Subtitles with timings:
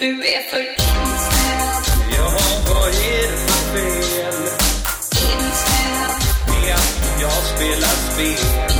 [0.00, 1.84] Du är för insnöad,
[2.16, 4.34] Jaha, vad är det för fel
[5.22, 8.71] insnöad, med att jag spelar spel?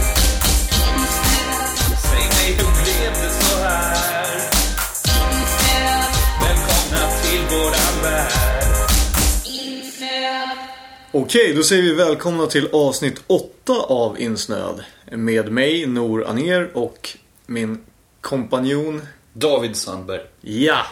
[11.15, 14.85] Okej, då säger vi välkomna till avsnitt 8 av Insnöad.
[15.11, 17.11] Med mig, Nor Aner och
[17.47, 17.79] min
[18.21, 19.03] kompanjon.
[19.33, 20.21] David Sandberg.
[20.41, 20.87] Ja!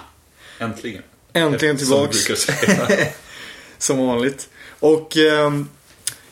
[0.59, 1.03] Äntligen.
[1.33, 2.27] Äntligen Som tillbaks.
[2.27, 3.07] brukar säga.
[3.79, 4.49] Som vanligt.
[4.81, 5.69] Och ehm,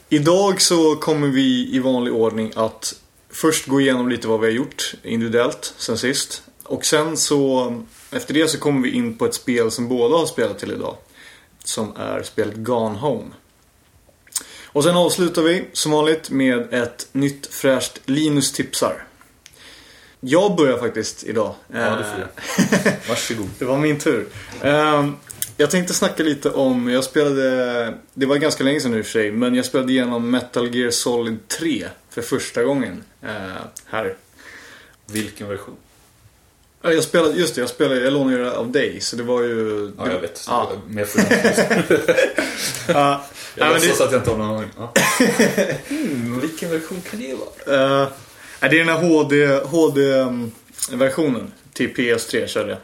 [0.09, 2.95] idag så kommer vi i vanlig ordning att
[3.31, 6.43] först gå igenom lite vad vi har gjort individuellt sen sist.
[6.63, 7.75] Och sen så,
[8.11, 10.97] efter det så kommer vi in på ett spel som båda har spelat till idag.
[11.65, 13.31] Som är spelet Gone Home.
[14.79, 19.05] Och sen avslutar vi som vanligt med ett nytt fräscht Linus tipsar.
[20.21, 21.55] Jag börjar faktiskt idag.
[21.73, 22.21] Ja, det får
[22.89, 23.49] Eh, Varsågod.
[23.59, 24.27] det var min tur.
[24.63, 25.17] Ehm,
[25.57, 29.07] jag tänkte snacka lite om, jag spelade, det var ganska länge sedan nu i och
[29.07, 33.29] för sig, men jag spelade igenom Metal Gear Solid 3 för första gången eh,
[33.87, 34.17] här.
[35.07, 35.77] Vilken version?
[36.83, 39.43] Ja, Jag spelade, just det, jag spelade, jag lånade det av dig, så det var
[39.43, 39.93] ju...
[39.99, 40.45] Ja, jag vet.
[40.49, 40.73] Ja.
[40.89, 42.11] Mer förväntansfullt.
[43.59, 44.71] Ja, Jag låtsas det, att jag inte har någon aning.
[44.79, 44.93] Ja.
[45.89, 48.09] Hmm, vilken version kan det vara?
[48.61, 52.79] nej, det är den här HD, HD-versionen till PS3 körde jag.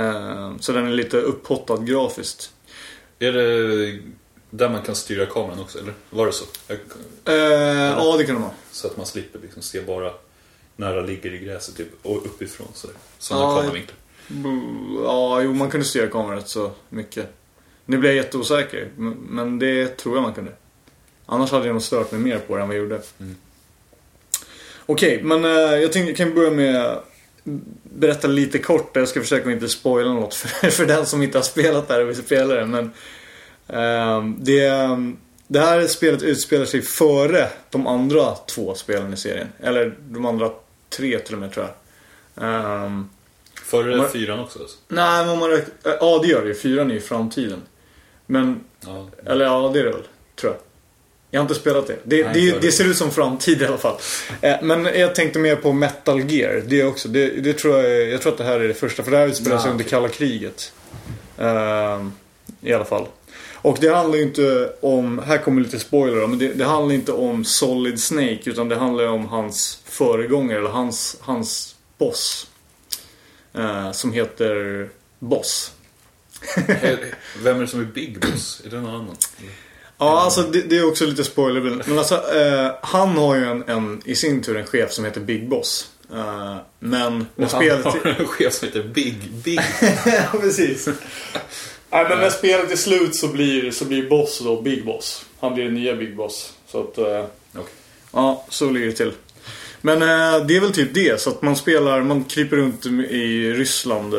[0.00, 2.50] Eh, så den är lite upphottad grafiskt.
[3.18, 3.98] Är det
[4.50, 5.92] där man kan styra kameran också, eller?
[6.10, 6.44] Var det så?
[6.66, 6.78] Jag,
[7.26, 8.50] Eh, ja, det kan det vara.
[8.72, 10.10] så att man slipper liksom se bara
[10.76, 12.68] när det ligger i gräset typ, och uppifrån.
[13.18, 13.96] Sådana Ja, kameravinklar.
[14.30, 17.26] Mm, Ja, jo man kunde styra kameran rätt så mycket.
[17.86, 20.52] Nu blir jag jätteosäker, men- det tror jag man kunde.
[21.26, 23.00] Annars hade jag nog stört mig mer på det än vad jag gjorde.
[23.20, 23.36] Mm.
[24.86, 27.04] Okej, men eh, jag tänkte kan börja med att
[27.82, 28.96] berätta lite kort.
[28.96, 32.08] Jag ska försöka inte spoila något för, för den som inte har spelat där och
[32.08, 32.66] vill spela det.
[32.66, 32.90] Men
[33.68, 34.70] ehm, det,
[35.48, 39.48] det här spelet utspelar sig före de andra två spelen i serien.
[39.60, 40.50] Eller de andra
[40.88, 42.44] tre till och med tror jag.
[42.44, 43.08] Ehm,
[43.64, 44.76] Före Man- fyran också alltså.
[44.88, 45.96] Nej, men man räknar...
[46.00, 46.54] Ja, det gör det ju.
[46.54, 47.62] Fyran är ju framtiden.
[48.26, 49.08] Men, Ja.
[49.26, 50.02] eller ja, det är det väl.
[50.40, 50.60] Tror jag.
[51.30, 51.96] Jag har inte spelat det.
[52.04, 53.96] Det, Nej, det, det ser ut som framtid i alla fall.
[54.40, 56.62] Eh, Men jag tänkte mer på Metal Gear.
[56.66, 57.08] Det också.
[57.08, 59.02] Det, det tror jag, jag tror att det här är det första.
[59.02, 60.72] För det här utspelar sig under kalla kriget.
[61.38, 62.12] Ehm,
[62.60, 63.06] I alla fall.
[63.54, 66.94] Och det handlar ju inte om, här kommer lite spoiler då, men det, det handlar
[66.94, 72.46] inte om Solid Snake utan det handlar om hans föregångare eller hans, hans boss.
[73.54, 75.72] Eh, som heter Boss.
[77.42, 78.62] Vem är det som är Big Boss?
[78.66, 79.16] Är det någon annan?
[79.98, 81.60] Ja, alltså det, det är också lite spoiler.
[81.60, 85.20] Men alltså, eh, han har ju en, en, i sin tur en chef som heter
[85.20, 85.88] Big Boss.
[86.12, 87.84] Eh, men när Och han spelet...
[87.84, 89.60] har en chef som heter Big Big.
[90.06, 90.88] ja, precis.
[91.90, 95.24] Nej, men när spelet är slut så blir, så blir Boss då Big Boss.
[95.40, 96.52] Han blir den nya Big Boss.
[96.66, 96.98] Så att...
[96.98, 97.72] Eh, Okej.
[98.12, 99.12] Ja, så ligger det till.
[99.80, 101.20] Men eh, det är väl typ det.
[101.20, 104.14] Så att man spelar, man kryper runt i Ryssland.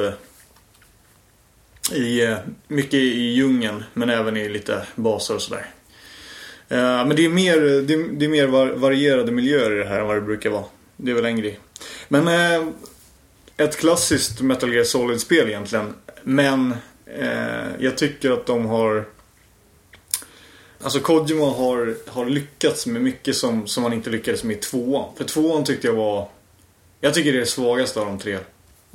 [1.91, 2.38] I, eh,
[2.68, 5.66] mycket i djungeln, men även i lite baser och sådär.
[6.69, 9.90] Eh, men det är mer, det är, det är mer var, varierade miljöer i det
[9.90, 10.66] här än vad det brukar vara.
[10.97, 11.59] Det är väl en grej.
[12.07, 12.68] Men eh,
[13.57, 15.94] ett klassiskt Metal Gear Solid-spel egentligen.
[16.24, 16.75] Men
[17.06, 19.06] eh, jag tycker att de har
[20.81, 25.16] Alltså Kojima har, har lyckats med mycket som, som han inte lyckades med i tvåan.
[25.18, 26.29] För tvåan tyckte jag var...
[27.01, 28.34] Jag tycker det är det svagaste av de tre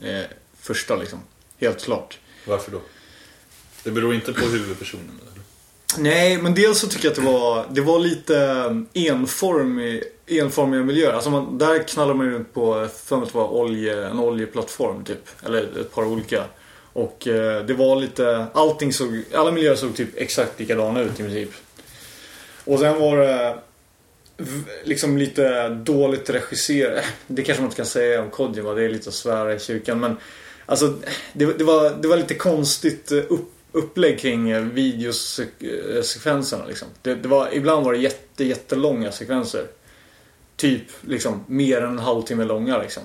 [0.03, 0.25] eh,
[0.61, 1.19] första liksom.
[1.59, 2.19] Helt klart.
[2.45, 2.81] Varför då?
[3.85, 5.21] Det beror inte på huvudpersonen?
[5.23, 5.43] Eller?
[5.99, 10.83] Nej, men dels så tycker jag att det var, det var lite um, enformig, enformiga
[10.83, 11.13] miljöer.
[11.13, 15.05] Alltså man, där knallar man runt på, för mig att det var olje, en oljeplattform
[15.05, 15.29] typ.
[15.45, 16.45] Eller ett par olika.
[16.93, 21.23] Och eh, det var lite, allting såg, alla miljöer såg typ exakt likadana ut i
[21.23, 21.51] princip.
[22.65, 23.59] Och sen var det
[24.85, 27.05] liksom lite dåligt regisserat.
[27.27, 30.01] Det kanske man inte kan säga om Kojima, det är lite att svära i kyrkan.
[30.01, 30.17] Men
[30.71, 30.95] alltså,
[31.33, 36.63] det, det, var, det var lite konstigt eh, upp, upplägg kring eh, videosekvenserna.
[36.63, 36.89] Eh, liksom.
[37.03, 39.67] Det, det var, ibland var det jätte, jättelånga sekvenser.
[40.57, 43.03] Typ liksom mer än en halvtimme långa liksom.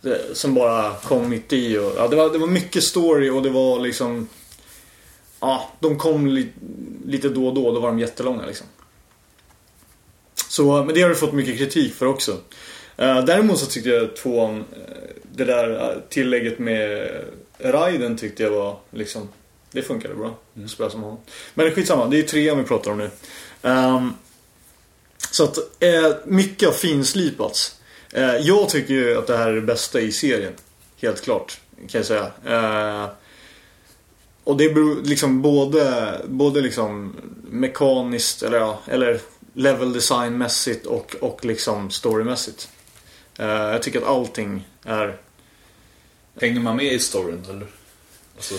[0.00, 1.78] Det, som bara kom mitt i.
[1.78, 4.28] Och, ja, det, var, det var mycket story och det var liksom...
[5.40, 6.48] Ja, de kom li,
[7.06, 7.72] lite då och då.
[7.72, 8.66] Då var de jättelånga liksom.
[10.48, 12.32] Så, men det har du fått mycket kritik för också.
[13.02, 14.64] Uh, däremot så tyckte jag tvåan, eh,
[15.38, 17.10] det där eh, tillägget med
[17.58, 19.28] Raiden tyckte jag var liksom
[19.72, 20.38] Det funkade bra.
[20.64, 21.18] att Spela som honom.
[21.54, 23.10] Men skitsamma, det är trean vi pratar om nu.
[23.62, 24.12] Ehm,
[25.30, 27.80] så att eh, mycket har finslipats.
[28.12, 30.52] Eh, jag tycker ju att det här är det bästa i serien.
[30.96, 32.30] Helt klart, kan jag säga.
[32.46, 33.10] Eh,
[34.44, 37.16] och det beror liksom både, både liksom
[37.50, 39.20] mekaniskt eller, ja, eller
[39.54, 42.68] level designmässigt och, och liksom storymässigt.
[43.38, 45.16] Eh, jag tycker att allting är...
[46.40, 47.66] Hänger man med i storyn eller?
[48.36, 48.54] Alltså,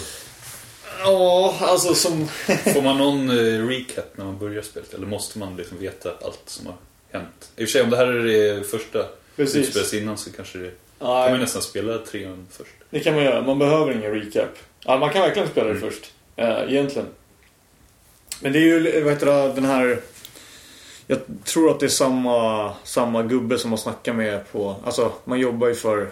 [1.04, 2.28] Ja, alltså som...
[2.74, 4.94] får man någon eh, recap när man börjar spelet?
[4.94, 6.76] Eller måste man liksom veta allt som har
[7.12, 7.52] hänt?
[7.56, 9.06] I och för sig om det här är det första
[9.36, 9.56] Precis.
[9.56, 10.72] utspelas innan så kanske det...
[11.00, 12.72] kan man nästan spela trean först.
[12.90, 13.42] det kan man göra.
[13.42, 14.50] Man behöver ingen recap.
[14.86, 16.12] Ja, man kan verkligen spela det först.
[16.36, 17.08] Eh, egentligen.
[18.42, 20.02] Men det är ju, vad heter det, den här...
[21.08, 24.76] Jag tror att det är samma, samma gubbe som man snackar med på...
[24.86, 26.10] Alltså, man jobbar ju för...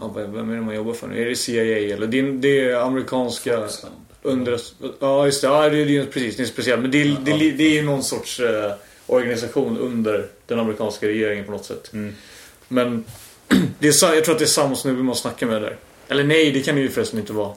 [0.00, 1.22] Ja, vem är det man jobbar för nu?
[1.22, 2.06] Är det CIA eller?
[2.06, 3.68] Det är, det är amerikanska...
[4.22, 4.60] Under,
[5.00, 5.46] ja, just det.
[5.46, 6.36] Ja, det är ju precis.
[6.36, 6.82] Det är speciellt.
[6.82, 8.72] Men det det, är, det är ju någon sorts eh,
[9.06, 11.92] organisation under den amerikanska regeringen på något sätt.
[11.92, 12.14] Mm.
[12.68, 13.04] Men
[13.78, 15.76] det är, jag tror att det är samma snubbe man snackar med där.
[16.08, 17.54] Eller nej, det kan det ju förresten inte vara.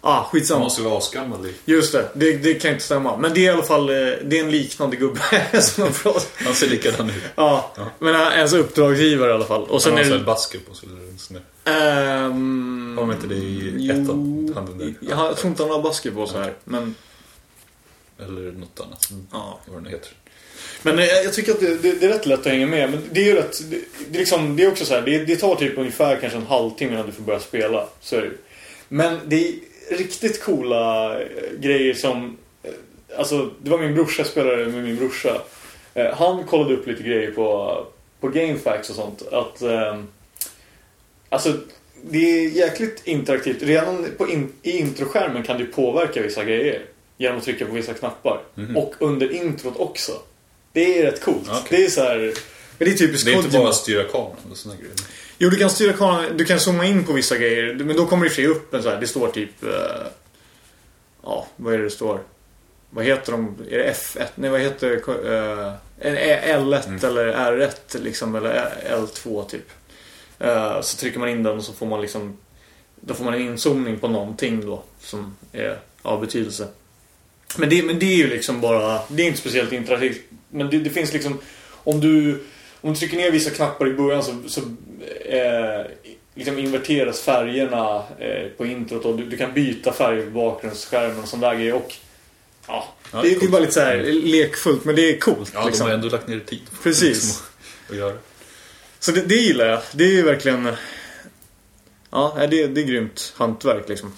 [0.00, 0.60] Ah, Man skitsamma.
[0.64, 1.48] måste vara asgammal.
[1.64, 3.16] Just det, det, det kan inte stämma.
[3.16, 5.20] Men det är i alla fall eh, det är en liknande gubbe
[5.62, 7.14] som man pratar Han ser likadan ut.
[7.34, 7.86] Ja, Ja.
[7.98, 9.62] men han är ens uppdragsgivare i alla fall.
[9.62, 10.24] Och Han sen har är det...
[10.24, 10.88] basker på sig.
[11.64, 14.52] Ehm, Har de inte det i ettan?
[14.54, 14.94] Handen där?
[15.00, 16.54] Jag, jag tror inte han har basker på så här.
[16.64, 16.94] Men,
[18.18, 19.08] Eller något annat.
[19.32, 19.60] ja.
[19.66, 20.10] Vad det nu heter.
[20.82, 22.90] Men eh, jag tycker att det, det, det är rätt lätt att hänga med.
[22.90, 23.70] Men det är ju rätt...
[23.70, 23.78] Det,
[24.08, 27.06] det, liksom, det är också så här, det, tar typ ungefär kanske en halvtimme innan
[27.06, 27.88] du får börja spela.
[28.00, 28.38] Så är det ju.
[28.88, 29.54] Men det
[29.90, 31.26] riktigt coola eh,
[31.60, 32.36] grejer som...
[32.62, 32.70] eh,
[33.18, 35.42] Alltså, det var min brorsa spelade med min brorsa.
[35.94, 37.86] Eh, Han kollade upp lite grejer på,
[38.20, 39.22] på GameFAQs och sånt.
[39.32, 39.62] Att...
[39.62, 40.06] ehm,
[41.28, 41.54] Alltså,
[42.02, 43.62] det är jäkligt interaktivt.
[43.62, 46.82] Redan på in, i introskärmen kan du påverka vissa grejer.
[47.16, 48.40] Genom att trycka på vissa knappar.
[48.54, 48.76] Mhm.
[48.76, 50.12] Och under introt också.
[50.72, 51.48] Det är rätt coolt.
[51.48, 51.62] Okej.
[51.78, 52.18] Det är så här...
[52.78, 54.94] Men det är typiskt Det är inte bara att styra kameran och såna grejer.
[55.38, 56.36] Jo, du kan styra kameran.
[56.36, 57.74] Du kan zooma in på vissa grejer.
[57.74, 59.00] Men då kommer det sig upp en så här.
[59.00, 59.62] Det står typ...
[59.64, 59.70] eh,
[61.22, 62.20] ja, vad är det det står?
[62.90, 63.56] Vad heter de?
[63.70, 64.26] Är det F1?
[64.34, 67.04] Nej, vad heter uh, L1 Mm.
[67.04, 68.34] eller R1 liksom.
[68.34, 69.70] Eller L2 typ.
[70.38, 72.36] Eh, så trycker man in den och så får man liksom...
[73.00, 74.82] Då får man en inzoomning på någonting då.
[75.00, 76.68] Som är av betydelse.
[77.56, 79.00] Men det, men det är ju liksom bara...
[79.08, 80.20] Det är inte speciellt interaktivt.
[80.48, 81.38] Men det, det finns liksom...
[81.70, 82.44] Om du,
[82.80, 84.60] om du trycker ner vissa knappar i början så, så
[85.24, 85.86] eh,
[86.34, 91.28] liksom inverteras färgerna eh, på introt och du, du kan byta färg på bakgrundsskärmen och
[91.28, 91.74] sån där grejer.
[91.74, 91.94] Och,
[92.66, 95.50] ja, Ja, det, det är bara lite så här lekfullt men det är coolt.
[95.54, 95.86] Ja, liksom.
[95.86, 97.08] de har ändå lagt ner tid på Precis.
[97.08, 97.46] liksom,
[97.90, 98.16] att göra.
[98.98, 99.80] Så det, det gillar jag.
[99.92, 100.68] Det är ju verkligen...
[102.10, 104.12] Ja, det, det är grymt hantverk liksom.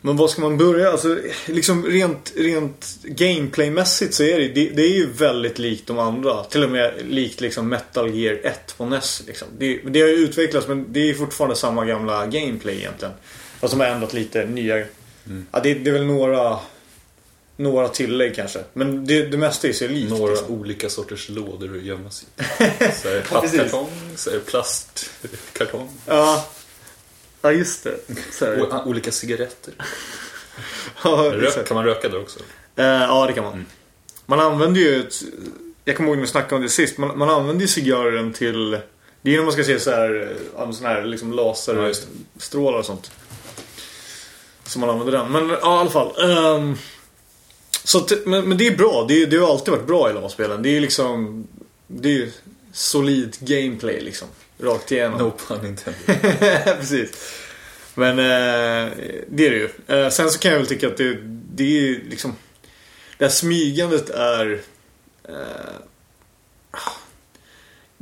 [0.00, 0.90] Men var ska man börja?
[0.90, 5.98] Alltså, liksom rent, rent gameplaymässigt så är det, det, det är ju väldigt likt de
[5.98, 6.44] andra.
[6.44, 9.22] Till och med likt liksom Metal Gear 1 på NES.
[9.26, 9.48] Liksom.
[9.58, 13.14] Det, det har ju utvecklats men det är fortfarande samma gamla gameplay egentligen.
[13.60, 14.78] Fast de har ändrat lite nya...
[15.52, 16.58] Ja, det, det är väl några...
[17.56, 18.58] Några tillägg kanske.
[18.72, 20.10] Men det, det mesta är sig likt.
[20.10, 20.60] Några liksom.
[20.60, 22.42] olika sorters lådor att gömma sig i.
[23.28, 25.88] Pappkartong, så är det plastkartong.
[26.06, 26.46] Ja.
[27.42, 27.86] Ja, just
[28.38, 28.62] det.
[28.62, 29.74] Och olika cigaretter.
[31.04, 32.38] Ja, Rök, kan man röka där också?
[32.76, 33.52] Eh, ja, det kan man.
[33.52, 33.66] Mm.
[34.26, 35.14] Man använder ju ett,
[35.84, 36.98] Jag kommer ihåg när vi snackade om det sist.
[36.98, 38.78] Man, man använder ju cigarren till...
[39.22, 40.36] Det är när man ska se så här,
[40.72, 43.10] sån här liksom laserstrålar och sånt.
[44.66, 45.32] Så man använder den.
[45.32, 46.30] Men ja, i alla fall.
[46.30, 46.76] ehm,
[47.84, 49.04] så men, men det är bra.
[49.08, 50.62] Det, det har alltid varit bra i LAN-spelen.
[50.62, 51.46] Det är liksom...
[51.86, 52.32] Det är ju
[52.72, 54.28] solid gameplay liksom.
[54.62, 55.18] Rakt igenom.
[55.18, 56.78] No pun intended.
[56.80, 57.10] Precis.
[57.94, 58.92] Men eh,
[59.28, 59.68] det är det ju.
[59.86, 61.16] Eh, sen så kan jag väl tycka att det,
[61.54, 62.34] det är ju liksom...
[63.18, 64.60] Det här smygandet är...
[65.28, 65.34] Eh,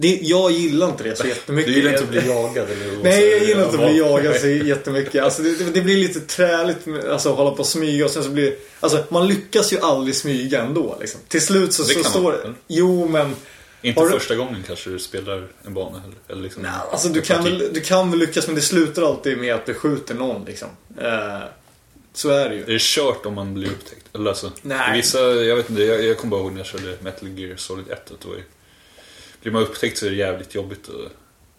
[0.00, 1.72] det, jag gillar inte det så jättemycket.
[1.72, 2.70] Du gillar inte att bli jagad?
[2.70, 5.22] Eller Nej, jag gillar inte att bli Ja, jagad så jättemycket.
[5.22, 8.24] Alltså, det, det blir lite träligt med, alltså, att hålla på och smyga och sen
[8.24, 11.20] så blir Alltså, man lyckas ju aldrig smyga ändå liksom.
[11.28, 12.54] Till slut så, Det så står eller?
[12.66, 13.36] Jo, men...
[13.82, 16.16] Inte du- första gången kanske du spelar en bana heller.
[16.28, 19.38] Eller liksom Nej, alltså du kan, väl, du kan väl lyckas men det slutar alltid
[19.38, 20.68] med att du skjuter någon liksom.
[21.00, 21.38] Eh,
[22.12, 22.62] så är det ju.
[22.62, 24.06] Är det kört om man blir upptäckt?
[24.14, 24.96] Eller alltså, Nej.
[24.96, 27.90] Vissa, jag vet inte, jag, jag kommer bara ihåg när jag körde Metal Gear Solid
[27.90, 28.10] 1.
[28.10, 28.44] Att då är,
[29.42, 30.88] blir man upptäckt så är det jävligt jobbigt.
[30.88, 31.04] Och,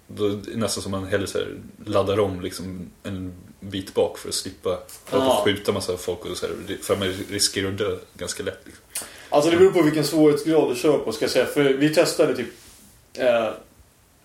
[0.08, 1.48] då är det nästan som man hellre så här,
[1.86, 4.80] laddar om liksom en bit bak för att slippa
[5.12, 5.42] Ja.
[5.46, 6.26] skjuta massa folk.
[6.26, 8.60] Och så här, för man riskerar att dö ganska lätt.
[8.66, 8.84] Liksom.
[9.30, 11.46] Alltså det beror på vilken svårighetsgrad du kör på ska jag säga.
[11.46, 12.48] För vi testade typ...
[13.14, 13.50] Eh,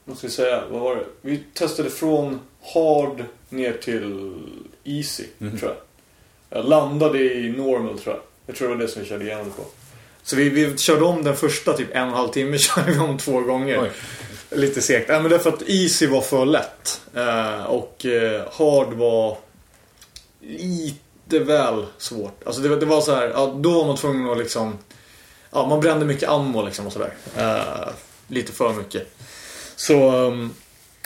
[0.05, 1.05] vad ska jag säga, vad var det?
[1.21, 2.41] Vi testade från
[2.75, 4.35] hard ner till
[4.85, 5.59] easy, Mhm.
[5.59, 6.59] tror jag.
[6.59, 8.23] Jag landade i normal, tror jag.
[8.47, 9.63] Jag tror det var det som vi körde igenom på.
[10.23, 12.99] Så vi, vi körde om den första typ en och en halv timme, körde vi
[12.99, 13.83] om två gånger.
[13.83, 13.91] Oj.
[14.51, 15.09] Lite segt.
[15.09, 17.01] Nej, men därför att easy var för lätt.
[17.15, 19.37] Eh, och eh, hard var
[20.41, 22.43] lite väl svårt.
[22.47, 24.79] Alltså det, var- det var så här, ja, då var man tvungen att liksom...
[25.55, 27.15] Ja, man brände mycket ammo liksom och sådär.
[27.37, 27.89] Eh,
[28.29, 29.17] lite för mycket.
[29.77, 30.27] Så...
[30.27, 30.51] um,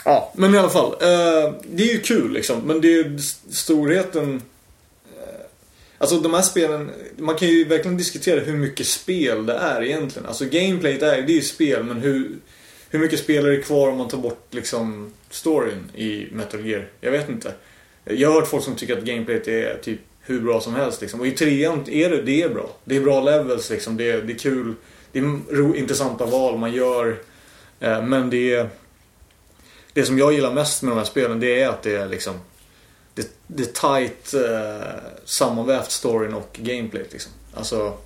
[0.05, 0.93] ja, men i alla fall.
[0.93, 2.61] eh, det är ju kul liksom.
[2.61, 3.19] Men det är ju
[3.50, 4.43] storheten...
[5.17, 5.40] eh,
[5.99, 10.28] Alltså de här spelen, man kan ju verkligen diskutera hur mycket spel det är egentligen.
[10.28, 12.31] Alltså gameplayet är, det är ju spel men hur,
[12.90, 16.88] hur mycket spel är det kvar om man tar bort liksom storyn i Metal Gear?
[17.00, 17.52] Jag vet inte.
[18.05, 21.21] Jag har hört folk som tycker att gameplayet är typ hur bra som helst liksom.
[21.21, 22.71] Och i trean är det, det är bra.
[22.85, 23.97] Det är bra levels liksom.
[23.97, 24.75] Det är, det är kul.
[25.13, 27.19] Det är ro, intressanta val man gör.
[27.81, 28.69] Eh, men det är...
[29.93, 32.41] Det som jag gillar mest med de här spelen det är att det är liksom
[33.15, 37.33] det, det är tight eh, sammanvävt storyn och gameplay liksom.
[37.55, 37.99] Alltså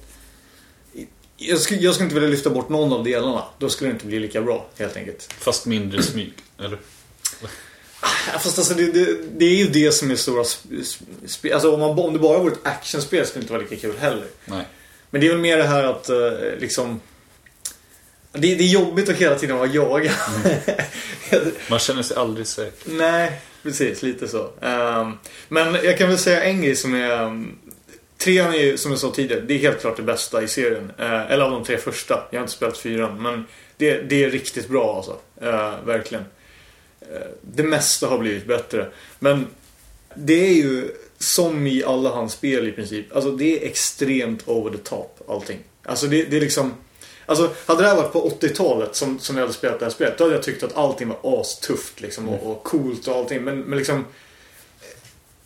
[1.36, 3.44] jag skulle, jag skulle inte vilja lyfta bort någon av delarna.
[3.58, 5.32] Då skulle det inte bli lika bra helt enkelt.
[5.32, 6.78] Fast mindre smyg, eller?
[8.40, 10.44] Fast alltså det, det, det är ju det som är stora
[11.26, 11.52] spel.
[11.52, 13.98] Alltså om, man, om det bara vore ett actionspel skulle det inte vara lika kul
[13.98, 14.26] heller.
[14.44, 14.66] Nej.
[15.10, 17.00] Men det är väl mer det här att eh, liksom
[18.32, 20.12] det, det är jobbigt att hela tiden vara jagad.
[21.70, 22.90] Man känner sig aldrig säker.
[22.90, 24.02] Nej, precis.
[24.02, 24.50] Lite så.
[24.60, 25.12] Ehm,
[25.48, 27.22] men jag kan väl säga en grej som är...
[27.22, 27.58] Um,
[28.18, 30.92] trean är ju, som jag sa tidigare, det är helt klart det bästa i serien.
[30.98, 32.22] Eh, eller av de tre första.
[32.30, 33.22] Jag har inte spelat fyran.
[33.22, 35.18] Men det, det är riktigt bra alltså.
[35.40, 36.24] Eh, verkligen.
[37.12, 38.88] Eh, det mesta har blivit bättre.
[39.18, 39.46] Men
[40.14, 43.16] det är ju som i alla hans spel i princip.
[43.16, 45.58] Alltså det är extremt over the top allting.
[45.84, 46.74] Alltså det, det är liksom...
[47.26, 50.18] Alltså hade det här varit på 80-talet som, som jag hade spelat det här spelet.
[50.18, 53.42] Då hade jag tyckt att allting var astufft liksom och, och coolt och allting.
[53.42, 54.04] Men, men liksom...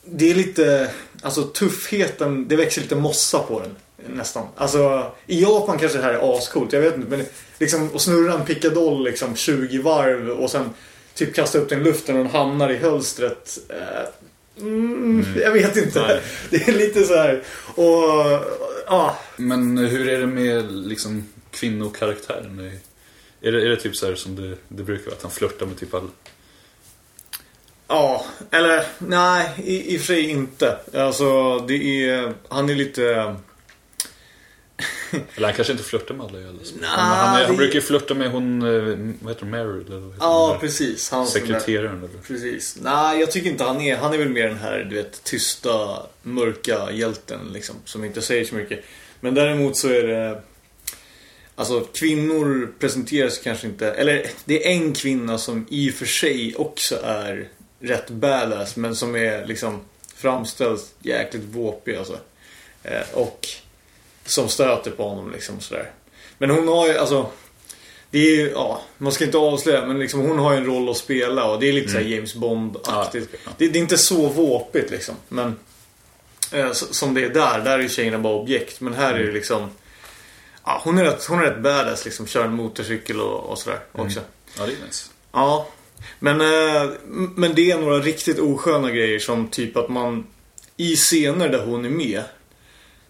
[0.05, 0.91] Det är lite...
[1.23, 3.77] Alltså tuffheten, det växer lite mossa på den.
[4.17, 4.47] Nästan.
[4.57, 6.73] Alltså i Japan kanske det här är ascoolt.
[6.73, 7.09] Jag vet inte.
[7.09, 7.27] Men
[7.59, 10.71] liksom att snurra en pickadoll liksom 20 varv och sen
[11.17, 13.59] typ kasta upp den i luften och den hamnar i hölstret.
[13.69, 14.09] Eh,
[14.61, 16.01] Mm, Jag vet inte.
[16.01, 16.21] Nej.
[16.51, 17.43] Det är lite så här.
[17.75, 18.45] Och...
[18.87, 19.19] Ja.
[19.37, 22.71] Men hur är det med liksom kvinnokaraktären?
[23.41, 25.15] Är det, är det typ så här som det, det brukar vara?
[25.17, 26.09] Att han flörtar med typ alla?
[27.89, 30.79] Ja, eller nej, i, i och för sig inte.
[30.95, 32.35] Alltså, det är...
[32.49, 33.37] Han är lite...
[35.37, 36.79] Eller han kanske inte flörtar med alla i spel.
[36.81, 39.87] Nej, han, han, det- brukar ju flörta med hon, eh, vad heter hon, Meryl?
[39.87, 40.59] Eller Ja, där?
[40.59, 41.11] precis.
[41.11, 42.23] Han Sekreteraren eller?
[42.27, 42.77] Precis.
[42.81, 43.97] Nej, jag tycker inte han är...
[43.97, 47.75] Han är väl mer den här, du vet, tysta, mörka hjälten liksom.
[47.85, 48.85] Som inte säger så mycket.
[49.21, 50.43] Men däremot så är det...
[51.55, 53.91] Alltså kvinnor presenteras kanske inte...
[53.93, 57.49] Eller det är en kvinna som i och för sig också är
[57.81, 58.77] rätt badass.
[58.77, 59.81] Men som är liksom
[60.17, 62.19] framställs jäkligt våpig alltså.
[62.83, 63.49] Eh, och
[64.27, 65.91] som stöter på honom liksom sådär.
[66.39, 67.27] Men hon har ju alltså...
[68.11, 70.91] Det är ju, ja, man ska inte avslöja men liksom hon har ju en roll
[70.91, 73.29] att spela och det är lite så här James Bond-aktigt.
[73.33, 73.51] Ja, ja.
[73.59, 75.15] Det, det är inte så våpigt liksom.
[75.29, 75.57] Men
[76.53, 78.81] eh, som det är där, där är ju tjejerna bara objekt.
[78.81, 79.71] Men här är det liksom...
[80.65, 82.27] Ja, hon är rätt, hon är rätt badass liksom.
[82.27, 84.21] Kör en motorcykel och, och sådär också.
[84.59, 85.11] Ja, det är nice.
[85.33, 85.69] Ja.
[86.19, 86.91] Men, eh,
[87.35, 90.27] men det är några riktigt osköna grejer som typ att man
[90.77, 92.23] i scener där hon är med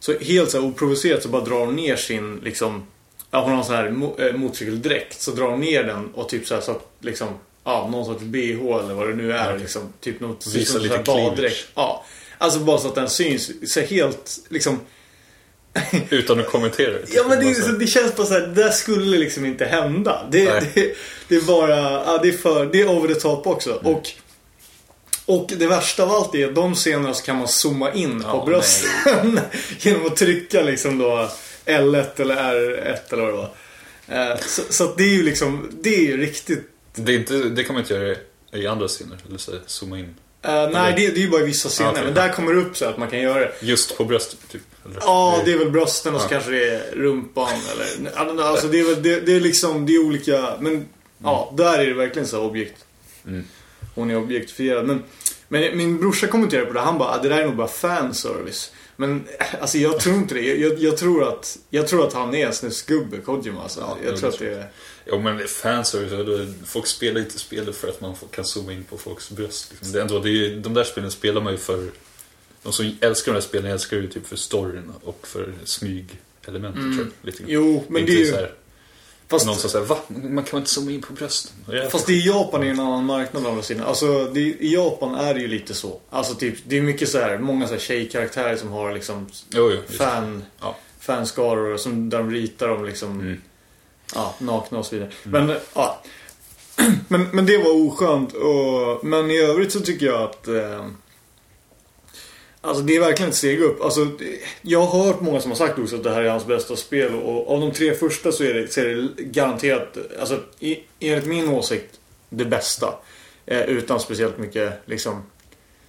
[0.00, 2.87] så helt så här oprovocerat så bara drar hon ner sin liksom
[3.31, 3.87] Ja hon har en sån här
[4.19, 7.29] eh, motorcykeldräkt så drar hon ner den och typ så här så att liksom
[7.65, 9.61] Ja någon sorts bh eller vad det nu är Okej.
[9.61, 11.67] liksom Typ något Visa sån lite baddräkt.
[11.75, 12.05] Ja
[12.38, 14.81] Alltså bara så att den syns så helt liksom
[16.11, 17.15] Utan att kommentera det.
[17.15, 20.26] Ja men det, så det känns bara så här, det där skulle liksom inte hända.
[20.31, 20.97] Det, det,
[21.29, 23.81] det är bara, ja, det är för, det är over the top också.
[23.81, 23.95] Mm.
[23.95, 24.12] Och,
[25.26, 28.45] och det värsta av allt är att de scenerna så kan man zooma in på
[28.47, 29.40] brösten.
[29.78, 31.30] genom att trycka liksom då
[31.66, 33.50] L1 eller R1 eller vad det var.
[34.33, 37.64] Eh, Så, så det är ju liksom, det är ju riktigt det, är inte, det
[37.64, 38.16] kan man inte göra
[38.52, 39.18] i andra scener.
[39.28, 40.14] Eller så zooma in.
[40.42, 41.88] eh, nej, det, det är ju bara i vissa scener.
[41.88, 42.04] Ah, okej.
[42.04, 43.52] Men där kommer det upp så att man kan göra det.
[43.61, 44.62] Just på bröstet, typ.
[44.85, 44.97] Eller?
[45.00, 48.42] Ja, det är väl brösten och så kanske det är rumpan eller...
[48.42, 50.56] Alltså det är väl, det, det är liksom, det är olika...
[50.61, 50.88] Men
[51.23, 52.85] ja, där är det verkligen så objekt.
[53.26, 53.45] Mm.
[53.97, 54.87] Hon är objektifierad.
[54.87, 55.03] Men,
[55.49, 58.73] men min brorsa kommenterade på det, han bara, "Ah, det där är nog bara fanservice.
[58.97, 59.25] Men
[59.61, 60.41] alltså jag tror inte det.
[60.57, 63.81] Jag, jag, tror, att, jag tror att han är en snusgubbe, Kojima alltså.
[63.81, 64.71] Ja, jag tror att det är...
[65.05, 68.99] Ja men fanservice, eller folk spelar inte spelet för att man kan zooma in på
[68.99, 69.71] folks bröst.
[69.71, 69.93] Liksom.
[69.93, 71.88] Det är ändå, det är, de där spelen spelar man ju för...
[72.62, 77.07] De som älskar de där spelen älskar ju typ för storyn och för smygelementen tror
[77.07, 77.26] jag.
[77.26, 77.43] Lite.
[77.47, 78.47] Jo, men det är ju...
[79.28, 79.97] Fast- Någon som säger va?
[80.09, 81.52] Man kan inte zooma in på brösten?
[81.90, 83.87] Fast det i Japan är ju en annan marknad å andra sidan.
[83.87, 86.00] Alltså det, i Japan är det ju lite så.
[86.11, 89.71] Alltså typ, det är mycket så här, många så här tjejkaraktärer som har liksom Jo,
[89.71, 89.97] jo.
[89.99, 90.76] fan, Ja.
[91.00, 93.40] fanskaror som där de ritar dem liksom Mm.
[94.14, 95.11] ja, nakna och så vidare.
[95.23, 96.02] Men ja.
[97.09, 98.33] Men, men det var oskönt.
[98.33, 100.87] Och, men i övrigt så tycker jag att eh,
[102.67, 103.83] Alltså det är verkligen ett steg upp.
[103.83, 104.09] Alltså,
[104.63, 107.15] jag har hört många som har sagt också att det här är hans bästa spel.
[107.15, 111.27] Och av de tre första så är det, så är det garanterat, alltså i, enligt
[111.27, 112.95] min åsikt, det bästa.
[113.47, 115.23] Eh, utan speciellt mycket liksom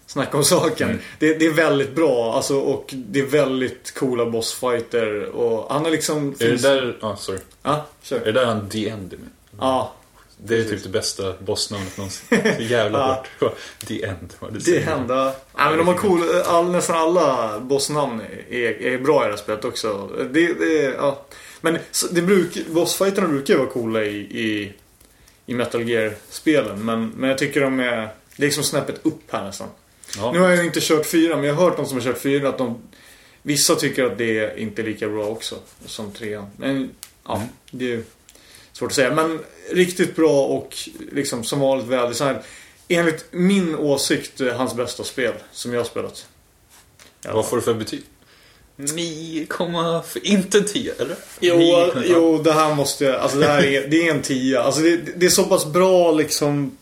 [0.05, 0.89] snack om saken.
[0.89, 1.01] Mm.
[1.19, 5.23] Det, det är väldigt bra alltså, och det är väldigt coola bossfighter.
[5.23, 6.35] Och han är liksom...
[6.39, 7.39] Är det där, ja sorry.
[7.63, 8.19] Ja, kör.
[8.19, 9.29] Är det där han The End med?
[9.59, 9.93] Ja,
[10.43, 10.71] Det är Precis.
[10.71, 12.27] typ det bästa bossnamnet någonsin.
[12.57, 13.23] Så jävla Ja.
[13.47, 13.55] hårt.
[13.87, 14.33] The End.
[14.51, 14.81] det säger.
[14.81, 15.33] hända.
[15.57, 19.37] Ja, men de har cool, all, nästan alla bossnamn är, är bra i det här
[19.37, 20.07] spelet också.
[20.31, 21.25] Det, det, ja.
[21.61, 21.77] Men
[22.11, 24.73] det bruk, bossfighterna brukar ju vara coola i, i,
[25.45, 26.85] i Metal Gear-spelen.
[26.85, 29.67] Men, men jag tycker de är, är liksom snäppet upp här nästan.
[30.17, 30.31] Ja.
[30.31, 32.17] Nu har jag ju inte kört fyra, men jag har hört de som har kört
[32.17, 32.81] fyra att de
[33.41, 36.45] Vissa tycker att det inte är lika bra också som trean.
[36.57, 36.89] Men
[37.27, 37.47] ja, Mm.
[37.71, 38.03] det är ju
[38.77, 39.11] svårt att säga.
[39.11, 39.39] Men
[39.71, 40.77] riktigt bra och
[41.11, 42.45] liksom som vanligt väldesignat.
[42.87, 46.27] Enligt min åsikt eh, hans bästa spel som jag har spelat.
[47.21, 47.33] Ja.
[47.33, 48.03] Vad får du för betyg?
[48.75, 49.47] 9,
[50.23, 51.15] inte 10 eller?
[51.39, 52.03] Jo, 9,5.
[52.05, 53.15] jo, det här måste jag...
[53.15, 54.61] Alltså det här är, det är en tia.
[54.61, 56.77] Alltså det, det är så pass bra liksom...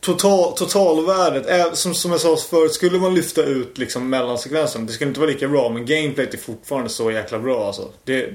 [0.00, 4.92] Total, totalvärdet, är, som, som jag sa förut, skulle man lyfta ut liksom mellansekvensen, det
[4.92, 7.88] skulle inte vara lika bra, men gameplayet är fortfarande så jäkla bra alltså.
[8.04, 8.32] Det,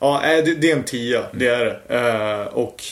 [0.00, 1.94] ja, äh, det, det är en tia, det är det.
[1.96, 2.82] Eh, och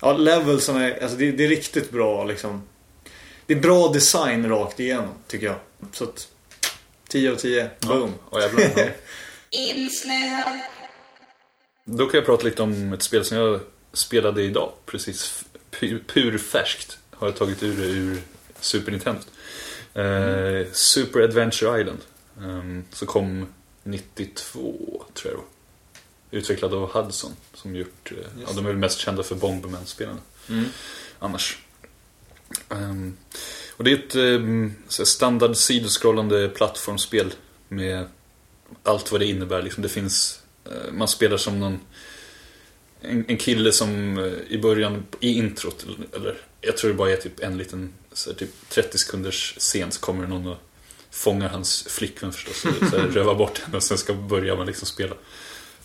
[0.00, 2.62] ja, levelsen är, alltså det, det är riktigt bra liksom.
[3.46, 5.56] Det är bra design rakt igenom, tycker jag.
[5.92, 6.28] Så att,
[7.08, 8.14] 10 av 10, boom.
[8.32, 8.70] Ja, jävlar.
[8.76, 8.86] Ja.
[9.50, 10.58] insnöad,
[11.84, 13.60] Då kan jag prata lite om ett spel som jag
[13.92, 14.72] spelade idag.
[14.86, 18.18] Precis pu- purfärskt har jag tagit ur det ur
[18.60, 19.20] Super Nintendo.
[19.94, 21.98] Eh, Super Adventure Island.
[22.38, 23.46] Um, så kom
[23.82, 25.44] 92, tror jag det var.
[26.30, 27.32] Utvecklad av Hudson.
[27.54, 30.18] Som gjort, eh, ja, de är väl mest kända för Bomberman-spelarna.
[30.48, 30.64] Mm.
[31.18, 31.58] Annars.
[32.68, 33.16] Ehm,
[33.76, 37.34] och det är ett um, standard sidoskrollande plattformsspel
[37.68, 38.06] med
[38.82, 39.62] allt vad det innebär.
[39.62, 41.80] Liksom det finns, eh, man spelar som någon
[43.00, 47.16] en, en kille som eh, i början, i introt, eller- jag tror det bara är
[47.16, 50.56] typ en liten så här, typ 30 sekunders scen så kommer någon och
[51.10, 52.64] fångar hans flickvän förstås.
[52.64, 55.14] Och så här, rövar bort henne och sen ska börja man liksom spela.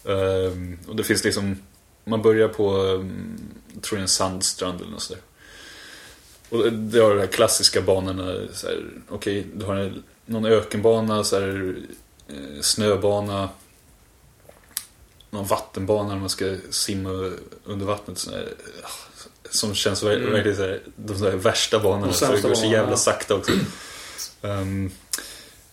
[0.05, 1.57] Ehm, och det finns liksom,
[2.03, 3.39] man börjar på, um,
[3.73, 5.21] jag tror det är en sandstrand eller något sådär.
[6.49, 8.67] Och det har de här klassiska banorna, så
[9.09, 9.93] okej, du har
[10.25, 11.75] någon ökenbana, så här,
[12.27, 13.49] eh, snöbana,
[15.29, 17.31] någon vattenbana när man ska simma
[17.63, 18.17] under vattnet.
[18.17, 18.47] Så här,
[18.83, 18.89] ah,
[19.49, 20.31] som känns Mm.
[20.31, 23.51] verkligen så här, de så här värsta banorna, för det går så jävla sakta också.
[24.41, 24.91] Ehm,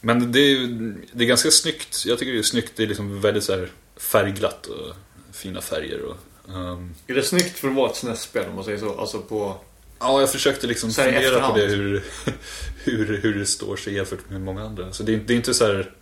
[0.00, 2.04] men det är, det är ganska snyggt.
[2.06, 2.72] Jag tycker det är snyggt.
[2.76, 4.94] Det är liksom väldigt så här färgglatt och
[5.32, 6.00] fina färger.
[6.02, 6.16] Och,
[6.54, 9.00] ehm, Är det snyggt för att vara ett SNES-spel om man säger så?
[9.00, 9.56] Alltså på...
[9.98, 11.56] Ja, jag försökte liksom Så fundera på efterhand.
[11.58, 12.04] det hur,
[12.84, 14.92] hur, hur det står sig jämfört med många andra.
[14.92, 15.92] Så det, är- det är inte så här,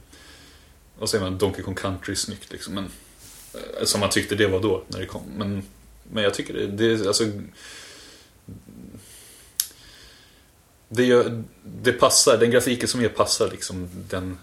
[0.98, 2.74] vad säger man, Donkey Kong Country snyggt liksom.
[2.74, 2.84] Men,
[3.54, 5.22] eh, som man tyckte det var då, när det kom.
[5.36, 5.62] Men,
[6.12, 7.24] men jag tycker det, det alltså...
[10.88, 14.38] Det, gör, det passar, den grafiken som är passar liksom den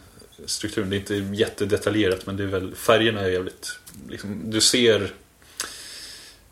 [0.46, 0.90] strukturen.
[0.90, 3.80] Det är inte jättedetaljerat men det är väl, färgerna är jävligt,
[4.10, 5.14] liksom, du ser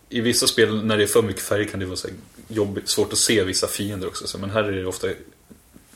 [0.10, 2.08] i vissa spel när det är för mycket färg kan det vara så
[2.48, 4.28] jobbigt, svårt att se vissa fiender också.
[4.28, 5.08] Så, men här är det ofta,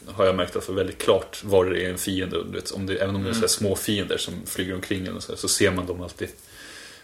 [0.06, 2.44] har jag märkt att väldigt klart var det är en fiende.
[2.44, 5.20] Vet, om det, även om det är så här små fiender som flyger omkring eller
[5.20, 6.30] så, här, så ser man dem alltid.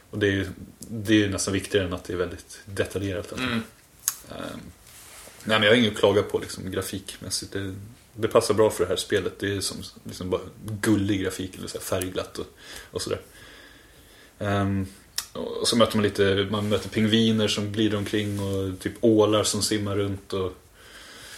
[0.09, 0.47] Och det är ju
[0.79, 3.31] det är nästan viktigare än att det är väldigt detaljerat.
[3.31, 3.47] alltid.
[3.47, 3.63] Mm.
[4.29, 4.59] Ehm,
[5.43, 7.53] nej men jag har inget att klaga på liksom, grafikmässigt.
[7.53, 7.75] Det,
[8.13, 9.39] det passar bra för det här spelet.
[9.39, 10.41] Det är som liksom bara
[10.81, 12.45] gullig grafik, eller så färgglatt och,
[12.91, 13.21] och sådär.
[14.39, 14.87] Ehm,
[15.33, 19.61] och så möter man lite, man möter pingviner som glider omkring och typ ålar som
[19.61, 20.53] simmar runt och,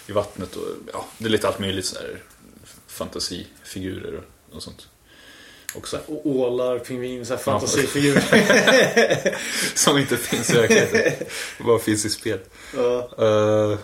[0.08, 0.56] i vattnet.
[0.56, 2.22] Och, ja, det är lite allt möjligt så här
[2.88, 4.88] fantasifigurer och, och sånt.
[5.76, 6.00] Också.
[6.06, 9.38] Och ålar, pingvin, så här fantasifigurer.
[9.76, 11.28] Som inte finns i verkligheten.
[11.60, 12.40] bara finns i spel.
[12.76, 13.10] ja.
[13.20, 13.78] Uh,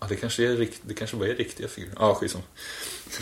[0.00, 1.94] ja, det kanske, är det kanske bara är riktiga figurer.
[1.98, 2.44] Ja, ah, skitsamma.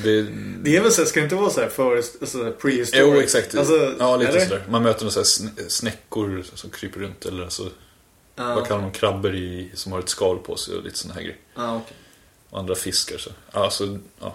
[0.02, 0.22] Det,
[0.62, 3.00] Det är väl så ska det inte vara så här för, alltså prehistoric?
[3.14, 3.54] jo, exakt.
[3.54, 4.40] Alltså, ja, lite eller?
[4.46, 4.64] sådär.
[4.68, 7.24] Man möter några så här sn- snäckor som kryper runt.
[7.26, 7.70] Eller alltså,
[8.36, 8.54] Ja.
[8.54, 11.20] vad kallar man krabbor i, som har ett skal på sig och lite såna här
[11.20, 11.36] grejer.
[11.54, 11.96] Ja, okej.
[12.50, 13.18] Och andra fiskar.
[13.18, 13.30] Så.
[13.50, 14.34] Alltså, ja.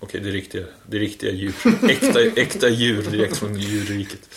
[0.00, 1.54] Okej, det, är riktiga, det är riktiga djur.
[1.88, 4.28] Äkta, äkta djur direkt från djurriket.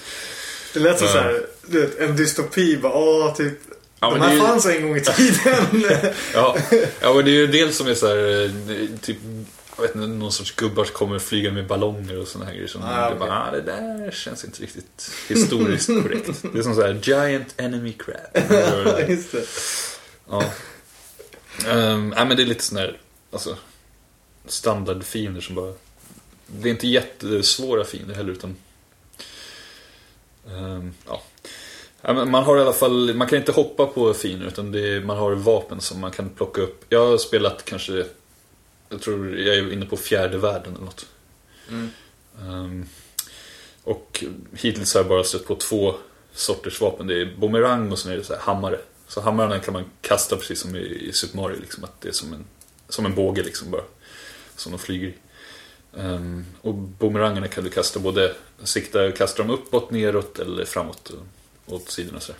[0.74, 2.78] Det lät som så här, du vet, en dystopi.
[2.78, 3.54] Bara, åh, typ.
[4.00, 5.66] Ja, de här ju- fanns en gång i tiden.
[6.34, 6.58] Ja,
[7.02, 9.18] ja men det är ju dels som är så här, eh, typ,
[9.76, 12.68] jag vet inte, någon sorts gubbar som kommer flyga med ballonger och såna här grejer.
[12.68, 13.20] Som Ah, okej.
[13.20, 16.44] bara, ah, det där känns inte riktigt historiskt korrekt.
[16.54, 19.10] Det är som så här, giant enemy crab.
[19.10, 19.46] Just det.
[20.30, 20.44] Ja.
[21.68, 22.98] Um, ja, men det är lite sån här,
[23.32, 23.58] alltså,
[24.48, 25.74] standardfiender som bara...
[26.48, 28.56] Det är inte jättesvåra fiender heller utan...
[30.50, 31.22] ehm, ja.
[32.02, 35.32] Man har i alla fall, man kan inte hoppa på fiender utan är, man har
[35.32, 36.86] vapen som man kan plocka upp.
[36.90, 38.06] Jag har spelat kanske,
[38.90, 41.06] jag tror jag är inne på fjärde världen eller något.
[41.70, 41.90] Mm.
[42.42, 42.86] Ehm,
[43.84, 45.96] och hittills har jag bara stött på två
[46.34, 47.08] sorters vapen.
[47.08, 48.80] Det är bumerang och sen är det så här hammare.
[49.08, 51.60] Så hammarna kan man kasta precis som i, i Super Mario.
[51.60, 52.46] Liksom, att det är som en,
[52.90, 53.84] som en båge liksom bara.
[54.56, 55.14] Som de flyger i.
[55.98, 61.12] Ehm, och bumerangerna kan du kasta både sikta kasta dem uppåt, neråt eller framåt.
[61.68, 62.34] Åt sidorna så.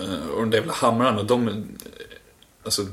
[0.00, 1.48] Ehm, och de där jävla hamrarna, de...
[1.48, 1.54] eh,
[2.62, 2.86] Alltså...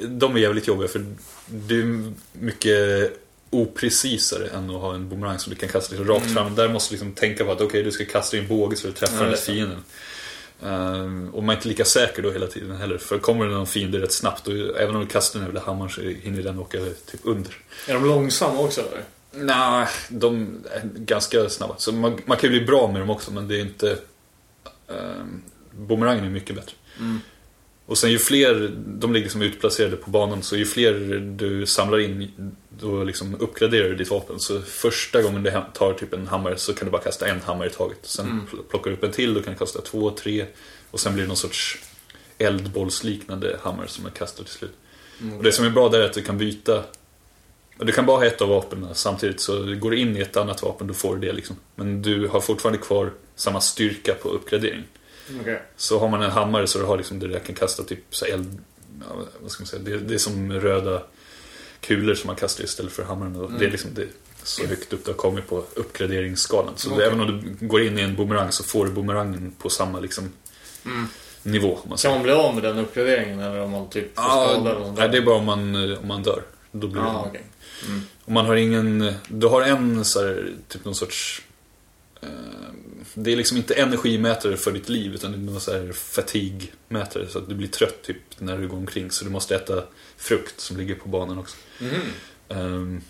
[0.00, 1.06] De är jävligt jobbiga för
[1.46, 3.12] det är mycket
[3.50, 6.54] oprecisare än att ha en boomerang som du kan kasta liksom rakt fram.
[6.54, 8.92] Där måste du liksom tänka på att okej, du ska kasta din båge så du
[8.92, 9.84] träffar Ja, den där fienden.
[10.62, 12.98] Ehm, och man är inte lika säker då hela tiden heller.
[12.98, 15.90] För kommer det någon fiende rätt snabbt, och även om du kastar den jävla hammaren
[15.90, 17.56] så hinner den åka typ under.
[17.88, 19.04] Är de långsamma också eller?
[19.36, 21.74] Nej, de är ganska snabba.
[21.78, 23.98] Så man, man kan ju bli bra med dem också, men det är inte...
[24.86, 26.72] Um, boomerangen är mycket bättre.
[26.98, 27.20] Mm.
[27.86, 30.92] Och sen ju fler, de ligger som utplacerade på banan, så ju fler
[31.36, 32.30] du samlar in,
[32.78, 34.40] då liksom uppgraderar du ditt vapen.
[34.40, 37.68] Så första gången du tar typ en hammare så kan du bara kasta en hammare
[37.68, 37.98] i taget.
[38.02, 38.46] Sen Mm.
[38.52, 40.46] pl- plockar du upp en till, då kan du kasta två, tre.
[40.90, 41.78] Och sen blir det någon sorts
[42.38, 44.74] eldbollsliknande hammare som jag kastar till slut.
[45.20, 45.36] Mm.
[45.36, 46.82] Och det som är bra där är att du kan byta
[47.78, 50.62] du kan bara ha ett av vapnen samtidigt så går du in i ett annat
[50.62, 51.56] vapen då får du det liksom.
[51.74, 54.82] Men du har fortfarande kvar samma styrka på uppgradering.
[55.40, 55.62] Okej.
[55.76, 58.24] Så har man en hammare så du har liksom det där kan kasta typ så
[58.24, 58.58] eld...
[59.00, 59.06] Ja,
[59.42, 59.82] vad ska man säga?
[59.82, 61.02] Det, det är som röda
[61.80, 63.36] kulor som man kastar istället för hammaren.
[63.36, 64.06] Och Det är liksom det
[64.42, 66.72] så högt upp det har kommit på uppgraderingsskalan.
[66.76, 67.06] Så Okej.
[67.06, 67.26] även om
[67.60, 70.32] du går in i en boomerang så får du boomerangen på samma liksom
[70.86, 71.06] Mm.
[71.42, 71.78] nivå.
[71.82, 74.78] Om man Kan man bli av med den uppgraderingen eller om man typ får skada
[74.78, 76.42] något nej, det är bara om man, om man dör.
[76.72, 77.42] Då blir det Ja, okej.
[77.86, 78.00] Mm.
[78.24, 81.42] Och man har ingen, du har en så här, typ någon sorts
[82.22, 82.28] eh,
[83.14, 87.26] Det är liksom inte energimätare för ditt liv utan det är någon så här fatigue-mätare
[87.28, 89.84] så att du blir trött typ när du går omkring så du måste äta
[90.16, 91.56] frukt som ligger på banan också.
[91.78, 92.00] Mhm.
[92.48, 93.00] Ehm,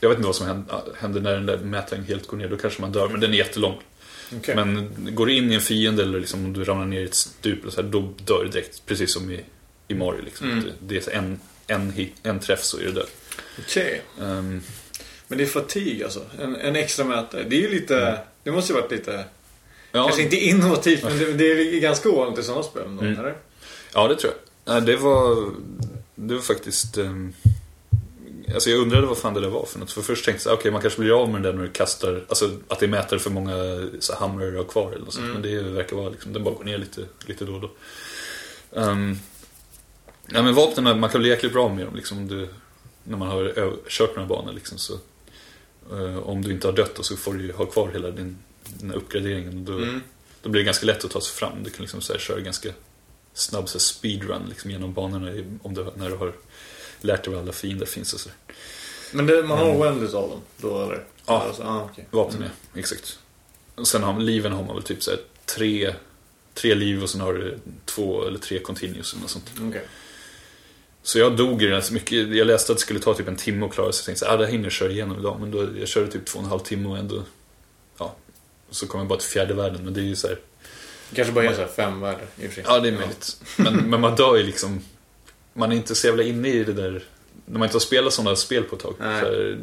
[0.00, 2.56] jag vet inte vad som händer, händer när den där mätaren helt går ner, då
[2.56, 3.80] kanske man dör men den är jättelång.
[4.36, 4.56] Okej.
[4.56, 7.14] Men går du in i en fiende eller liksom om du ramlar ner i ett
[7.14, 9.40] stup så här, då dör du direkt precis som i,
[9.88, 10.22] i Mario.
[10.24, 10.50] Liksom.
[10.50, 10.64] Mm.
[10.80, 13.08] Det, är en, en, en träff så är du död.
[13.58, 14.02] Okej.
[14.20, 14.60] Ehm,
[15.28, 16.22] Men det är fatigue alltså.
[16.40, 17.42] En, en extra mätare.
[17.48, 18.18] Det är ju lite...
[18.42, 19.24] Det måste ju varit lite...
[19.92, 21.44] ja, Kanske inte innovativt men det, det
[21.76, 22.82] är ganska ovanligt i sådana spel.
[22.86, 23.18] ändå, Mm.
[23.20, 23.34] Eller?
[23.94, 24.32] Ja, det tror
[24.64, 24.86] jag.
[24.86, 25.50] Det var,
[26.14, 26.98] det var faktiskt...
[26.98, 27.32] ehm,
[28.54, 29.92] alltså jag undrade vad fan det där var för något.
[29.92, 32.24] För först tänkte jag, okej man kanske blir av med den där när du kastar,
[32.28, 33.54] alltså att det är mätare för många
[34.00, 35.16] så hamrar du har kvar eller något.
[35.18, 35.30] Mm.
[35.32, 37.70] Men det verkar vara liksom, den bara går ner lite, lite då och då.
[38.70, 39.18] Um,
[40.26, 42.18] ja, men vapnen, man kan bli jäkligt bra med dem liksom.
[42.18, 42.48] om Du,
[43.04, 43.52] när man har
[43.88, 44.94] kört några banor liksom så.
[45.92, 48.38] eh, om du inte har dött då så får du ju ha kvar hela din,
[48.64, 49.64] den här uppgraderingen.
[49.64, 50.00] Då, Mm.
[50.42, 51.62] då blir det ganska lätt att ta sig fram.
[51.62, 52.68] Du kan liksom så här, köra ganska
[53.34, 56.32] snabb så här, speedrun liksom, genom banorna i- om du, när du har
[57.00, 58.30] lärt dig vad alla fiender finns och så.
[59.12, 61.04] Men det, man har oändligt av dem då eller?
[61.26, 61.42] Ja.
[61.42, 62.06] Alltså, ah, okej.
[62.10, 63.18] Vapnen är, exakt.
[63.74, 65.94] Och sen har liven har man väl typ så här, tre,
[66.54, 69.50] tre liv och sen har du två eller tre continuous eller sånt.
[69.68, 69.84] Okej.
[71.06, 72.34] Så jag dog i den så mycket.
[72.36, 74.34] Jag läste att det skulle ta typ en timme att klara så jag tänkte här,
[74.34, 75.36] ah, det här hinner jag köra igenom idag.
[75.40, 77.22] Men då, jag körde typ två och en halv timme och ändå,
[77.98, 78.14] ja.
[78.70, 79.84] Så kom jag bara till fjärde världen.
[79.84, 80.38] Men det är ju så här,
[81.10, 82.64] Det kanske bara är fem världar i och för sig.
[82.66, 83.36] Ja, det är möjligt.
[83.56, 84.80] Men, men man dör ju liksom...
[85.52, 87.04] Man är inte så jävla inne i det där...
[87.46, 88.94] När man inte har spelat sådana spel på ett tag.
[89.00, 89.58] Här,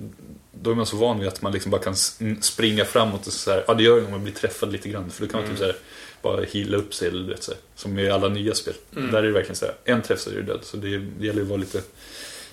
[0.52, 1.96] då är man så van vid att man liksom bara kan
[2.42, 5.10] springa framåt och så här, ja det gör det om man blir träffad lite grann.
[5.10, 5.58] För då kan man Mm.
[5.58, 5.76] typ så här,
[6.22, 8.74] bara heala upp sig eller du vet, så Som i alla nya spel.
[8.96, 9.12] Mm.
[9.12, 10.60] Där är det verkligen så här, en träff så är du död.
[10.64, 11.82] Så det, det gäller ju att vara lite...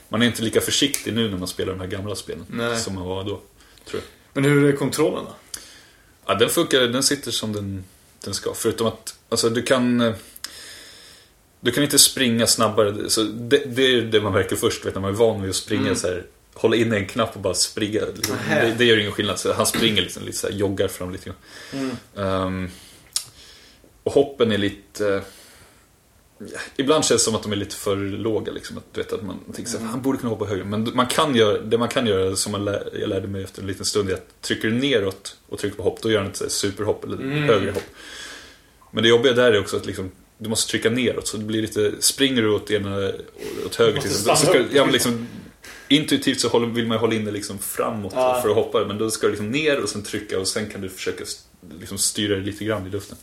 [0.09, 2.45] Man är inte lika försiktig nu när man spelar de här gamla spelen.
[2.51, 2.79] Nej.
[2.79, 3.41] Som man var då,
[3.85, 4.03] tror jag.
[4.33, 5.35] Men hur är kontrollen då?
[6.27, 7.85] Ja, den funkar, den sitter som den,
[8.25, 8.55] den ska.
[8.55, 10.01] Förutom att, alltså du kan...
[10.01, 10.15] eh,
[11.61, 13.11] Du kan inte springa snabbare.
[13.11, 15.57] Så det, det är det man märker först, vet, när man är van vid att
[15.57, 15.97] springa Mm.
[15.97, 16.25] så här.
[16.55, 18.01] Hålla in en knapp och bara springa.
[18.17, 18.37] Liksom.
[18.51, 19.39] Det, det gör ingen skillnad.
[19.39, 21.37] Så han springer liksom, lite så här, joggar fram lite grann.
[21.73, 21.97] Mm.
[22.17, 22.71] Ehm,
[24.03, 25.23] och hoppen är lite...
[26.77, 28.53] Ibland känns det som att de är lite för låga.
[28.53, 28.79] Liksom.
[28.79, 30.65] Att, du vet, att man tänker att han borde kunna hoppa högre.
[30.65, 33.61] Men man kan göra, det man kan göra, som man lär, jag lärde mig efter
[33.63, 36.31] en liten stund, är att trycker du neråt och trycker på hopp, då gör han
[36.31, 37.83] ett superhopp eller högre hopp.
[38.91, 41.63] Men det jobbiga där är också att liksom, du måste trycka neråt, så det blir
[41.63, 43.13] lite, springer du åt ena,
[43.67, 45.27] åt höger, liksom, så ska, ja, men liksom,
[45.89, 48.41] Intuitivt så vill man ju hålla in det liksom framåt Ja.
[48.43, 50.81] för att hoppa, men då ska du liksom ner och sen trycka och sen kan
[50.81, 51.25] du försöka
[51.81, 53.16] liksom styra det lite grann i luften.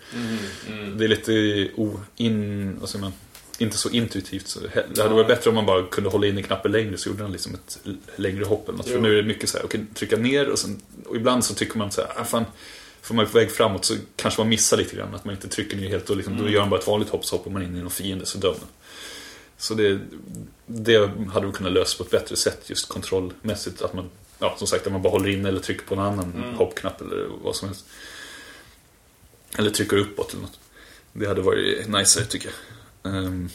[0.67, 3.13] Mm, Det är lite o, in, vad säger man,
[3.57, 4.47] inte så intuitivt.
[4.47, 4.59] Så
[4.93, 7.23] det hade varit bättre om man bara kunde hålla in i knappen längre så gjorde
[7.23, 7.79] han liksom ett
[8.15, 8.87] längre hopp eller något.
[8.89, 11.53] För nu är det mycket så här, okej, trycka ner och sen, och ibland så
[11.53, 12.45] tycker man så här, ah, fan,
[13.01, 15.15] får man är på väg framåt så kanske man missar lite grann.
[15.15, 17.25] Att man inte trycker ner helt och liksom, då gör man bara ett vanligt hopp
[17.25, 18.69] så hoppar man in i någon fiende så dör man.
[19.57, 19.99] Så det,
[20.65, 23.81] det hade vi kunnat lösa på ett bättre sätt just kontrollmässigt.
[23.81, 26.53] Att man, ja, som sagt, att man bara håller in eller trycker på en annan
[26.57, 27.85] hoppknapp eller vad som helst.
[29.57, 30.59] Eller trycker uppåt eller något.
[31.13, 32.49] Det hade varit nice tycker
[33.03, 33.15] jag.
[33.15, 33.49] Ehm,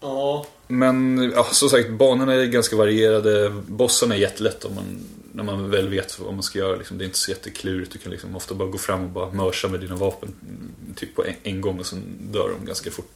[0.00, 0.46] Ja.
[0.68, 3.50] men ja, som sagt, banorna är ganska varierade.
[3.66, 5.00] Bossarna är jättelätt om man,
[5.32, 6.76] när man väl vet vad man ska göra.
[6.76, 7.92] Liksom, det är inte så jätteklurigt.
[7.92, 10.34] Du kan liksom ofta bara gå fram och bara mörsa med dina vapen.
[10.42, 13.10] mm, Typ på en, en gång och sen dör de ganska fort.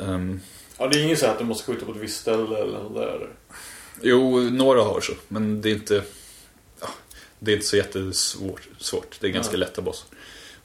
[0.00, 0.40] Ehm,
[0.78, 3.28] ja, det är inget så att du måste skjuta på ett visst ställe eller sådär.
[4.02, 5.12] jo, några har så.
[5.28, 6.02] Men det är inte,
[6.80, 6.88] ja,
[7.38, 8.68] det är inte så jättesvårt.
[8.78, 9.16] Svårt.
[9.20, 9.58] Det är ganska Ja.
[9.58, 10.08] lätta bossar.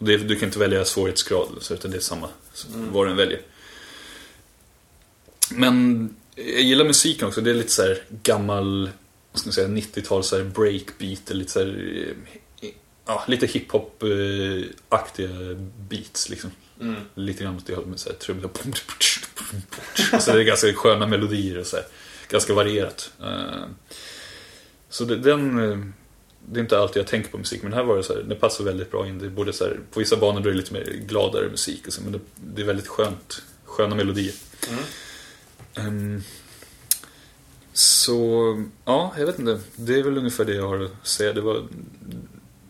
[0.04, 1.48] Det, du kan inte välja svårighetsgrad.
[1.62, 2.30] Så, utan det är samma
[2.68, 3.42] vad du än väljer.
[5.52, 7.42] Men jag gillar musiken också.
[7.42, 8.90] Det är lite så här gammal,
[9.32, 11.30] vad ska man säga, 90-tal så här breakbeat.
[11.30, 12.04] eller Lite så här,
[12.62, 12.70] eh,
[13.06, 15.30] ja, lite hiphop-aktiga
[15.90, 16.52] beats liksom.
[16.82, 16.96] Mm.
[17.16, 18.50] Lite grann åt det hållet med så här trummor.
[20.20, 21.86] Så är det ganska sköna melodier och så här.
[22.30, 23.12] Ganska varierat.
[23.22, 23.66] Eh,
[24.90, 25.80] Så det, den, eh,
[26.45, 28.36] det är inte alltid jag tänker på musik, men här var det så här, det
[28.36, 29.19] passar väldigt bra in.
[29.19, 32.01] Det både så här, på vissa banor är det lite mer gladare musik, och så,
[32.01, 34.34] men det, det är väldigt skönt, sköna melodier.
[34.69, 34.84] Mm.
[35.75, 36.23] Ehm,
[37.73, 39.60] så, ja, jag vet inte.
[39.75, 41.34] Det är väl ungefär det jag har att säga.
[41.34, 41.63] Det var,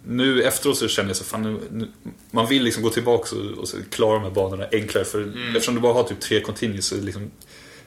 [0.08, 1.88] nu efteråt så känner jag så fan, nu, nu,
[2.32, 5.06] man vill liksom gå tillbaka och, och så klara de här banorna enklare.
[5.06, 7.32] För eftersom du bara har typ tre continues så liksom,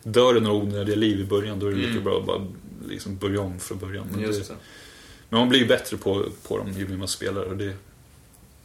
[0.03, 2.47] dör det några onödiga liv i början, då är det lika bra att bara
[2.89, 4.07] liksom börja om från början.
[4.13, 4.61] Men, Just det, det.
[5.29, 7.43] Men man blir ju bättre på, på dem ju mer man spelar.
[7.43, 7.75] Och det,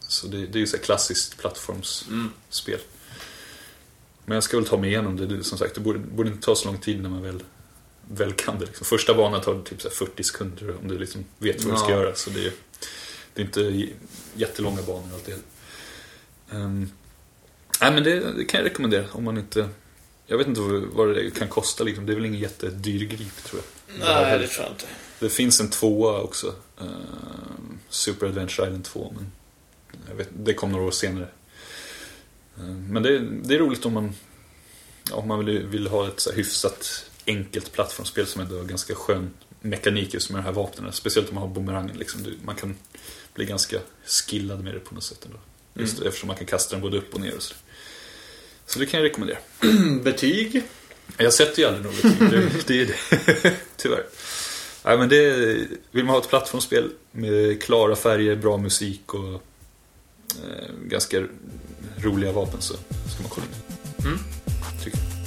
[0.07, 2.79] så det, det är ju så klassiskt plattformsspel.
[4.25, 5.43] Men jag ska väl ta mig igenom det.
[5.43, 7.43] som sagt, det borde, borde inte ta så lång tid när man väl,
[8.11, 8.65] väl kan det.
[8.65, 8.85] Liksom.
[8.85, 11.89] Första banan tar typ så här 40 sekunder om du liksom vet vad du ska
[11.89, 11.95] Ja.
[11.97, 12.15] göra.
[12.15, 12.53] Så det, är-
[13.33, 13.87] det är inte
[14.35, 15.35] jättelånga banor alltid.
[16.51, 16.91] Um,
[17.81, 19.69] nej, men det, det kan jag rekommendera om man inte...
[20.27, 22.05] Jag vet inte vad vad det kan kosta liksom.
[22.05, 23.99] Det är väl ingen jättedyr grip tror jag.
[23.99, 24.85] Nej, det tror jag inte.
[25.19, 26.55] Det finns en tvåa också.
[26.81, 29.13] ehm, Super Adventure Island 2.
[29.15, 29.31] Men
[30.09, 31.27] jag vet, det kom några år senare.
[32.59, 34.15] Ehm, men det, det är roligt om man,
[35.11, 39.33] om man vill, vill ha ett så hyfsat enkelt plattformsspel som ändå har ganska skön
[39.61, 40.93] mekanik just med de här vapnen.
[40.93, 41.97] Speciellt om man har bumerangen.
[41.97, 42.21] Liksom.
[42.45, 42.75] Man kan
[43.33, 45.37] bli ganska skillad med det på något sätt ändå.
[45.73, 47.55] Just eftersom man kan kasta den både upp och ner och så.
[48.65, 49.37] Så det kan jag rekommendera.
[50.03, 50.63] Betyg?
[51.17, 52.19] Jag sätter ju aldrig något betyg,
[52.67, 53.55] det, det är det.
[53.77, 54.03] Tyvärr.
[54.89, 55.33] Nej, men det,
[55.91, 61.23] vill man ha ett plattformsspel med klara färger, bra musik och eh, ganska
[61.97, 63.51] roliga vapen så ska man kolla in
[63.97, 64.07] det.
[64.07, 64.19] Mm.
[64.83, 65.18] Tycker jag.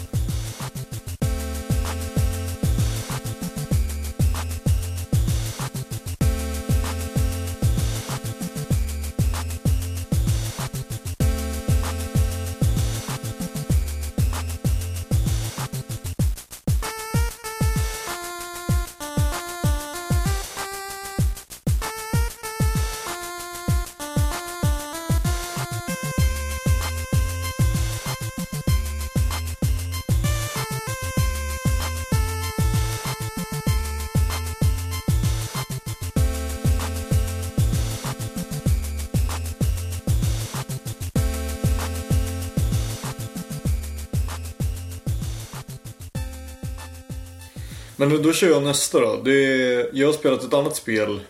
[47.96, 49.22] Men då, då kör jag nästa då.
[49.24, 51.20] Det är, jag har spelat ett annat spel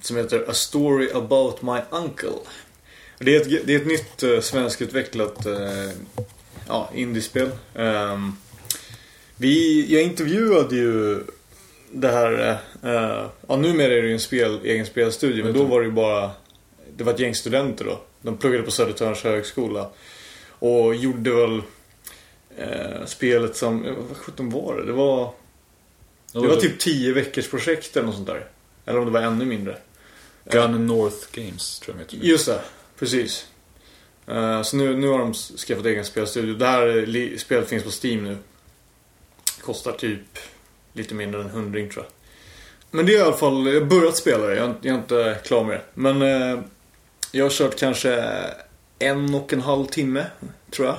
[0.00, 2.38] som heter A Story About My Uncle.
[3.18, 5.90] Det är ett, det är ett nytt uh, svenskutvecklat uh,
[6.68, 7.50] ja, indiespel.
[7.74, 8.32] Ehm,
[9.36, 11.24] vi, jag intervjuade ju
[11.90, 15.80] det här, uh, ja numera är det ju en spel, egen spelstudio, men då var
[15.80, 16.30] det ju bara,
[16.96, 18.00] det var ett gäng studenter då.
[18.22, 19.90] De pluggade på Södertörns högskola.
[20.58, 21.62] Och gjorde väl
[22.56, 24.86] eh, spelet som, vad sjutton var det?
[24.86, 25.32] Det var
[26.42, 28.46] det var typ 10 veckors projekt eller något sånt där.
[28.86, 29.78] Eller om det var ännu mindre.
[30.50, 32.26] Gun North Games tror jag de heter.
[32.28, 32.60] Just det,
[32.98, 33.46] precis.
[34.26, 36.54] Eh, så nu, nu har de skaffat egen spelstudio.
[36.54, 38.36] Det här spelet finns på Steam nu.
[39.60, 40.20] Kostar typ
[40.92, 42.06] lite mindre än 100 tror jag.
[42.90, 44.56] Men det är i alla fall, jag har börjat spela det.
[44.56, 45.82] Jag, är- jag är inte klar med det.
[45.94, 46.60] Men eh,
[47.32, 48.24] jag har kört kanske
[48.98, 50.26] en och en halv timme,
[50.70, 50.96] tror jag.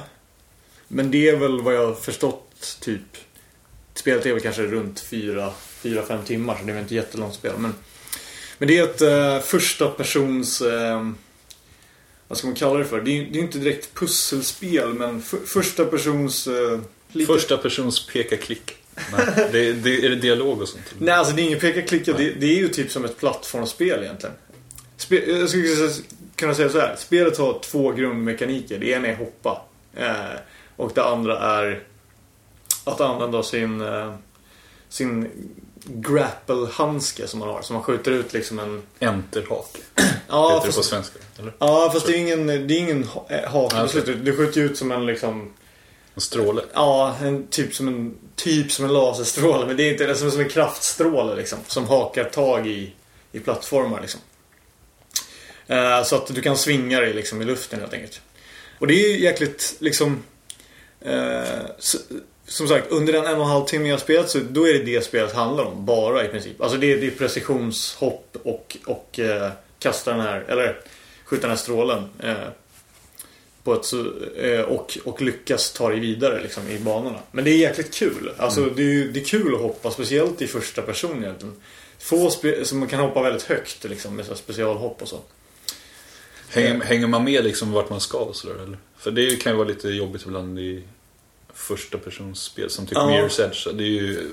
[0.88, 3.02] Men det är väl vad jag har förstått, typ.
[3.96, 7.54] Spelet är väl kanske runt 4-5 timmar, så det är väl inte jättelångt spel.
[7.58, 7.74] Men,
[8.58, 10.62] men det är ett eh, första persons...
[10.62, 11.10] Eh,
[12.28, 13.02] vad ska man kalla det för?
[13.02, 16.48] Det är ju inte direkt pusselspel, men för, första persons...
[16.48, 16.80] Eh,
[17.12, 18.76] lite- Första persons peka-klick.
[19.12, 20.84] Nej, det, det, är det dialog och sånt?
[20.98, 22.14] Nej, alltså det är ingen peka-klicka.
[22.14, 24.36] Det, det är ju typ som ett plattformsspel egentligen.
[24.98, 25.92] Spe, jag skulle
[26.36, 26.96] kunna säga så här.
[26.98, 28.80] Spelet har två grundmekaniker.
[28.80, 29.62] Det ena är hoppa.
[29.96, 30.40] Eh,
[30.76, 31.84] och det andra är
[32.86, 34.16] att använda sin, eh,
[34.90, 35.32] sin
[35.88, 37.62] grapple-handske som man har.
[37.62, 38.82] Så man skjuter ut liksom en...
[39.00, 39.80] Enterhake.
[40.30, 41.20] Ja, heter det på fast, svenska?
[41.40, 41.54] Eller?
[41.60, 43.90] ja, fast det är ingen, det är ingen eh, hake okej.
[43.90, 44.26] slutet.
[44.26, 45.54] Du skjuter ju ut som en liksom...
[46.16, 46.62] En stråle?
[46.74, 49.66] Ja, en, typ, som en, typ som en laserstråle.
[49.66, 51.60] Men det är inte det är som, en kraftstråle liksom.
[51.68, 52.94] Som hakar tag i,
[53.32, 54.22] i plattformar liksom.
[55.68, 58.22] Eh, så att du kan svinga dig liksom i luften helt enkelt.
[58.80, 60.24] Och det är ju jäkligt liksom...
[61.02, 61.96] Eh, s-
[62.48, 64.80] som sagt, under den en och en halv timme jag spelat så då är det
[64.80, 65.86] det spelet handlar om.
[65.86, 66.62] Bara i princip.
[66.62, 70.80] Alltså det är, det är precisionshopp och, och eh, kasta den här, eller
[71.26, 72.04] skjuta den här strålen.
[72.20, 72.34] Eh,
[73.64, 73.94] på ett,
[74.38, 77.20] eh, och, och lyckas ta dig vidare liksom, i banorna.
[77.32, 78.32] Men det är jäkligt kul.
[78.38, 81.56] Alltså, det, är, det är kul att hoppa, speciellt i första person egentligen.
[82.00, 82.30] Få
[82.64, 85.20] så man kan hoppa väldigt högt liksom, med så specialhopp och så.
[86.50, 88.78] Hänger, hänger man med liksom vart man ska och sådär eller?
[88.98, 90.84] För det kan ju vara lite jobbigt ibland i
[91.56, 93.02] första persons spel som typ Ja.
[93.10, 93.68] Mirror's Edge.
[93.78, 94.30] Det är ju,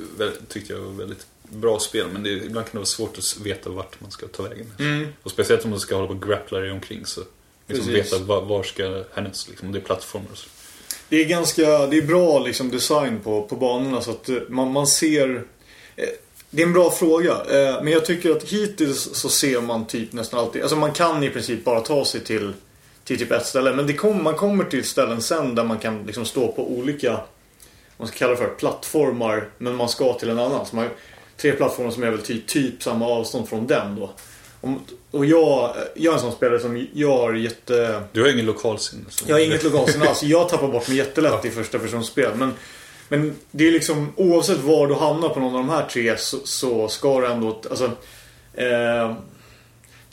[0.48, 3.70] tyckte jag var väldigt bra spel men det, ibland kan det vara svårt att veta
[3.70, 5.12] vart man ska ta vägen.
[5.22, 7.20] Och speciellt om man ska hålla på och grappla dig omkring så
[7.66, 8.12] liksom Precis.
[8.12, 10.48] veta var, var ska härnäst liksom, om det är plattformar och så.
[11.08, 14.72] Det är ganska, det är bra liksom design på, på banorna så att eh, man,
[14.72, 15.44] man ser
[15.96, 16.08] eh,
[16.50, 17.32] Det är en bra fråga.
[17.32, 21.22] eh, Men jag tycker att hittills så ser man typ nästan alltid Alltså man kan
[21.24, 22.52] i princip bara ta sig till
[23.04, 23.72] Till typ ett ställe.
[23.72, 27.20] Men det kom, man kommer till ställen sen där man kan liksom stå på olika
[27.96, 30.66] Man ska kalla det för plattformar Men man ska till en annan.
[30.66, 30.88] Så man,
[31.36, 34.10] tre plattformar som är väl typ, typ samma avstånd från den då.
[35.10, 39.04] Och jag, jag är en sån spelare som jag har jätte Du har ingen lokalsinne.
[39.08, 40.22] så- jag har inget lokalsinne alls.
[40.22, 42.30] Jag tappar bort mig jättelätt i första personsspel.
[42.34, 42.52] Men,
[43.08, 46.36] men det är liksom oavsett var du hamnar på någon av de här tre så,
[46.44, 47.60] så ska du ändå...
[47.70, 47.90] Alltså,
[48.54, 49.14] eh,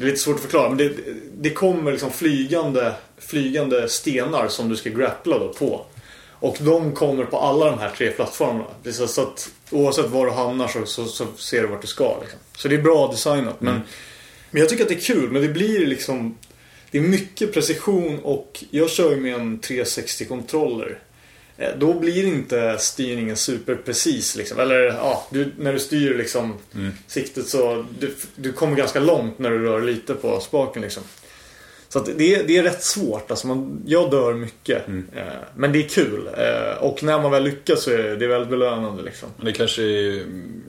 [0.04, 0.92] det är lite svårt att förklara men det,
[1.38, 5.86] det kommer liksom flygande, flygande stenar som du ska grappla då på.
[6.40, 8.66] Och de kommer på alla de här tre plattformarna.
[8.92, 12.20] Så, så att oavsett var du hamnar så, så, så ser du vart du ska.
[12.22, 12.40] Liksom.
[12.58, 13.62] Så det är bra designat.
[13.62, 13.82] Men,
[14.52, 15.32] men jag tycker att det är kul.
[15.32, 16.38] Men det blir liksom...
[16.92, 21.00] Det är mycket precision och jag kör ju med en 360-kontroller.
[21.60, 24.60] Eh, Då blir inte styrningen superprecis liksom.
[24.60, 26.54] Eller ja, du, när du styr liksom
[27.08, 31.04] siktet så du, du kommer ganska långt när du rör lite på spaken liksom.
[31.90, 33.32] Så det, är, det är rätt svårt.
[33.32, 34.88] Alltså man, jag dör mycket.
[34.88, 35.24] Eh,
[35.56, 36.30] Men det är kul.
[36.38, 39.30] Eh, Och när man väl lyckas så är det väldigt belönande liksom.
[39.38, 40.12] Men det kanske är...
[40.22, 40.64] mm,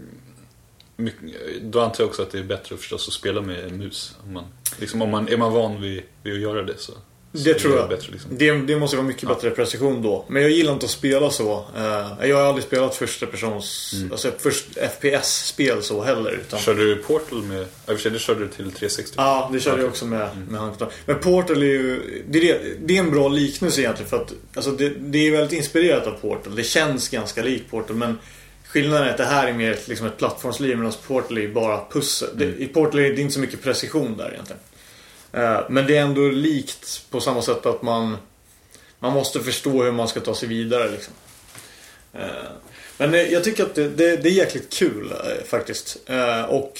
[0.96, 1.22] Mycket,
[1.62, 4.16] då antar jag också att det är bättre förstås att spela med en mus.
[4.26, 4.44] Om man,
[4.78, 6.92] liksom, om man, är man van vid, vid att göra det så
[7.32, 7.88] Det tror jag.
[7.88, 8.30] Bättre, liksom.
[8.34, 10.24] Det, det måste vara mycket bättre precision då.
[10.28, 11.64] Men jag gillar inte att spela så.
[11.76, 14.64] Eh, Jag har aldrig spelat första persons, alltså först
[14.98, 16.30] FPS-spel så heller.
[16.30, 16.60] Utan...
[16.60, 17.58] Körde du Portal med...
[17.86, 19.14] Ja, i och för sig, det körde du till 360.
[19.16, 19.90] Ja, det körde jag Okej.
[19.90, 20.90] också med, med handkontroll.
[21.06, 22.22] Men Portal är ju...
[22.28, 25.30] Det är, det, det är en bra liknelse egentligen för att alltså det, det är
[25.32, 26.54] väldigt inspirerat av Portal.
[26.56, 28.18] Det känns ganska likt Portal men
[28.68, 32.28] skillnaden är att det här är mer liksom ett plattformsliv medan Portal är bara pussel.
[32.34, 34.60] Det, I Portal är det inte så mycket precision där egentligen.
[35.32, 38.16] Eh, Men det är ändå likt på samma sätt att man
[38.98, 41.14] Man måste förstå hur man ska ta sig vidare liksom.
[42.14, 42.26] Eh,
[42.98, 45.12] Men eh, jag tycker att det, det, det är jäkligt kul
[45.46, 45.96] faktiskt.
[46.48, 46.78] Och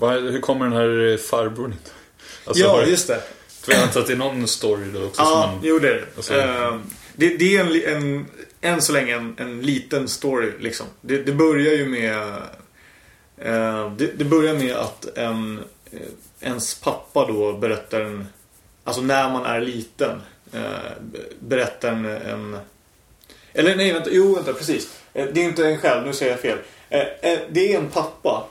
[0.00, 1.92] Hur kommer den här farbrorn hit?
[2.44, 3.22] Alltså, Ja, just det.
[3.68, 5.60] Jag antar att det är någon story då också Ja, man...
[5.62, 6.06] jo det är.
[6.16, 6.32] Alltså-
[7.16, 7.36] det.
[7.36, 8.26] Det är en, en,
[8.60, 10.86] än så länge en, en liten story liksom.
[11.00, 12.32] Det, det börjar ju med...
[13.98, 15.64] det, det börjar med att en,
[16.44, 18.26] ens pappa då berättar en...
[18.84, 20.22] Alltså när man är liten.
[20.52, 20.60] eh,
[21.00, 22.58] be- berättar en, en...
[23.52, 24.10] Eller nej, vänta.
[24.12, 25.00] Jo, vänta, precis.
[25.14, 26.58] Eh, Det är inte en själv, nu säger jag fel.
[26.90, 28.44] Eh, Det är en pappa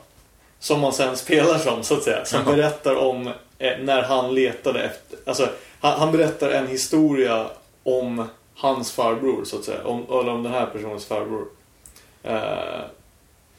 [0.60, 2.26] som man sen spelar som, så att säga.
[2.26, 2.56] Som Jaha.
[2.56, 3.32] berättar om
[3.80, 5.20] när han letade efter...
[5.26, 7.48] Alltså, han, han berättar en historia
[7.84, 9.84] om hans farbror, så att säga.
[9.84, 11.46] Om, eller om den här personens farbror.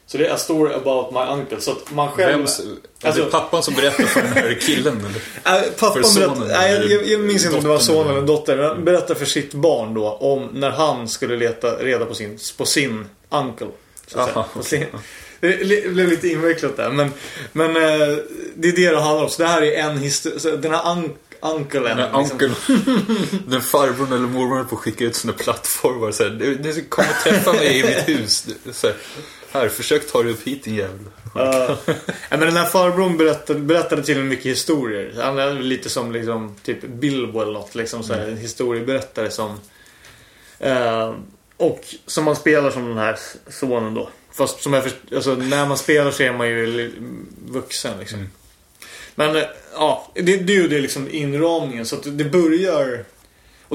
[0.07, 1.61] Så det är A story about my uncle.
[1.61, 2.37] Så att man själv...
[2.37, 4.97] Vems, är Alltså- det pappan som berättar för den här killen?
[5.43, 5.57] Eller?
[5.57, 8.05] Äh, pappan För sonen berättade, nej, jag, jag, minns inte om det var dottern son
[8.05, 8.55] eller- eller dotter.
[8.57, 12.37] Men han berättade för sitt barn då om när han skulle leta reda på sin,
[12.57, 13.67] på sin uncle.
[14.07, 14.85] Så att säga.
[14.93, 15.01] Aha,
[15.39, 16.89] det blev lite invecklat där.
[16.89, 17.11] Men,
[17.51, 18.17] men eh,
[18.55, 19.29] det är det det handlar om.
[19.29, 20.55] Så det här är en historia.
[20.57, 21.97] Den här un, unclen.
[21.97, 22.37] När liksom-
[23.47, 27.23] den farbrorn eller mormor på att skicka ut sina plattformar så här, du, du kommer
[27.23, 28.47] träffa mig i mitt hus.
[28.71, 28.95] Så här,
[29.55, 30.99] här, försök ta dig upp hit din jävel.
[31.35, 31.77] Nej,
[32.29, 35.13] men den här farbrorn berättade, berättade till en mycket historier.
[35.21, 37.75] Han är lite som liksom, typ Bilbo eller något.
[37.75, 39.59] Liksom, så här, En historieberättare som...
[40.59, 41.13] Eh,
[41.57, 44.09] och som man spelar som den här sonen då.
[44.31, 46.91] Fast som jag först, alltså, när man spelar så är man ju
[47.45, 48.29] vuxen liksom.
[49.15, 49.43] Men eh,
[49.73, 51.85] ja, det, det är ju det liksom inramningen.
[51.85, 53.05] Så att det börjar...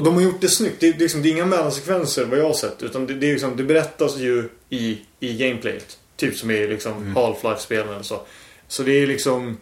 [0.01, 0.75] Och de har gjort det snyggt.
[0.79, 2.83] Det, är, liksom, det är inga mellansekvenser vad jag har sett.
[2.83, 5.97] Utan det, det, är liksom, det berättas ju i, i gameplayet.
[6.15, 8.21] Typ som i liksom Half-Life-spelen eller så.
[8.67, 9.57] Så det är liksom...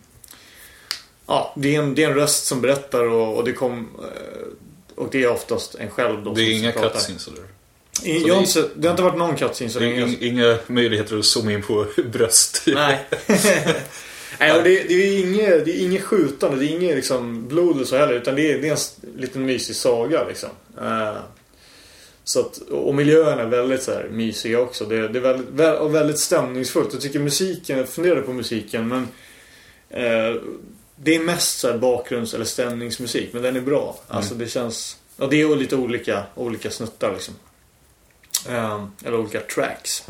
[1.28, 3.90] Ja, det är en, det är en röst som berättar och, och det kom...
[4.02, 4.48] eh,
[4.96, 7.40] Och det är oftast en själv då Det är inga cutscenes eller?
[8.28, 10.02] Jag har det- inte det har inte varit någon cutscene så Det länge.
[10.02, 12.64] är ing- inga möjligheter att zooma in på bröst.
[12.68, 13.06] Nej.
[14.40, 17.76] Nej, och det, det är inget, det är inget skjutande, det är inget liksom blod
[17.76, 18.14] eller så heller.
[18.14, 20.50] Utan det är, det är en liten mysig saga liksom.
[20.82, 21.18] Eh,
[22.24, 24.86] så att, och miljöerna är väldigt så här mysiga också.
[24.86, 26.94] Det, det är väldigt, vä- och väldigt stämningsfullt.
[26.94, 29.08] Jag tycker musiken, jag funderar på musiken men
[29.90, 30.42] eh,
[30.96, 34.00] Det är mest så här bakgrunds eller stämningsmusik men den är bra.
[34.08, 37.34] Alltså det känns Och det är lite olika, olika snuttar liksom.
[38.48, 40.04] Ehm, eller olika tracks.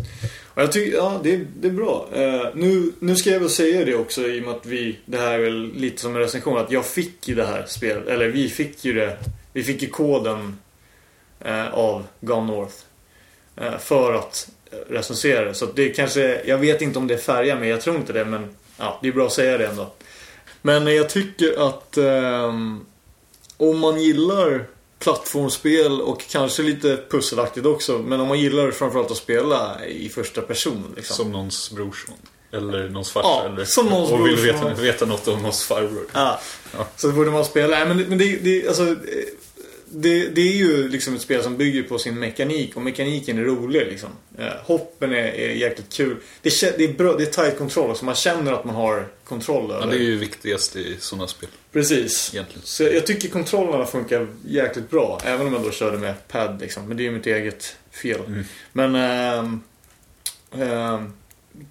[0.44, 2.08] Och jag tycker, ja det, det är bra.
[2.16, 5.18] Ehm, nu, nu ska jag väl säga det också i och med att vi, det
[5.18, 8.28] här är väl lite som en recension, att jag fick ju det här spelet, eller
[8.28, 9.18] vi fick ju det,
[9.54, 10.58] vi fick ju koden
[11.40, 12.76] eh, av Gone North.
[13.56, 14.50] Eh, för att
[14.90, 15.54] recensera det.
[15.54, 18.26] Så att det kanske, jag vet inte om det färgar mig, jag tror inte det
[18.26, 19.92] men ja, det är bra att säga det ändå.
[20.62, 22.86] Men jag tycker att ehm,
[23.58, 24.66] om man gillar
[25.00, 27.98] plattformsspel och kanske lite pusselaktigt också.
[27.98, 30.94] Men om man gillar framförallt att spela i första person.
[30.96, 31.16] Liksom.
[31.16, 32.16] Som någons brorson.
[32.52, 33.28] Eller någons farsa.
[33.28, 36.06] Ja, eller, som någons och vill veta, veta något om någons farbror.
[36.14, 36.40] Ja.
[36.78, 36.88] Ja.
[36.96, 37.78] Så borde man spela.
[37.78, 38.96] Nej, men men det, det, alltså, eh,
[39.92, 43.44] det, det är ju liksom ett spel som bygger på sin mekanik och mekaniken är
[43.44, 44.10] rolig liksom.
[44.38, 46.18] Eh, hoppen är, är jäkligt kul.
[46.42, 48.06] Det, det är bra, det är tight kontroll också.
[48.06, 51.50] Man känner att man har kontroll över Ja, det är ju viktigast i sådana spel.
[51.72, 52.34] Precis.
[52.34, 52.62] Egentligen.
[52.66, 55.20] Så jag tycker kontrollerna funkar jäkligt bra.
[55.24, 56.88] Även om jag då körde med pad liksom.
[56.88, 58.22] Men det är ju mitt eget fel.
[58.28, 58.44] Mm.
[58.72, 59.62] Men ehm,
[60.52, 61.14] ehm,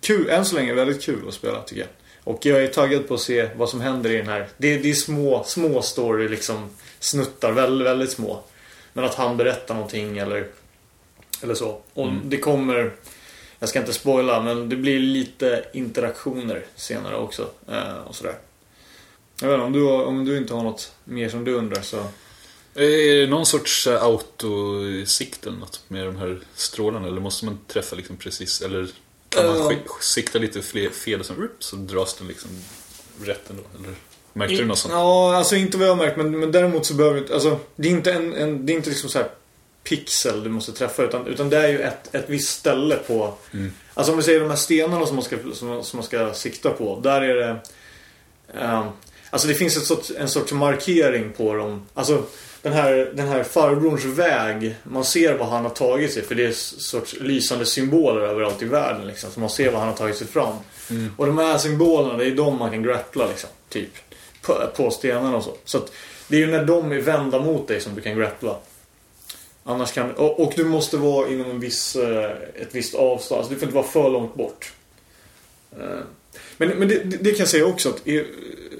[0.00, 1.90] kul, än så länge väldigt kul att spela tycker jag.
[2.24, 4.48] Och jag är taggad på att se vad som händer i den här.
[4.56, 6.70] Det, det är små, små story liksom.
[7.00, 8.42] Snuttar, väldigt, väldigt små.
[8.92, 10.46] Men att han berättar någonting eller,
[11.42, 11.80] eller så.
[11.94, 12.20] Och Mm.
[12.30, 12.92] det kommer,
[13.58, 17.50] jag ska inte spoila, men det blir lite interaktioner senare också.
[17.68, 18.34] Eh, och sådär.
[19.40, 21.96] Jag vet inte, om du, om du inte har något mer som du undrar så...
[22.74, 27.06] Är det någon sorts eh, autosikt eller något med de här strålarna?
[27.08, 28.60] Eller måste man träffa liksom precis?
[28.62, 28.88] Eller
[29.28, 29.62] kan man Eh.
[29.68, 32.50] sk- sikta lite fler, fel och så, så dras den liksom
[33.24, 33.62] rätt ändå?
[33.78, 33.94] Eller
[34.32, 34.94] märkte du något sånt?
[34.94, 37.34] Ja, alltså inte vad jag har märkt, men, men däremot så behöver inte...
[37.34, 39.28] Alltså, det är inte en, en det är inte liksom så här
[39.84, 43.34] pixel du måste träffa, utan, utan det är ju ett, ett visst ställe på...
[43.52, 43.72] Mm.
[43.94, 46.70] Alltså om vi säger de här stenarna som man ska, som, som man ska sikta
[46.70, 47.56] på, där är det...
[48.60, 48.86] ehm,
[49.30, 51.86] alltså det finns ett sorts, en sorts markering på dem.
[51.94, 52.22] Alltså
[52.62, 56.46] den här, den här farbrorns väg, man ser vad han har tagit sig, för det
[56.46, 60.16] är sorts lysande symboler överallt i världen liksom, så man ser vad han har tagit
[60.16, 60.54] sig fram.
[61.16, 63.90] Och de här symbolerna, det är de man kan grappla liksom, typ.
[64.48, 65.54] På, på stenarna och så.
[65.64, 65.92] Så att
[66.28, 68.56] det är ju när de är vända mot dig som du kan grappla.
[69.64, 73.38] Annars kan, och, och du måste vara inom en viss, eh, ett visst avstånd.
[73.38, 74.72] Alltså du får inte vara för långt bort.
[75.72, 75.98] Eh,
[76.56, 78.22] Men, men det, det kan jag säga också att eh,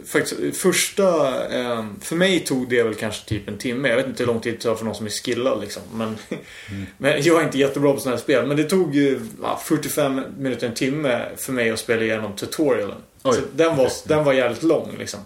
[0.06, 1.28] faktiskt, första...
[1.60, 3.88] eh, För mig tog det väl kanske typ en timme.
[3.88, 5.82] Jag vet inte hur lång tid det tar för någon som är skillad liksom.
[5.92, 6.16] Men,
[6.98, 8.46] men jag är inte jättebra på sådana här spel.
[8.46, 8.96] Men det tog
[9.42, 12.96] ja, 45 minuter, en timme för mig att spela igenom tutorialen.
[13.22, 13.34] Oj.
[13.34, 15.20] Så den, var, den var jävligt lång liksom.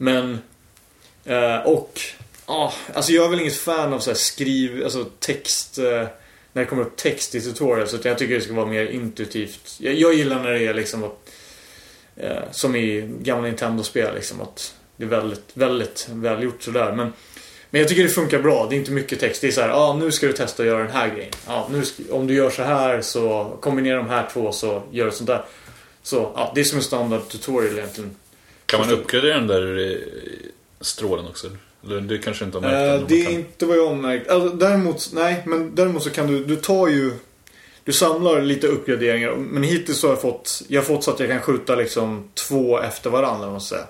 [0.00, 0.38] Men...
[1.24, 2.00] Eh, och...
[2.46, 4.84] Ja, alltså jag är väl inget fan av så här skriv...
[4.84, 5.78] Alltså text...
[5.78, 6.06] Eh,
[6.52, 7.94] när det kommer upp text i tutorials.
[7.94, 9.76] Utan jag tycker det ska vara mer intuitivt.
[9.78, 11.30] Jag, jag gillar när det är liksom att...
[12.16, 14.40] Eh, som i gamla Nintendo-spel liksom.
[14.40, 16.92] Att det är väldigt, väldigt välgjort sådär.
[16.92, 17.12] Men,
[17.70, 18.66] men jag tycker det funkar bra.
[18.70, 19.40] Det är inte mycket text.
[19.40, 21.32] Det är så här, ja ah, nu ska du testa att göra den här grejen.
[21.46, 25.06] Ja, nu ska, om du gör så här så kombinera de här två så gör
[25.06, 25.44] du sånt där.
[26.02, 28.16] Så ja, det är som en standard tutorial egentligen.
[28.70, 29.96] Kan man uppgradera den där eh,
[30.80, 31.46] strålen också?
[31.84, 34.30] Eller du kanske inte har märkt om det är inte vad jag har märkt.
[34.30, 37.12] Alltså, däremot, nej, men däremot så kan du, du tar ju...
[37.84, 39.34] du samlar lite uppgraderingar.
[39.34, 42.28] Men hittills så har jag fått, jag har fått så att jag kan skjuta liksom
[42.34, 43.50] två efter varandra.
[43.50, 43.86] Måste säga.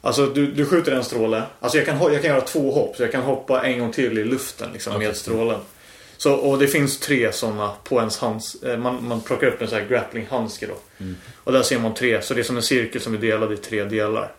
[0.00, 1.42] Alltså du, du skjuter en stråle.
[1.60, 2.96] Alltså jag kan, jag kan göra två hopp.
[2.96, 5.60] Så jag kan hoppa en gång till i luften liksom, med strålen.
[6.16, 8.62] Så, och det finns tre sådana på ens hands.
[8.62, 11.04] eh, Man, man plockar upp en sån här grappling-handske då.
[11.34, 12.22] Och där ser man tre.
[12.22, 14.32] Så det är som en cirkel som är delad i tre delar.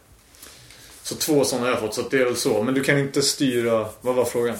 [1.03, 1.93] Så två sådana har jag fått.
[1.93, 2.63] Så att det är väl så.
[2.63, 3.87] Men du kan inte styra...
[4.01, 4.55] Vad var frågan?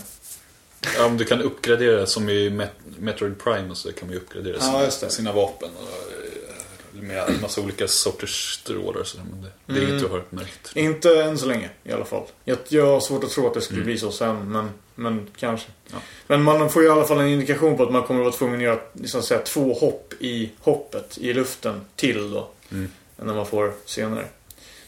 [0.98, 4.22] Ja, men du kan uppgradera som i Met- Metroid Prime och så kan man ju
[4.22, 5.10] uppgradera Ja, sina, det.
[5.14, 5.70] sina vapen.
[5.78, 9.26] Och, eh, med en massa olika sorters strålar och sådär.
[9.32, 9.90] Men det, det är Mm.
[9.90, 10.72] inget jag har märkt.
[10.76, 12.24] Inte än så länge i alla fall.
[12.44, 15.68] Jag, jag har svårt att tro att det skulle bli så sen, men, men kanske.
[15.92, 15.98] Ja.
[16.28, 18.36] Men man får ju i alla fall en indikation på att man kommer att vara
[18.36, 22.50] tvungen att göra liksom, säga, två hopp i hoppet, i luften, till då.
[22.72, 22.92] Mm.
[23.20, 24.26] Än när man får senare.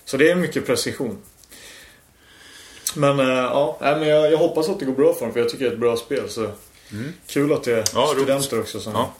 [0.05, 1.17] Så det är mycket precision.
[2.95, 5.49] Men äh, ja, men jag, jag hoppas att det går bra för dem, för jag
[5.49, 6.29] tycker det är ett bra spel.
[6.29, 6.51] Så
[7.27, 8.17] Kul att det är Ja, roligt.
[8.23, 8.93] studenter också som...
[8.93, 9.13] Ja.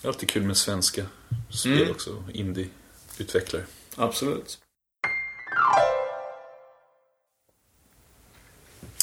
[0.00, 1.02] Det är alltid kul med svenska
[1.50, 1.90] spel Mm.
[1.90, 2.24] också.
[2.32, 3.62] Indie-utvecklare.
[3.96, 4.58] Absolut.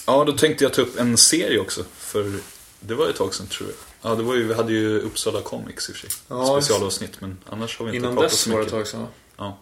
[0.06, 1.84] Ja, då tänkte jag ta upp en serie också.
[1.98, 2.40] För
[2.80, 3.78] det var ett tag sedan tror jag.
[4.12, 6.20] Ja, det var ju, vi hade ju Uppsala Comics i och för sig.
[6.28, 8.74] Ja, Specialavsnitt, men annars har vi inte Innan pratat dess så var det mycket.
[8.74, 9.08] ett tag sedan?
[9.38, 9.60] Ja.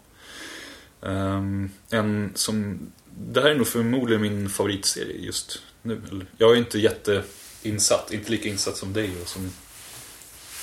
[1.02, 2.80] Ehm, en som...
[3.06, 6.02] Det här är nog förmodligen min favoritserie just nu.
[6.38, 9.52] Jag är inte jätteinsatt, inte lika insatt som dig och som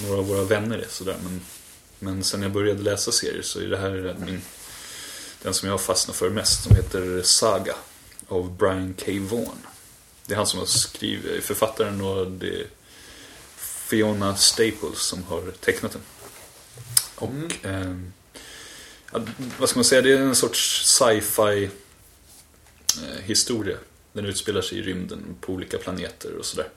[0.02, 1.16] några av våra vänner är sådär.
[1.22, 1.40] Men,
[1.98, 4.42] men sen jag började läsa serier så är det här min,
[5.42, 6.62] den som jag har fastnat för mest.
[6.62, 7.74] Som heter Saga
[8.28, 9.12] av Brian K.
[9.30, 9.66] Vaughan.
[10.26, 12.66] Det är han som har skrivit, författaren och det är
[13.56, 16.02] Fiona Staples som har tecknat den.
[17.14, 18.12] Och ehm,
[19.12, 19.20] ja,
[19.58, 21.64] vad ska man säga, det är en sorts sci-fi
[23.02, 23.76] eh, historia.
[24.12, 26.68] Den utspelar sig i rymden på olika planeter och sådär.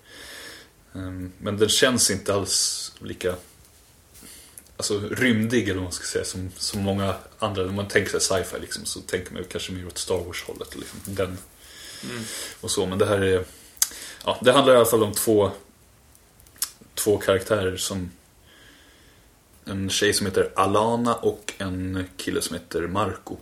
[0.96, 3.36] Ehm, Men den känns inte alls lika
[4.80, 7.64] alltså, rymdig eller vad man ska säga som, som många andra.
[7.64, 10.76] När man tänker sig sci-fi liksom, så tänker man kanske mer åt Star Wars-hållet.
[10.76, 11.38] Liksom, den
[12.62, 12.86] och så.
[12.86, 13.46] Men det här är...
[14.26, 15.52] Ja, det handlar i alla fall om två,
[16.96, 18.12] två karaktärer som
[19.66, 23.38] en tjej som heter Alana och en kille som heter Marco.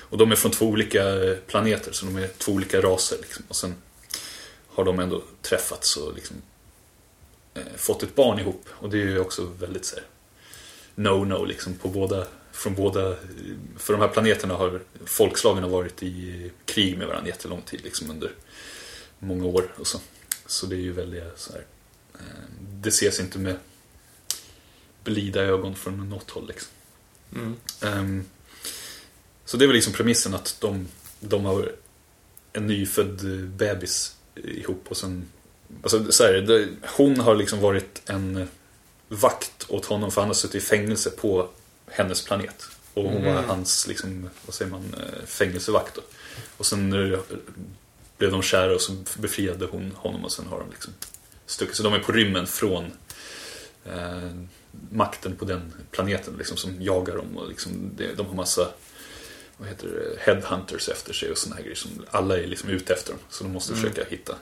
[0.00, 1.02] Och de är från två olika
[1.46, 3.18] planeter, så de är två olika raser.
[3.20, 3.44] Liksom.
[3.48, 3.74] Och sen
[4.68, 6.36] har de ändå träffats och liksom,
[7.54, 8.64] eh, fått ett barn ihop.
[8.68, 10.04] Och det är ju också väldigt så här,
[10.94, 13.16] no-no liksom på båda, från båda,
[13.76, 18.10] för de här planeterna har folkslagen har varit i krig med varandra jättelång tid liksom
[18.10, 18.30] under
[19.18, 20.00] många år och så.
[20.46, 21.64] Så det är ju väldigt så här,
[22.14, 23.56] eh, det ses inte med
[25.04, 26.70] blida ögon från något håll liksom.
[27.34, 27.56] Mm.
[27.82, 28.24] Ehm,
[29.44, 30.88] så det är väl liksom premissen att de,
[31.20, 31.72] de har
[32.52, 35.28] en nyfödd eh, bebis ihop och sen
[35.82, 38.48] Alltså så här, det, hon har liksom varit en
[39.12, 41.48] vakt åt honom för han har suttit i fängelse på
[41.86, 42.68] hennes planet.
[42.94, 46.02] Och hon var hans, liksom, vad säger man, eh, fängelsevakt då.
[46.56, 46.90] Och sen
[48.18, 50.92] blev de kära och så befriade hon honom och sen har de liksom
[51.46, 51.76] stuckit.
[51.76, 52.92] Så de är på rymmen från
[53.84, 54.30] eh,
[54.90, 57.38] makten på den planeten liksom, som jagar dem.
[57.38, 58.68] Och liksom, de har massa
[59.56, 61.76] vad heter det, headhunters efter sig och såna här grejer.
[61.76, 63.20] Som alla är liksom ute efter dem.
[63.30, 64.36] Så de måste försöka hitta,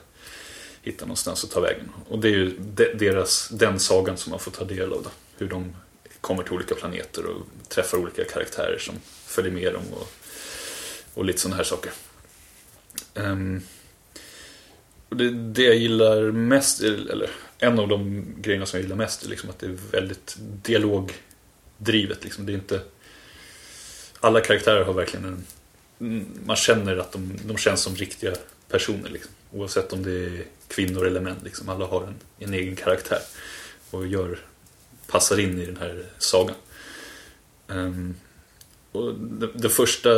[0.81, 1.89] hitta någonstans att ta vägen.
[2.09, 2.57] Och det är ju
[2.93, 5.03] deras, den sagan som man får ta del av.
[5.03, 5.09] Då.
[5.37, 5.75] Hur de
[6.21, 9.83] kommer till olika planeter och träffar olika karaktärer som följer med dem.
[9.91, 10.07] Och,
[11.13, 11.91] och lite sådana här saker.
[13.13, 13.61] Um,
[15.09, 19.23] och det, det jag gillar mest, eller en av de grejerna som jag gillar mest
[19.25, 22.23] är liksom att det är väldigt dialogdrivet.
[22.23, 22.45] Liksom.
[22.45, 22.81] Det är inte,
[24.19, 25.45] alla karaktärer har verkligen en...
[26.45, 28.33] Man känner att de, de känns som riktiga
[28.67, 29.09] personer.
[29.09, 29.31] Liksom.
[29.51, 31.39] Oavsett om det är kvinnor eller män.
[31.43, 31.69] Liksom.
[31.69, 33.19] Alla har en, en egen karaktär.
[33.89, 34.39] Och gör,
[35.07, 36.55] passar in i den här sagan.
[37.67, 38.15] Ehm,
[38.91, 39.13] och
[39.53, 40.09] den, första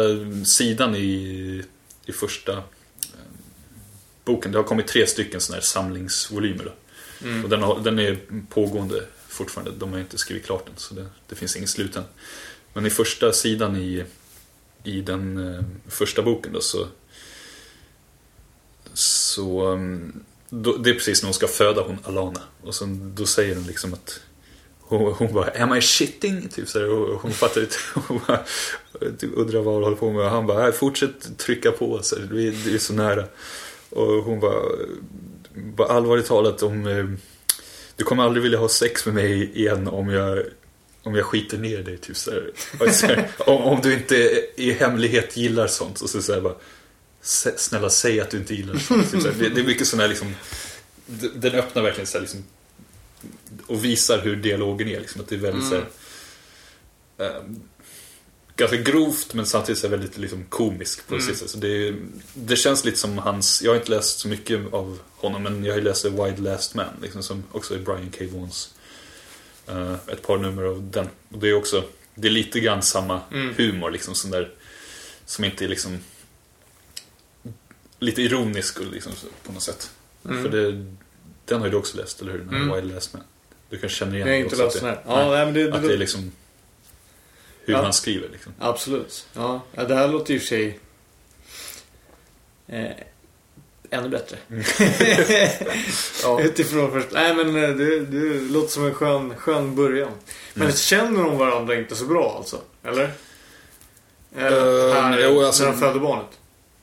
[0.45, 1.63] sidan i,
[2.05, 2.63] i första ehm,
[4.25, 6.63] boken, det har kommit tre stycken sådana här samlingsvolymer.
[6.63, 6.71] Då.
[7.43, 8.17] Och den, har, den är
[8.49, 12.03] pågående fortfarande, de har inte skrivit klart den så det, det finns ingen slut än.
[12.73, 14.03] Men i första sidan i,
[14.83, 16.87] i den eh, första boken då så
[18.93, 23.25] så um, då, det är precis när hon ska föda hon Alana och sen, då
[23.25, 24.19] säger hon liksom att
[24.79, 26.49] hon, hon bara Am I shitting?
[26.49, 27.75] Typ så och hon fattar inte.
[28.07, 28.39] Hon bara,
[29.19, 30.25] typ undrar vad hon håller på med.
[30.25, 31.99] Och han bara "Nej, Fortsätt trycka på.
[32.03, 33.23] Så här, det, är, det är så nära.
[33.89, 34.61] Och hon bara,
[35.55, 37.05] bara allvarligt talat om eh,
[37.95, 40.43] Du kommer aldrig vilja ha sex med mig igen om jag
[41.03, 42.51] om jag skiter ner dig, typ så här.
[42.91, 43.07] Så
[43.51, 44.15] om, om du inte
[44.55, 46.01] i hemlighet gillar sånt.
[46.01, 46.59] Och så säger bara "S-
[47.23, 49.11] Snälla säg att du inte gillar sånt.
[49.23, 49.39] Typ.
[49.39, 50.35] Det, det är mycket sån här liksom
[51.35, 52.43] Den öppnar verkligen så här liksom
[53.67, 54.99] och visar hur dialogen är.
[54.99, 55.85] Liksom, att det är väldigt så här,
[57.17, 57.43] eh,
[58.55, 61.35] ganska grovt men samtidigt så väldigt liksom, komisk på mm.
[61.35, 61.95] Så det,
[62.33, 65.73] det känns lite som hans, jag har inte läst så mycket av honom men jag
[65.73, 68.25] har ju läst The Wide Last Man liksom, som också är Brian K.
[68.31, 68.73] Vaughns
[69.67, 71.09] eh, ett par nummer av den.
[71.31, 71.83] Och det är också,
[72.15, 73.21] det är lite grann samma
[73.57, 74.51] humor liksom sån där
[75.25, 75.99] som inte är liksom
[78.03, 79.11] lite ironisk liksom,
[79.43, 79.91] på något sätt.
[80.23, 80.71] För det,
[81.45, 82.39] den har ju du också läst, eller hur?
[82.39, 83.23] Den här Wide Last Man.
[83.69, 85.03] Du kanske känner igen Jag har det inte läst den det- här.
[85.23, 86.31] Ja, nej, men det, att det, det är liksom
[87.65, 87.81] hur Ja.
[87.81, 88.53] han skriver liksom.
[88.59, 89.27] Absolut.
[89.33, 90.79] Ja, ja, det här låter ju för sig
[92.67, 92.91] eh,
[93.89, 94.37] ännu bättre.
[96.23, 96.41] Ja.
[96.41, 97.07] Utifrån först.
[97.11, 100.11] Nej men eh, det, det låter som en skön, skön början.
[100.53, 100.75] Men Mm.
[100.77, 102.61] känner de varandra inte så bra alltså?
[102.83, 103.11] Eller?
[104.37, 106.25] Eller Eh, här, jo, alltså- när de födde barnet?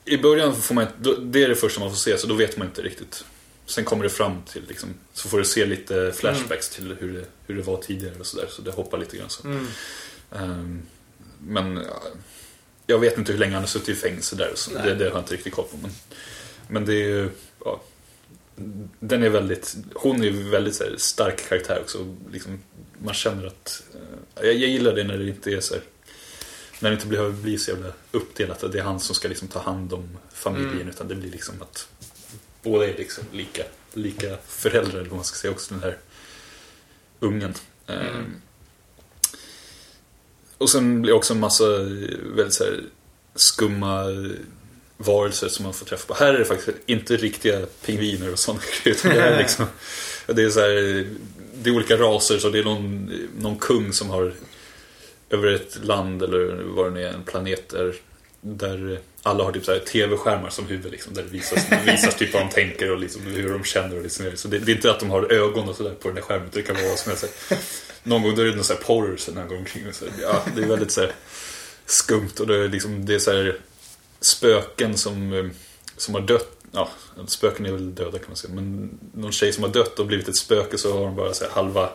[0.05, 0.87] I början får man
[1.23, 3.25] det är det första man får se, så då vet man inte riktigt.
[3.67, 7.25] Sen kommer det fram till, liksom, så får du se lite flashbacks till hur det,
[7.47, 8.47] hur det var tidigare och sådär.
[8.51, 9.49] Så det hoppar lite grann så.
[9.49, 9.67] Mm.
[10.33, 10.83] Ehm,
[11.41, 12.03] men ja,
[12.87, 14.53] jag vet inte hur länge han har suttit i fängelse där.
[14.55, 15.77] Så det, det har jag inte riktigt koll på.
[15.77, 15.91] Men,
[16.69, 17.29] men det är ju,
[17.65, 17.83] ja,
[19.01, 22.17] den är väldigt, hon är ju väldigt här, stark karaktär också.
[22.33, 22.61] Liksom,
[22.99, 25.83] man känner att, eh, jag, jag gillar det när det inte är så här,
[26.81, 29.49] när det inte behöver bli så jävla uppdelat att det är han som ska liksom
[29.49, 30.73] ta hand om familjen.
[30.73, 30.89] Mm.
[30.89, 31.89] Utan det blir liksom att
[32.63, 33.63] båda är liksom lika,
[33.95, 35.99] lika föräldrar, eller vad man ska säga också, den här
[37.21, 37.55] ungen.
[37.87, 38.07] Mm.
[38.07, 38.35] Ehm,
[40.59, 41.65] och sen blir det också en massa
[42.35, 42.85] väldigt så här
[43.35, 44.05] skumma
[44.97, 46.15] varelser som man får träffa på.
[46.15, 49.67] Här är det faktiskt inte riktiga pingviner och sådana utan Det är, liksom,
[50.27, 51.07] det är så här,
[51.55, 54.33] det är olika raser så det är någon, någon kung som har
[55.31, 57.95] över ett land eller vad det nu är, en planet där,
[58.41, 62.15] där alla har typ så här tv-skärmar som huvud liksom, där det visas, det visas
[62.15, 64.77] typ vad de tänker och liksom hur de känner och liksom, så det, det är
[64.77, 66.99] inte att de har ögon och sådär på den där skärmen det kan vara vad
[66.99, 67.25] som helst.
[68.03, 70.15] Någon gång då är det någon sån här porr som går omkring och så här,
[70.23, 71.13] ja, det är väldigt så här
[71.87, 73.59] skumt och det är liksom, det är så här
[74.21, 75.51] spöken som,
[75.97, 76.89] som har dött Ja,
[77.27, 78.55] spöken är väl döda kan man säga.
[78.55, 81.45] Men någon tjej som har dött och blivit ett spöke så har hon bara så
[81.45, 81.91] här halva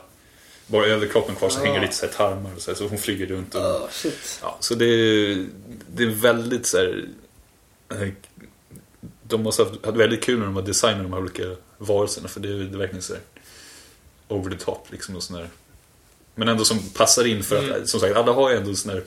[0.67, 3.25] bara överkroppen kvar så hänger lite så här tarmar och så, här, så hon flyger
[3.25, 3.55] runt.
[3.55, 3.89] Och, Oh.
[4.41, 5.47] Ja, så det är,
[5.87, 7.07] det är väldigt så här,
[7.89, 8.07] eh,
[9.23, 11.43] De måste ha haft väldigt kul när de har designat de här olika
[11.77, 13.21] varelserna för det är, det är verkligen så här
[14.27, 15.49] over the top liksom och sån där.
[16.35, 18.91] Men ändå som passar in för att, som sagt, alla har ju ändå en sån
[18.91, 19.03] här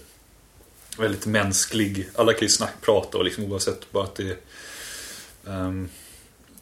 [0.99, 4.39] väldigt mänsklig, alla kan ju snack, prata och liksom oavsett bara att det
[5.47, 5.89] ehm,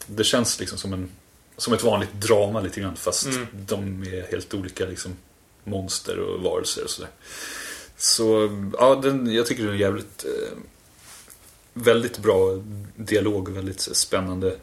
[0.07, 1.11] det känns liksom som en
[1.57, 3.47] som ett vanligt drama lite grann fast Mm.
[3.53, 5.17] de är helt olika liksom
[5.65, 7.11] monster och varelser och sådär.
[7.97, 10.59] Så ja, den, jag tycker det är jävligt eh,
[11.73, 12.63] väldigt bra
[12.97, 14.57] dialog och väldigt spännande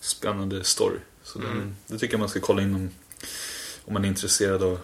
[0.00, 0.98] spännande story.
[1.24, 1.76] Så den, Mm.
[1.86, 2.90] det tycker jag man ska kolla in om,
[3.84, 4.78] om man är intresserad av,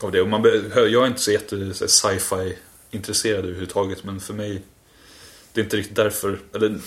[0.00, 0.20] av det.
[0.20, 0.42] Och man
[0.74, 2.56] jag är inte så jätte sci-fi
[2.90, 4.62] intresserad överhuvudtaget men för mig
[5.52, 6.80] det är inte riktigt därför, eller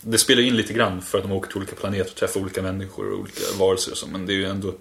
[0.00, 2.62] det spelar in lite grann för att de åker till olika planeter och träffar olika
[2.62, 4.74] människor och olika varelser och så, men det är ju ändå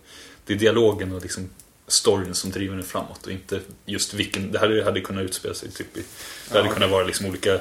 [0.45, 1.49] det är dialogen och liksom
[1.87, 5.71] storyn som driver den framåt och inte just vilken, det här hade kunnat utspela sig
[5.71, 6.03] typ i,
[6.51, 7.59] det hade kunnat vara liksom olika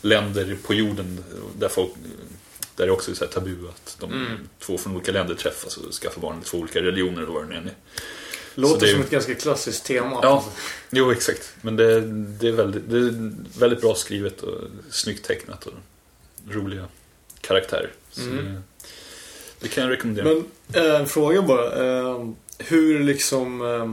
[0.00, 1.24] länder på jorden
[1.58, 1.90] där folk
[2.76, 4.48] där det också är så här tabu att de Mm.
[4.58, 7.56] två från olika länder träffas och skaffar barn, två olika religioner och vad det nu
[7.56, 7.74] är.
[8.54, 10.20] Låter det som ett ganska klassiskt tema.
[10.22, 10.44] Ja,
[10.90, 11.54] jo exakt.
[11.60, 12.00] Men det,
[12.40, 15.72] det, är väldigt, det är väldigt bra skrivet och snyggt tecknat och
[16.48, 16.88] roliga
[17.40, 17.90] karaktärer.
[18.18, 18.62] Mm.
[19.60, 20.24] det, kan jag rekommendera.
[20.24, 20.44] Men
[20.84, 21.86] eh, en fråga bara.
[21.86, 22.28] Eh,
[22.58, 23.60] hur liksom...
[23.60, 23.90] Eh,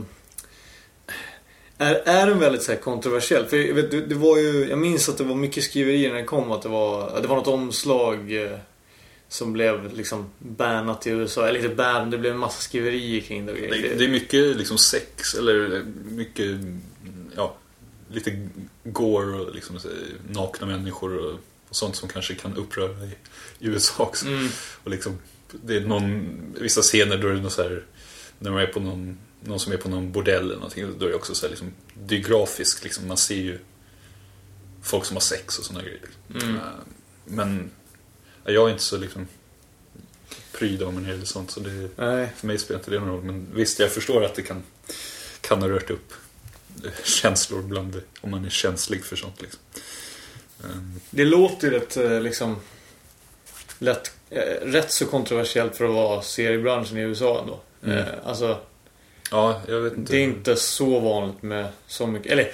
[1.78, 3.46] är, är den väldigt så här kontroversiell?
[3.46, 6.16] För jag, vet, det, det var ju, jag minns att det var mycket skriverier när
[6.16, 6.52] den kom.
[6.52, 8.58] Att det var, det var något omslag eh,
[9.28, 11.48] som blev liksom bannat i USA.
[11.48, 13.52] Eller inte ban, det blev en massa skriverier kring det.
[13.52, 16.58] det, det är mycket liksom sex eller mycket,
[17.36, 17.54] ja,
[18.10, 18.48] lite
[18.84, 19.88] gore och liksom så
[20.28, 21.38] nakna människor och,
[21.74, 23.10] och sånt som kanske kan uppröra i,
[23.58, 24.26] i USA också.
[24.26, 24.48] Mm.
[24.84, 25.18] Och liksom,
[25.52, 27.84] det är någon, vissa scener då är det någon så här,
[28.38, 31.10] när man är på någon, någon som är på någon bordell eller någonting, då är
[31.10, 33.58] det också så här, liksom, det är grafiskt liksom, man ser ju
[34.82, 36.00] folk som har sex och sådana grejer.
[36.34, 36.56] Mm.
[36.56, 36.62] Eh,
[37.24, 37.70] Men
[38.44, 39.26] ja, jag är inte så liksom
[40.52, 42.32] pryd av mig när det gäller sånt, så det, Nej.
[42.36, 43.24] för mig spelar inte det någon roll.
[43.24, 44.62] Men visst, jag förstår att det kan,
[45.40, 46.12] kan ha rört upp
[46.84, 49.42] eh, känslor bland om man är känslig för sånt.
[49.42, 49.60] Liksom.
[51.10, 52.56] Det låter ju rätt eh, liksom...
[53.78, 57.60] Lätt, eh, rätt så kontroversiellt för att vara seriebranschen i USA ändå.
[57.84, 57.98] Mm.
[57.98, 58.58] Eh, alltså,
[59.30, 60.12] Ja, jag vet inte.
[60.12, 62.32] det är inte så vanligt med så mycket.
[62.32, 62.50] Eller,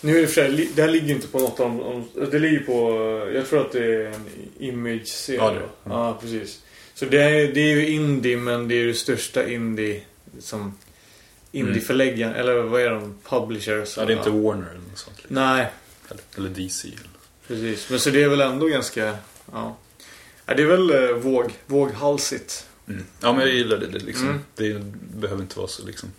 [0.00, 2.30] nu är det för det här ligger inte på något de- de...
[2.30, 3.30] Det ligger på...
[3.34, 4.24] Jag tror att det är en
[4.58, 5.38] image-serie.
[5.40, 5.66] Ja, det det.
[5.84, 6.60] ja, precis.
[6.94, 10.02] Så det är, det är ju indie men det är ju det största indie
[10.38, 10.78] som
[11.52, 13.18] Indieförläggaren, eller vad är de?
[13.28, 13.96] Publishers?
[13.96, 15.16] Ja, det är inte Warner eller något sånt.
[15.16, 15.34] Liksom.
[15.34, 15.66] Nej,
[16.10, 16.88] Eller, eller DC.
[16.88, 17.09] Eller.
[17.50, 17.90] Precis.
[17.90, 19.16] Men så det är väl ändå ganska...
[19.52, 19.76] Ja.
[20.46, 22.66] ja det är väl eh, våg, våghalsigt.
[22.88, 23.04] Mm.
[23.20, 23.86] Ja, men jag gillar det.
[23.86, 24.40] Det, liksom, Mm.
[24.54, 24.82] det
[25.20, 26.12] behöver inte vara så liksom...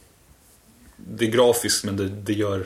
[0.97, 2.65] Det är grafiskt men det, det gör...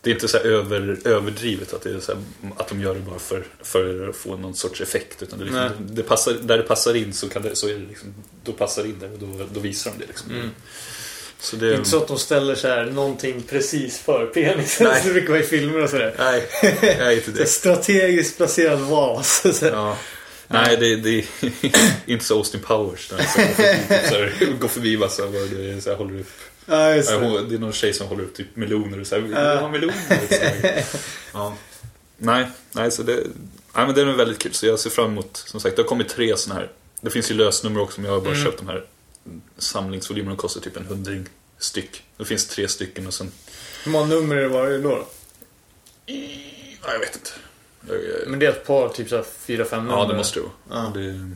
[0.00, 2.22] Det är inte så här över, överdrivet att, det är så här,
[2.56, 5.22] att de gör det bara för, för att få någon sorts effekt.
[5.22, 7.86] Utan det, liksom, det passar, där det passar in så, kan det, så är det
[7.88, 8.14] liksom,
[8.44, 10.06] då passar det in där och då, då visar de det.
[10.06, 10.30] Liksom.
[10.30, 10.50] Mm.
[11.40, 14.86] Så det Inte så att de ställer så här någonting precis för penisen.
[14.86, 15.02] Nej.
[15.06, 16.14] Så mycket var i filmer och sådär.
[16.18, 16.48] Nej,
[16.98, 17.46] nej inte det.
[17.48, 19.42] strategiskt placerad vas.
[19.62, 19.96] Ja.
[20.48, 21.24] Nej, det, det är
[22.06, 23.08] inte så Austin Powers.
[23.08, 23.16] Där,
[24.08, 25.38] så går förbi, går förbi massa det
[25.72, 26.26] är, så här, håller upp.
[26.66, 27.44] Ja, just det.
[27.48, 29.68] Det är någon tjej som håller upp typ meloner och så här, vill du ha
[29.68, 30.84] meloner?
[31.32, 31.54] Ja.
[32.18, 33.14] Nej, nej, så det,
[33.76, 34.54] nej, men det är väldigt kul.
[34.54, 36.70] Så jag ser fram emot, som sagt, det har kommit tre sådana här.
[37.00, 38.44] Det finns ju lösnummer också, men jag har bara Mm.
[38.44, 38.84] köpt de här
[39.58, 40.36] samlingsvolymerna.
[40.36, 41.26] Kostar typ en hundring
[41.58, 42.02] styck.
[42.16, 43.32] Det finns tre stycken och sen,
[43.84, 44.88] Hur många nummer är det varje då?
[44.88, 45.06] då?
[46.82, 47.30] ja, jag vet inte.
[47.88, 49.98] Jag, jag, Men det är ett par, typ såhär fyra, fem nummer.
[49.98, 50.84] Ja, det måste det vara.
[50.84, 50.92] Ja.
[51.00, 51.30] Det,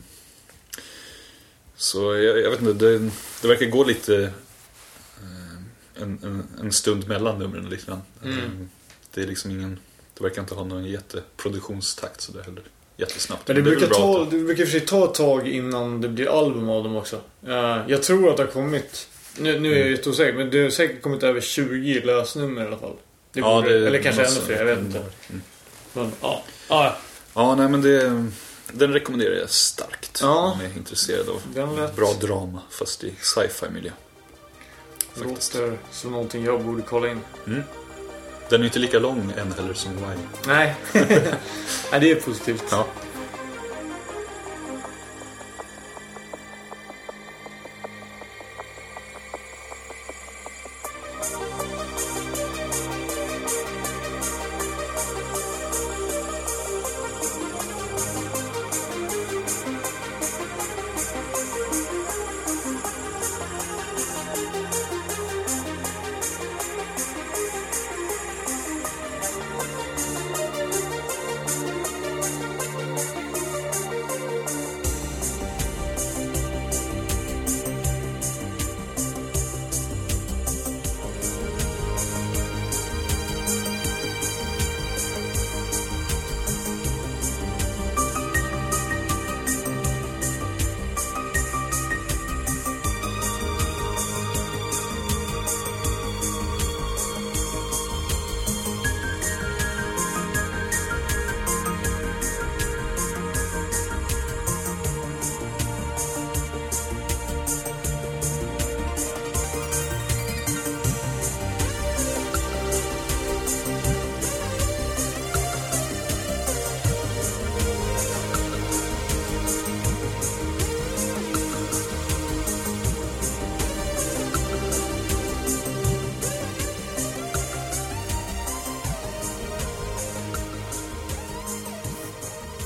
[1.75, 2.99] så jag, jag vet inte, det,
[3.41, 4.15] det verkar gå lite
[5.21, 8.01] eh, en, en, en stund mellan numren lite grann.
[8.23, 8.37] Mm.
[8.39, 8.67] Eh,
[9.13, 9.79] Det är liksom ingen,
[10.13, 12.63] det verkar inte ha någon jätteproduktionstakt så det är heller
[12.97, 13.47] jättesnabbt.
[13.47, 16.69] Men det brukar, ta, det brukar för sig ta ett tag innan det blir album
[16.69, 17.21] av dem också.
[17.47, 20.63] Eh, jag tror att det har kommit, nu, nu är jag lite osäker, men det
[20.63, 22.95] har säkert kommit över 20 lösnummer i alla fall.
[23.33, 24.97] Det Ja, borde, det- eller kanske ännu fler, jag vet inte.
[25.29, 25.41] Mm.
[25.93, 26.43] Men, ja.
[26.69, 26.95] Ja,
[27.35, 28.25] Ja, nej men det,
[28.71, 30.19] den rekommenderar jag starkt.
[30.21, 30.51] Ja.
[30.51, 31.41] Om jag är intresserad av
[31.77, 33.91] lät- bra drama fast i sci-fi miljö.
[35.15, 35.53] Faktiskt.
[35.53, 37.19] låter som någonting jag borde kolla in.
[38.49, 40.27] Den är inte lika lång än heller som Wine.
[40.47, 40.75] Nej.
[41.91, 42.63] Nej, det är positivt.
[42.71, 42.85] Ja.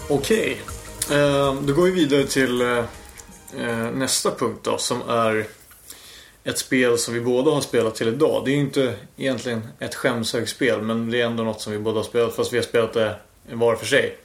[0.10, 0.62] Okej.
[1.12, 2.78] Eh, då går vi vidare till eh,
[3.58, 5.48] eh, nästa punkt då som är
[6.44, 8.42] ett spel som vi båda har spelat till idag.
[8.46, 12.00] Det är ju inte egentligen ett skämshögspel men det är ändå något som vi båda
[12.00, 13.16] har spelat fast vi har spelat det
[13.52, 14.18] var för sig.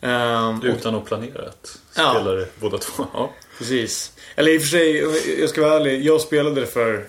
[0.00, 2.10] Eh, och, Utan att planera att Ja.
[2.14, 3.06] spela det båda två.
[3.12, 3.30] Ja.
[3.58, 4.12] precis.
[4.36, 4.96] Eller i och för sig,
[5.40, 6.04] jag ska vara ärlig.
[6.04, 7.08] Jag spelade det för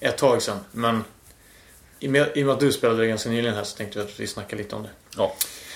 [0.00, 1.04] ett tag sedan men
[2.00, 3.98] i och med, i och med att du spelade det ganska nyligen här så tänkte
[3.98, 4.90] jag att vi snackar lite om det.
[5.16, 5.34] ja.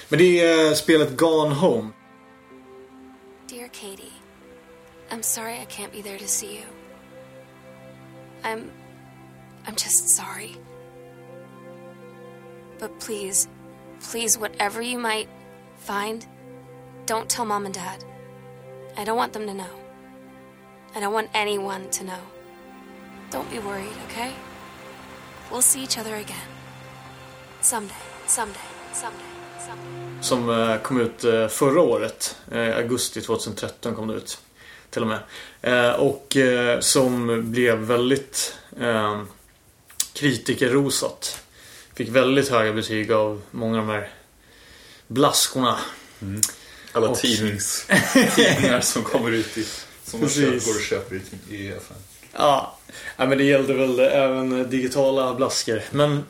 [0.08, 1.92] Men det är eh, spelet Gone Home.
[3.48, 4.12] Dear Katie,
[5.10, 6.64] I'm sorry I can't be there to see you.
[8.44, 8.70] I'm.
[9.66, 10.56] I'm just sorry.
[12.78, 13.48] But please,
[14.10, 15.28] please, whatever you might
[15.78, 16.24] find,
[17.06, 18.04] don't tell mom and dad.
[18.96, 19.74] I don't want them to know.
[20.94, 22.20] I don't want anyone to know.
[23.30, 24.32] Don't be worried, okay?
[25.50, 26.48] We'll see each other again.
[27.60, 27.94] Someday,
[28.26, 28.60] someday,
[28.92, 29.25] someday, someday.
[30.22, 32.36] Som eh, kom ut eh, förra året.
[32.52, 34.38] Eh, augusti 2013 kom det ut.
[34.90, 35.20] Till och med.
[35.98, 36.36] Och
[36.80, 38.54] som blev väldigt
[40.12, 41.42] kritikerrosat.
[41.94, 44.10] Fick väldigt höga betyg av många av de här
[45.06, 45.78] blaskorna.
[46.92, 47.86] Alla Och- tidnings,
[48.36, 49.66] tidningar som kommer ut i,
[50.04, 52.00] som man köper, går och köper i, i affären.
[52.32, 52.78] Ja,
[53.16, 55.82] ja men det gällde väl även digitala blaskor.
[55.90, 56.24] Men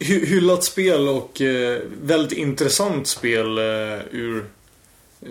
[0.00, 3.64] hyllat spel och eh, väldigt intressant spel eh,
[4.10, 4.44] ur
[5.22, 5.30] eh,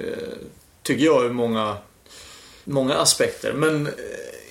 [0.84, 1.78] tycker jag, ur många,
[2.64, 3.54] många aspekter.
[3.54, 3.94] Men eh,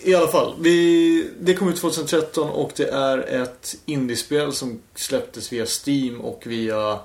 [0.02, 0.54] i alla fall.
[0.60, 6.42] Vi, det kom ut 2013 och det är ett indiespel som släpptes via Steam och
[6.46, 6.98] via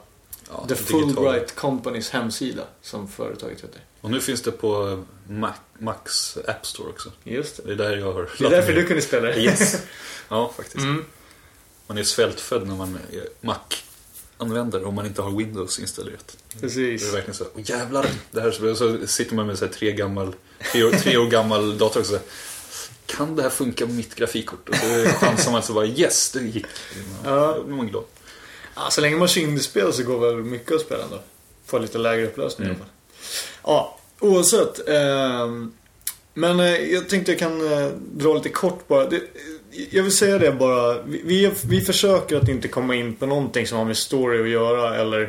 [0.49, 0.75] Ja, The.
[0.75, 2.63] Fulbright Companys hemsida.
[2.81, 3.81] Som företaget heter.
[4.01, 7.11] Och nu finns det på Mac, Max App Store också.
[7.23, 7.63] Just det.
[7.63, 9.39] Det är där jag har Det är därför du kunde spela det.
[9.39, 9.81] Yes.
[10.29, 10.77] Ja, faktiskt.
[10.77, 11.05] Mm.
[11.87, 16.37] Man är svältfödd när man är Mac-användare om man inte har Windows installerat.
[16.53, 17.07] Det Precis.
[17.07, 19.91] är verkligen så, åh jävlar, det här är så, sitter man med så här tre,
[19.91, 20.35] gammal,
[20.71, 22.21] tre, år, tre år gammal dator och så här,
[23.05, 24.69] kan det här funka med mitt grafikkort?
[24.69, 26.65] Och så chansar man så bara yes, det gick.
[27.25, 27.53] Ja.
[27.57, 28.03] Då blir man glad.
[28.75, 31.19] Ja, så länge man kör indiespel så går väl mycket att spela ändå.
[31.65, 32.77] Får lite lägre upplösning Mm.
[32.77, 32.93] i alla fall.
[33.63, 34.87] Ja, oavsett.
[34.87, 35.73] ehm,
[36.33, 39.09] men eh, jag tänkte jag kan eh, dra lite kort bara.
[39.09, 39.21] Det,
[39.89, 41.01] jag vill säga det bara.
[41.01, 44.49] Vi, vi, vi försöker att inte komma in på någonting som har med story att
[44.49, 45.21] göra eller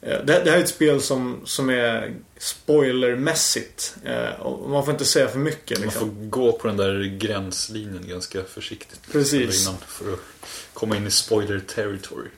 [0.00, 3.94] eh, det, det här är ett spel som, som är spoilermässigt.
[4.04, 5.78] Eh, och man får inte säga för mycket.
[5.78, 6.00] Man Liksom.
[6.00, 9.00] får gå på den där gränslinjen ganska försiktigt.
[9.12, 9.62] Precis.
[9.66, 10.20] Innan för att
[10.72, 12.28] komma in i spoiler territory.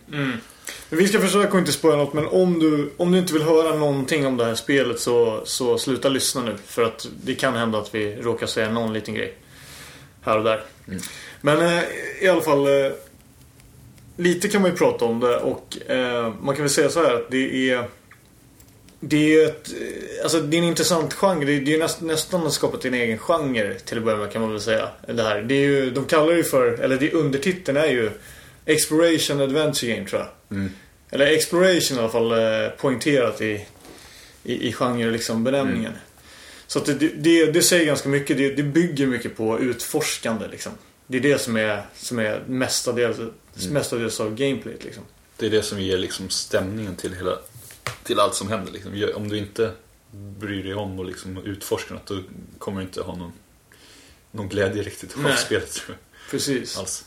[0.88, 3.42] Men vi ska försöka att inte spoila något men om du, om du inte vill
[3.42, 6.56] höra någonting om det här spelet så, så sluta lyssna nu.
[6.66, 9.34] För att det kan hända att vi råkar säga någon liten grej.
[10.24, 10.64] Här och där.
[11.40, 11.82] Men eh,
[12.20, 12.66] i alla fall.
[12.66, 12.92] Eh,
[14.16, 17.14] lite kan man ju prata om det och eh, man kan väl säga så här
[17.14, 17.84] att det är
[19.00, 19.70] det är, ett,
[20.22, 21.44] alltså det är en intressant genre.
[21.44, 24.42] Det är, det är näst, nästan skapat en egen genre till att börja med kan
[24.42, 24.88] man väl säga.
[25.06, 25.42] Det här.
[25.42, 28.10] Det är ju, de kallar det ju för, eller det, undertiteln är ju
[28.66, 30.58] Exploration Adventure Game tror jag.
[30.58, 30.70] Mm.
[31.10, 32.32] Eller Exploration i alla fall
[32.78, 33.66] poängterat i,
[34.44, 35.92] i, i genre liksom benämningen.
[36.74, 38.36] Så det, det, det säger ganska mycket.
[38.36, 40.72] Det, det bygger mycket på utforskande liksom.
[41.06, 43.16] Det är det som är, som är mestadels,
[43.70, 45.02] mestadels av gameplayet liksom.
[45.36, 47.38] Det är det som ger liksom stämningen till, hela,
[48.04, 48.72] till allt som händer.
[48.72, 49.10] Liksom.
[49.14, 49.70] Om du inte
[50.10, 52.20] bryr dig om och liksom utforska något då
[52.58, 53.32] kommer du inte ha någon,
[54.30, 55.36] någon glädje riktigt av Nej.
[55.36, 55.96] spelet tror
[56.30, 56.74] Precis.
[56.74, 56.80] jag.
[56.80, 57.04] Alls.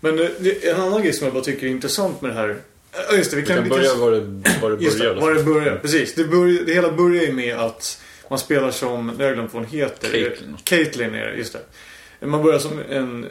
[0.00, 0.30] Men eh,
[0.62, 2.60] en annan grej som jag bara tycker är intressant med det här.
[2.92, 4.98] Ja just det, vi Vi kan, kan vi börja kan var det, var det Just
[4.98, 5.14] börjar.
[5.14, 5.76] det, var det börjar.
[5.76, 6.14] Precis.
[6.14, 7.98] Det, börjar, det hela börjar ju med att
[8.32, 10.10] man spelar som, nu har jag glömt vad hon heter.
[10.10, 10.56] Caitlyn.
[10.64, 11.52] Caitlyn är det, just
[12.20, 12.26] det.
[12.26, 13.26] Man börjar som en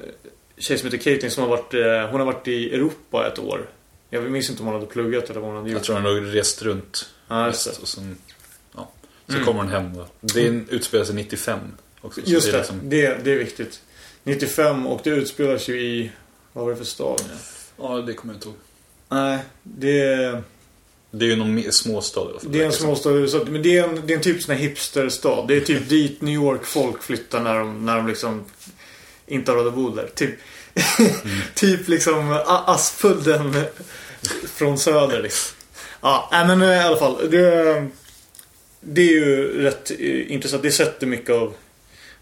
[0.57, 3.69] tjej som heter Caitlyn som har varit, eh, hon har varit i Europa ett år.
[4.09, 5.77] Jag minns inte om hon hade pluggat eller vad hon hade gjort.
[5.77, 7.81] Jag tror han har rest runt mest det.
[7.81, 8.17] och sen,
[8.75, 8.91] ja,
[9.27, 9.45] så Mm.
[9.45, 10.07] kommer hon hem då.
[10.21, 11.59] Det är en, utspelar sig 95
[12.01, 12.21] också.
[12.23, 12.51] så Just det.
[12.51, 13.81] det, är liksom- det, det är viktigt.
[14.23, 16.11] 95 och det utspelar sig i,
[16.53, 17.21] vad var det för stad?
[17.77, 18.57] Ja, det kommer jag inte ihåg.
[19.09, 20.43] Nej, det är...
[21.11, 22.27] Det är ju någon småstad.
[22.41, 23.39] Det är en småstad i USA.
[23.47, 25.45] Men det är en, det är en typ sån här hipsterstad.
[25.47, 28.45] Det är typ dit New York-folk flyttar när de, när de liksom
[29.27, 30.09] inte har råd att bo där.
[30.15, 30.39] Typ,
[31.55, 33.55] typ liksom Aspudden
[34.55, 35.55] från söder liksom.
[36.01, 37.29] Ja, men i alla fall.
[37.31, 37.87] Det,
[38.79, 40.63] det är ju rätt eh, intressant.
[40.63, 41.53] Det sätter mycket av,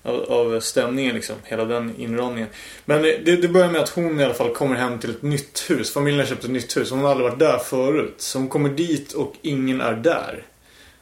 [0.03, 1.35] av, av stämningen liksom.
[1.43, 2.49] Hela den inramningen.
[2.85, 5.65] Men det, det börjar med att hon i alla fall kommer hem till ett nytt
[5.69, 5.93] hus.
[5.93, 6.91] Familjen har köpt ett nytt hus.
[6.91, 8.13] Hon har aldrig varit där förut.
[8.17, 10.43] Så hon kommer dit och ingen är där.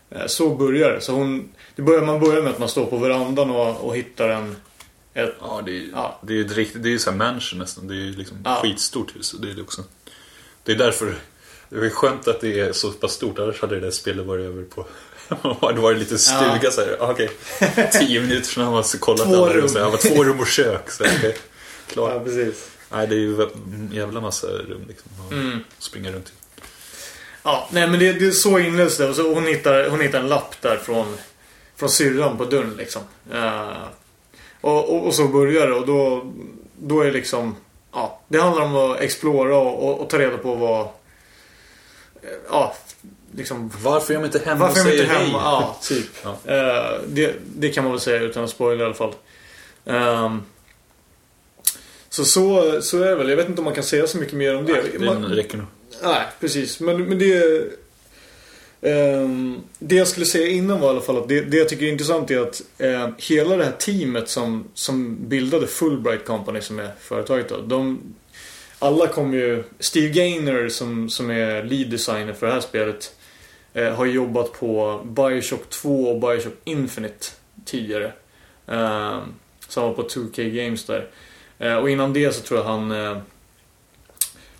[0.10, 1.02] Eh, Så börjar det.
[1.02, 4.30] Så hon, det börjar, man börjar med att man står på verandan och, och hittar
[4.30, 4.56] en...
[5.14, 6.20] Ett, Ja, det är, Ja.
[6.24, 7.88] det är ett riktigt, det är ju så här mansion nästan.
[7.88, 8.60] Det är ju liksom Ja.
[8.64, 9.32] skitstort hus.
[9.32, 9.84] Det är det också.
[10.64, 11.16] Det är därför,
[11.70, 13.39] det är skönt att det är så pass stort.
[13.39, 14.86] Annars hade det där spelet varit över på,
[15.75, 16.71] det var en liten stuga Ja.
[16.71, 16.97] så här.
[16.99, 17.30] ah, Okej,
[17.91, 19.69] tio minuter sedan har man kollat Två alla rum.
[19.69, 20.91] Så här, ja, två rum och kök.
[20.91, 21.36] Så här, okej,
[21.88, 22.11] klart.
[22.13, 22.69] ja, precis.
[22.91, 25.11] Nej, det är ju en jävla massa rum liksom.
[25.25, 25.59] att Mm.
[25.80, 26.32] Springa runt i.
[27.43, 29.09] Ja, nej men det, det är så inleds det.
[29.09, 31.17] Och så hon hittar, hon hittar en lapp där från,
[31.75, 33.01] från syrran på dörren liksom.
[33.34, 33.84] Eh,
[34.61, 36.34] och, och, och så börjar det och då,
[36.80, 37.55] då är det liksom...
[37.93, 40.82] Ja, det handlar om att explora och, och, och ta reda på vad...
[40.82, 40.88] eh,
[42.51, 42.75] Ja,
[43.38, 43.72] liksom...
[43.84, 45.26] Varför är de inte hemma Varför och säger inte hej?
[45.26, 45.38] hemma?
[45.44, 46.06] Ja, typ.
[46.24, 46.38] Ja.
[46.46, 49.14] Eh, det, det kan man väl säga utan att spoila i alla fall.
[49.86, 50.42] Ehm,
[52.10, 53.30] så, så, så är det väl.
[53.30, 54.82] Jag vet inte om man kan säga så mycket mer om det.
[55.00, 55.68] Det Man- räcker nog.
[56.04, 56.80] Nej, precis.
[56.80, 57.64] Men, men det...
[58.82, 61.86] ehm, det jag skulle säga innan var i alla fall att det, det jag tycker
[61.86, 66.80] är intressant är att eh, hela det här teamet som, som bildade Fulbright Company som
[66.80, 67.58] är företaget då.
[67.58, 68.02] De,
[68.80, 69.64] alla kom ju...
[69.80, 73.14] Steve Gaynor som, som är lead designer för det här spelet
[73.78, 77.25] eh, har jobbat på Bioshock 2 och Bioshock Infinite
[77.65, 78.13] tidigare.
[78.67, 79.19] Eh,
[79.67, 81.07] så han var på 2K Games där.
[81.59, 82.91] Eh, och innan det så tror jag han...
[82.91, 83.17] Eh,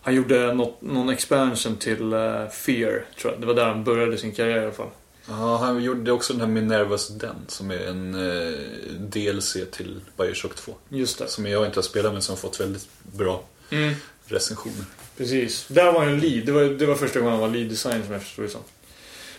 [0.02, 3.42] han gjorde något, någon expansion till eh, Fear, tror jag.
[3.42, 4.90] Det var där han började sin karriär i alla fall.
[5.30, 8.54] Ja, han gjorde också den här Minervas Den som är en eh,
[9.00, 10.74] DLC till Bioshock 2.
[10.90, 11.28] Just det.
[11.28, 13.94] Som jag inte har spelat men som har fått väldigt bra Mm.
[14.26, 14.86] recensioner.
[15.18, 15.68] Precis.
[15.68, 16.46] Där var han lead.
[16.46, 18.62] Det var, det var första gången han var lead designer som jag förstod det som.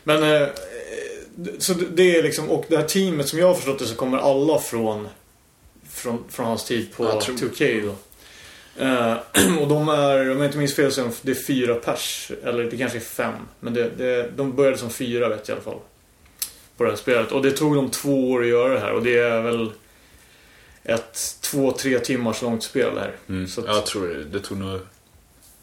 [0.08, 0.48] Men eh,
[1.58, 4.18] så det- är liksom, och det här teamet som jag har förstått det så kommer
[4.18, 5.08] alla från
[5.90, 7.94] från, från hans tid på Jag tror- 2K då.
[8.84, 9.16] Eh,
[9.62, 12.30] och de är, om jag inte minns fel så är de- det fyra pers.
[12.44, 13.34] Eller det kanske är fem.
[13.60, 15.80] Men det, det, de började som fyra vet jag i alla fall.
[16.76, 17.32] På det här spelet.
[17.32, 18.92] Och det tog dem två år att göra det här.
[18.92, 19.70] Och det är väl
[20.84, 23.12] ett två, tre timmars långt spel det här.
[23.28, 23.48] Mm.
[23.48, 24.80] Så att- Jag tror det, det tog nog...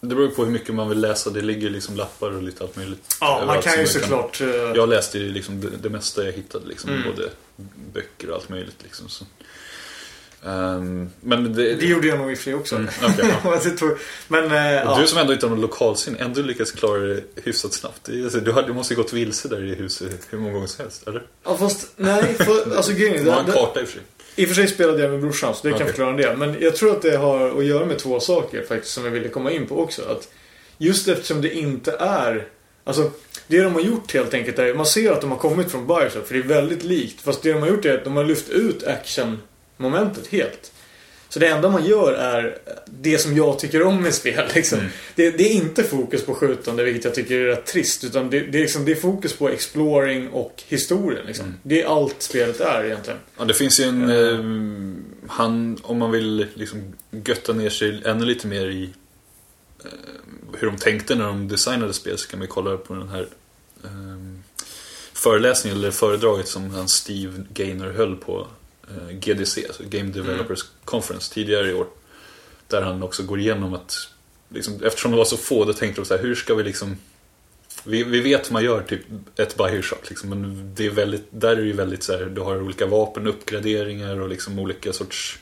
[0.10, 1.30] Det beror på hur mycket man vill läsa.
[1.30, 3.18] Det ligger liksom lappar och lite allt möjligt.
[3.22, 4.42] Ja, man kan ju såklart...
[4.42, 6.68] eh, Jag läste ju liksom det, det mesta jag hittade.
[6.68, 7.04] Liksom, Mm.
[7.12, 7.30] Både
[7.94, 8.76] böcker och allt möjligt.
[8.84, 9.26] Liksom, så.
[10.46, 11.76] Ehm, men det...
[11.76, 12.76] Det gjorde jag nog i och för sig också.
[12.76, 13.36] Mm, okej,
[13.82, 13.96] ja.
[14.28, 14.98] Men det ja.
[15.02, 18.00] Du som ändå inte har någon lokalsinne, ändå lyckas klara det hyfsat snabbt.
[18.04, 20.68] Det alltså, du, har, du måste ju gått vilse där i huset hur många gånger
[20.68, 21.24] som helst, eller?
[21.44, 22.34] Ja, fast nej.
[22.34, 24.04] För, alltså grejen har en det- karta i och för sig.
[24.36, 25.88] I och för sig spelade jag med brorsan, så det kan Okej.
[25.88, 26.38] förklara del.
[26.38, 29.30] Men jag tror att det har att göra med två saker faktiskt, som jag ville
[29.30, 30.02] komma in på också.
[30.02, 30.30] Att
[30.78, 32.48] just eftersom det inte är...
[32.84, 33.12] Alltså,
[33.48, 34.74] det de har gjort helt enkelt är...
[34.74, 37.22] Man ser att de har kommit från Bioshock, för det är väldigt likt.
[37.22, 40.72] Fast det de har gjort är att de har lyft ut action-momentet helt.
[41.36, 44.46] Så det enda man gör är det som jag tycker om med spel.
[44.56, 44.80] Liksom.
[44.80, 44.92] Mm.
[45.16, 48.04] Det, det är inte fokus på skjutande, vilket jag tycker är rätt trist.
[48.04, 51.26] Utan det, det, är, liksom, det är fokus på exploring och historien.
[51.26, 51.46] Liksom.
[51.46, 51.58] Mm.
[51.64, 53.20] Det är allt spelet är egentligen.
[53.38, 54.10] Ja, det finns ju en...
[54.10, 58.94] ehm, han, om man vill liksom götta ner sig ännu lite mer i
[59.86, 59.90] eh,
[60.60, 63.28] hur de tänkte när de designade spel så kan man ju kolla på den här
[63.84, 64.44] ehm,
[65.14, 68.48] föreläsningen eller föredraget som han Steve Gaynor höll på eh,
[69.12, 71.88] GDC, alltså Game Developers Conference, tidigare i år.
[72.68, 74.10] Där han också går igenom att,
[74.50, 76.98] liksom, eftersom det var så få, då tänkte de så här, hur ska vi liksom
[77.84, 79.02] vi, vi vet hur man gör typ
[79.36, 82.42] ett Bioshock liksom, men det är väldigt, där är det ju väldigt så här, du
[82.42, 85.40] har olika vapen, uppgraderingar och liksom olika sorts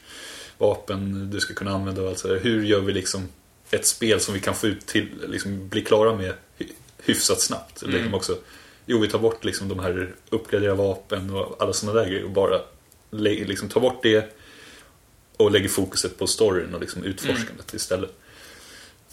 [0.57, 2.39] vapen du ska kunna använda och allt så där.
[2.39, 3.27] Hur gör vi liksom
[3.71, 7.81] ett spel som vi kan få ut till, liksom bli klara med hy- hyfsat snabbt?
[7.83, 7.95] Mm.
[7.95, 8.37] Liksom också,
[8.85, 12.31] jo, vi tar bort liksom de här uppgraderade vapen och alla sådana där grejer och
[12.31, 12.61] bara
[13.13, 14.37] liksom ta bort det
[15.37, 18.13] och lägger fokuset på storyn och liksom utforskandet istället.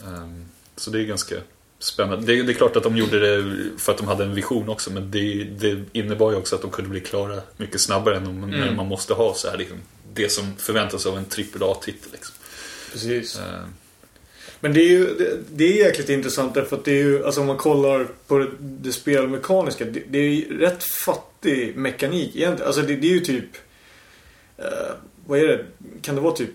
[0.05, 0.45] Ehm,
[0.77, 1.37] så det är ganska
[1.79, 2.27] spännande.
[2.27, 4.93] Det, det är klart att de gjorde det för att de hade en vision också
[4.93, 8.51] men det, det innebar ju också att de kunde bli klara mycket snabbare än om,
[8.51, 9.79] när man måste ha så här liksom,
[10.13, 12.13] det som förväntas av en AAA-titel.
[12.13, 12.35] Liksom.
[12.93, 13.39] Precis.
[13.39, 13.75] Ehm,
[14.61, 17.41] Men det är ju det, det är jäkligt intressant därför att det är ju, alltså
[17.41, 22.67] om man kollar på det, det spelmekaniska, det, det är ju rätt fattig mekanik egentligen.
[22.67, 23.51] Alltså det, det är ju typ,
[24.61, 24.67] eh,
[25.27, 25.65] vad är det,
[26.03, 26.51] kan det vara typ,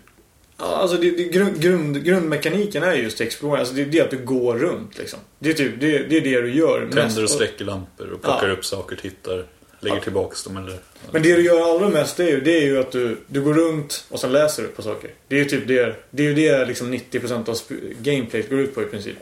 [0.58, 4.12] ja, alltså det, det, grund, grund, grundmekaniken är just exploring, alltså det är det att
[4.12, 5.20] du går runt liksom.
[5.40, 6.80] Det är typ, det, det är det du gör.
[6.82, 6.98] mest.
[6.98, 8.54] tänder och släcker lampor och plockar Ja.
[8.54, 9.46] upp saker, tittar,
[9.80, 10.80] lägger tillbaks dem eller...
[11.12, 13.54] Men det du gör allra mest är ju, det är ju att du, du går
[13.54, 15.10] runt och sen läser du på saker.
[15.28, 17.58] Det är ju typ det, det är ju det liksom 90% av
[18.02, 19.18] gameplayet går ut på i princip.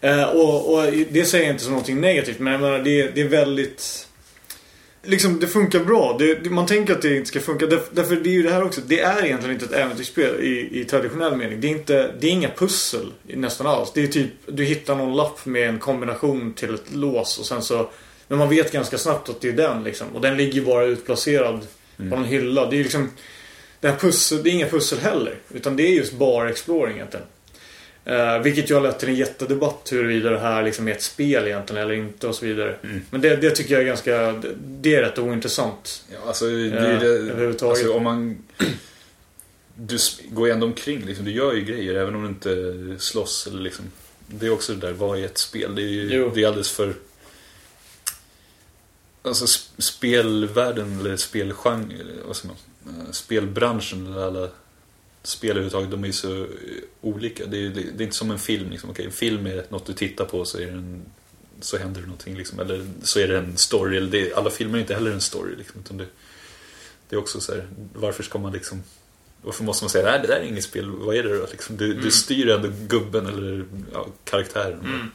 [0.00, 3.20] Eh, och, och det säger jag inte som någonting negativt men jag menar det, det
[3.20, 4.08] är väldigt...
[5.04, 6.16] Liksom det funkar bra.
[6.18, 7.66] Det, man tänker att det inte ska funka.
[7.66, 8.80] Därför, därför det är ju det här också.
[8.86, 11.60] Det är egentligen inte ett äventyrsspel i, i traditionell mening.
[11.60, 13.92] Det är, inte, det är inga pussel nästan alls.
[13.94, 17.62] Det är typ, du hittar någon lapp med en kombination till ett lås och sen
[17.62, 17.90] så
[18.28, 20.06] men man vet ganska snabbt att det är den liksom.
[20.14, 22.70] Och den ligger ju bara utplacerad på någon hylla.
[22.70, 23.10] Det är liksom...
[23.80, 25.34] Det här pussel, det är inga pussel heller.
[25.54, 27.26] Utan det är just bara exploring egentligen.
[28.08, 31.46] Uh, vilket ju har lett till en jättedebatt huruvida det här liksom är ett spel
[31.46, 32.76] egentligen eller inte och så vidare.
[33.10, 34.32] Men det, det tycker jag är ganska...
[34.32, 36.04] Det, det är rätt ointressant.
[36.12, 37.78] Ja, alltså, det, överhuvudtaget.
[37.78, 38.38] alltså om man...
[39.76, 39.98] Du
[40.30, 43.60] går ju ändå omkring liksom, du gör ju grejer även om du inte slåss eller
[43.60, 43.84] liksom...
[44.26, 45.74] Det är också det där, vad är ett spel?
[45.74, 46.94] Det är ju det är alldeles för...
[49.22, 52.96] Alltså sp- spelvärlden eller spelgenre, eller vad säger man?
[53.06, 54.48] Eh, Spelbranschen eller alla
[55.26, 56.48] spel överhuvudtaget, de är ju så eh,
[57.00, 57.46] olika.
[57.46, 58.70] Det är, det, är inte som en film.
[58.70, 58.90] Liksom.
[58.90, 61.02] Okej, en film är något du tittar på så är en
[61.60, 62.60] så händer det någonting liksom.
[62.60, 63.96] Eller så är det en story.
[63.96, 65.80] Eller det, alla filmer är inte heller en story liksom.
[65.80, 66.06] Utan det,
[67.08, 68.82] det är också så här, varför ska man liksom
[69.44, 71.46] varför måste man säga nej det där är inget spel, vad är det då?
[71.50, 75.10] Liksom, du, du styr ändå gubben eller ja, karaktären.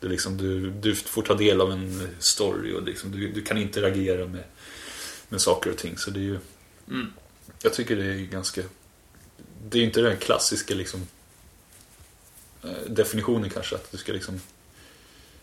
[0.00, 3.58] Du, liksom, du, du får ta del av en story och liksom, du, du kan
[3.58, 4.44] interagera med,
[5.28, 5.98] med saker och ting.
[5.98, 6.38] Så det är ju,
[7.62, 8.62] Jag tycker det är ganska...
[9.68, 11.06] Det är ju inte den klassiska liksom,
[12.64, 14.40] eh, definitionen kanske att du ska liksom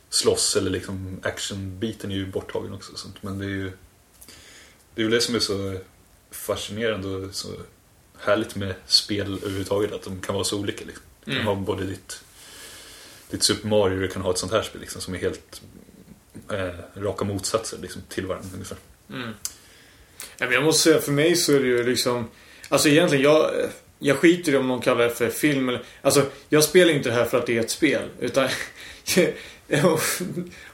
[0.09, 2.91] slåss eller liksom actionbiten är ju borttagen också.
[2.93, 3.24] och Sånt.
[3.24, 3.71] Men det är ju
[4.95, 5.78] det är väl det som är så
[6.32, 7.47] fascinerande och så
[8.19, 9.91] härligt med spel överhuvudtaget.
[9.93, 10.86] Att de kan vara så olika.
[10.86, 11.03] Liksom.
[11.26, 11.47] Du kan Mm.
[11.47, 12.24] ha både ditt,
[13.30, 15.61] ditt Super Mario du kan ha ett sånt här spel liksom, som är helt
[16.51, 18.78] eh, raka motsatser liksom, till varandra ungefär.
[19.07, 22.28] Men jag måste säga, för mig så är det ju liksom...
[22.69, 23.51] Alltså egentligen, jag,
[24.04, 25.82] jag skiter i om någon kallar det för film eller...
[26.01, 28.01] Alltså, jag spelar inte det här för att det är ett spel.
[28.20, 28.47] Utan...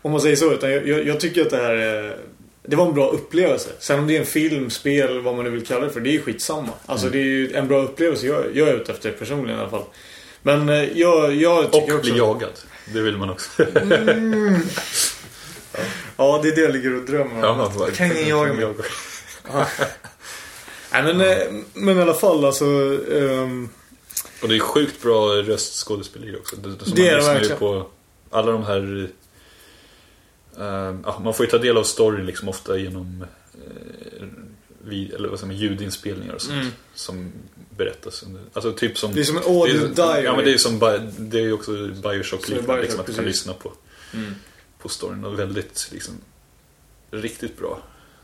[0.02, 0.54] om man säger så.
[0.54, 2.18] Utan jag, jag, jag tycker att det här är...
[2.64, 3.70] det var en bra upplevelse.
[3.80, 6.00] Sen om det är en film, spel, vad man nu vill kalla det för.
[6.00, 6.70] Det är ju skitsamma.
[6.86, 7.18] Alltså Mm.
[7.18, 9.84] det är ju en bra upplevelse jag, jag är ute efter personligen i alla fall.
[10.42, 12.12] Men eh, jag, jag tycker Och också...
[12.12, 12.52] bli jagad.
[12.94, 13.66] Det vill man också.
[16.18, 17.72] Ja, det är det jag ligger och drömmer om.
[17.80, 18.66] Ja, kan ingen jaga mig?
[20.92, 22.66] Nej men, eh, men i alla fall alltså.
[23.12, 23.70] ehm,
[24.42, 26.56] Och det är sjukt bra röstskådespeleri också.
[26.56, 27.58] Det, det, Det är det verkligen.
[27.58, 27.88] på
[28.30, 29.10] alla de här...
[30.58, 34.28] eh, ja, man får ju ta del av storyn liksom ofta genom uh,
[34.84, 36.54] vi, eller vad säger man, ljudinspelningar och sånt.
[36.62, 36.68] Mm.
[36.96, 37.32] Som
[37.78, 38.24] berättas.
[38.24, 39.14] under- Alltså typ som...
[39.16, 40.24] Det är som en audio det är- diary.
[40.26, 40.80] Ja men det är ju som
[41.18, 42.82] det är också Bioshock liknande.
[42.82, 43.74] Liksom, att du kan lyssna på,
[44.14, 44.36] Mm.
[44.82, 45.26] på storyn.
[45.26, 46.14] Och väldigt liksom
[47.12, 47.80] riktigt bra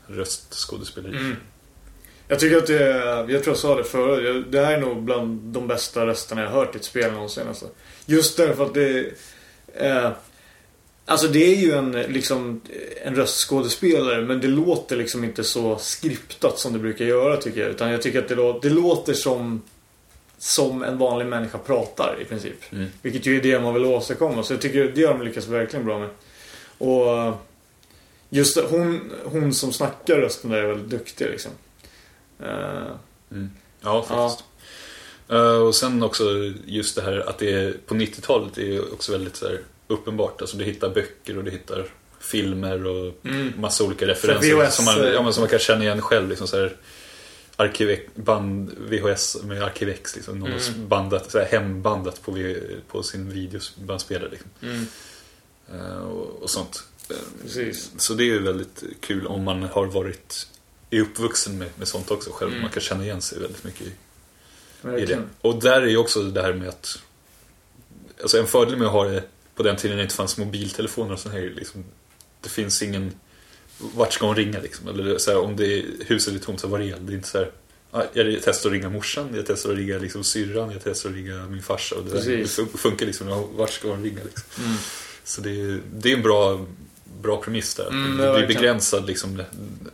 [0.06, 1.16] röstskådespeleri.
[1.16, 1.36] Mm.
[2.28, 5.02] Jag tycker att det är, jag tror jag sa det förut, det här är nog
[5.02, 7.66] bland de bästa rösterna jag hört i ett spel någonsin alltså.
[8.06, 9.12] Just därför att det
[9.74, 10.10] eh,
[11.08, 12.60] Alltså det är ju en, liksom,
[13.04, 17.70] en röstskådespelare men det låter liksom inte så skriptat som det brukar göra tycker jag.
[17.70, 19.62] Utan jag tycker att det, lå- det låter som
[20.38, 22.72] som en vanlig människa pratar i princip.
[22.72, 22.86] Mm.
[23.02, 24.42] Vilket ju är det man vill åstadkomma.
[24.42, 26.08] Så jag tycker det har de lyckats verkligen bra med.
[26.78, 27.36] Och
[28.30, 31.52] just hon, hon som snackar rösten där är väldigt duktig liksom.
[32.40, 32.86] Eh,
[33.30, 33.50] Mm.
[33.80, 34.44] Ja, faktiskt.
[35.28, 36.24] Eh, och sen också
[36.66, 40.40] just det här att det är på 90-talet är också väldigt så här, uppenbart.
[40.40, 41.86] Alltså du hittar böcker och du hittar
[42.20, 43.52] filmer och Mm.
[43.58, 46.28] massa olika referenser VHS, som, man, ja, som man kan känna igen själv.
[46.28, 46.76] Liksom så här,
[47.56, 50.16] Arkivex, band, VHS med Arkivex.
[50.16, 50.88] Liksom, någon Mm.
[50.88, 52.54] bandat, så här, hembandat på,
[52.88, 54.30] på sin videobandspelare.
[54.30, 54.50] Liksom.
[54.62, 54.86] mm,
[55.74, 56.84] Eh, och, och sånt.
[57.42, 57.90] Precis.
[57.96, 60.48] Så det är ju väldigt kul om man har varit
[60.90, 62.50] är uppvuxen med, med sånt också själv.
[62.50, 62.62] Mm.
[62.62, 63.90] Man kan känna igen sig väldigt mycket i,
[65.02, 65.22] i det.
[65.40, 66.98] Och där är ju också det här med att
[68.22, 69.22] Alltså en fördel med att ha det
[69.54, 71.84] på den tiden det inte fanns mobiltelefoner och sånt här liksom,
[72.40, 73.12] Det finns ingen
[73.78, 74.88] Vart ska hon ringa liksom?
[74.88, 77.12] Eller så här, om det är, huset är tomt så var är det?
[77.12, 77.50] Är inte så här
[77.90, 81.16] "Ah, Jag testar att ringa morsan, jag testar att ringa liksom syrran, jag testar att
[81.16, 81.96] ringa min farsa.
[81.96, 82.46] Och det, det
[82.78, 84.64] funkar liksom, vart ska hon ringa liksom?
[84.64, 84.76] Mm.
[85.24, 86.66] Så det det är en bra,
[87.22, 87.88] bra premiss där.
[87.88, 89.42] Mm, det ja, blir begränsad liksom.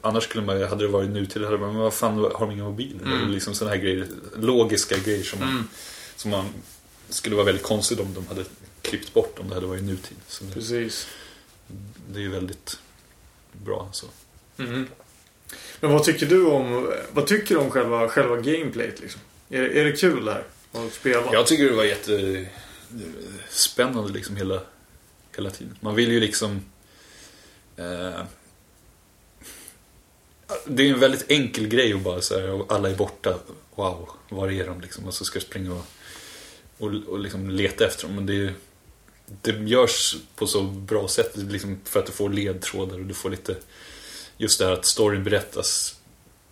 [0.00, 2.64] Annars skulle man, hade det varit nutid, hade man, men vad fan har de inga
[2.64, 3.02] mobiler?
[3.06, 3.18] Mm.
[3.18, 4.06] Eller liksom sådana här grejer,
[4.36, 5.68] logiska grejer som man, Mm.
[6.16, 6.46] som man
[7.08, 8.44] skulle vara väldigt konstigt om de hade
[8.82, 10.16] klippt bort om det hade varit nutid.
[10.28, 11.06] Så det, Precis.
[12.12, 12.78] det är ju väldigt
[13.52, 13.88] bra.
[13.92, 14.06] Så.
[14.58, 14.86] Mm.
[15.80, 19.20] Men vad tycker du om, vad tycker du om själva, själva gameplayet liksom?
[19.48, 20.44] Är, är det kul det här?
[20.72, 21.32] Att spela?
[21.32, 24.60] Jag tycker det var jättespännande liksom hela,
[25.36, 25.76] hela tiden.
[25.80, 26.60] Man vill ju liksom...
[27.82, 28.24] Eh,
[30.66, 33.38] det är en väldigt enkel grej att bara säga alla är borta.
[33.74, 35.04] Wow, var är de liksom?
[35.04, 35.84] Och så ska jag springa och,
[36.78, 38.16] och, och liksom leta efter dem.
[38.16, 38.54] Men det, är
[39.40, 43.30] det görs på så bra sätt liksom för att du får ledtrådar och du får
[43.30, 43.56] lite...
[44.36, 45.96] Just det här att storyn berättas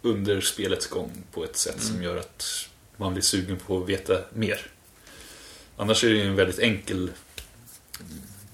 [0.03, 4.21] under spelets gång på ett sätt som gör att man blir sugen på att veta
[4.33, 4.67] mer.
[5.77, 7.11] Annars är det ju en väldigt enkel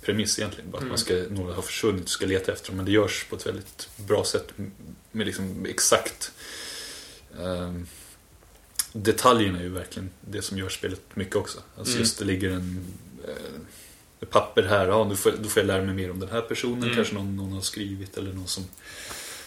[0.07, 0.71] premiss egentligen.
[0.71, 2.77] Bara att man ska, några har försvunnit och ska leta efter dem.
[2.77, 4.53] Men det görs på ett väldigt bra sätt
[5.13, 6.33] med liksom exakt
[7.43, 7.87] ehm,
[8.93, 11.59] Detaljerna är ju verkligen det som gör spelet mycket också.
[11.79, 12.01] Alltså Mm.
[12.03, 12.87] just det ligger en
[13.29, 16.41] eh, papper här, ja, då, får, då får jag lära mig mer om den här
[16.41, 16.83] personen.
[16.83, 16.95] Mm.
[16.95, 18.65] Kanske någon, någon har skrivit eller någon som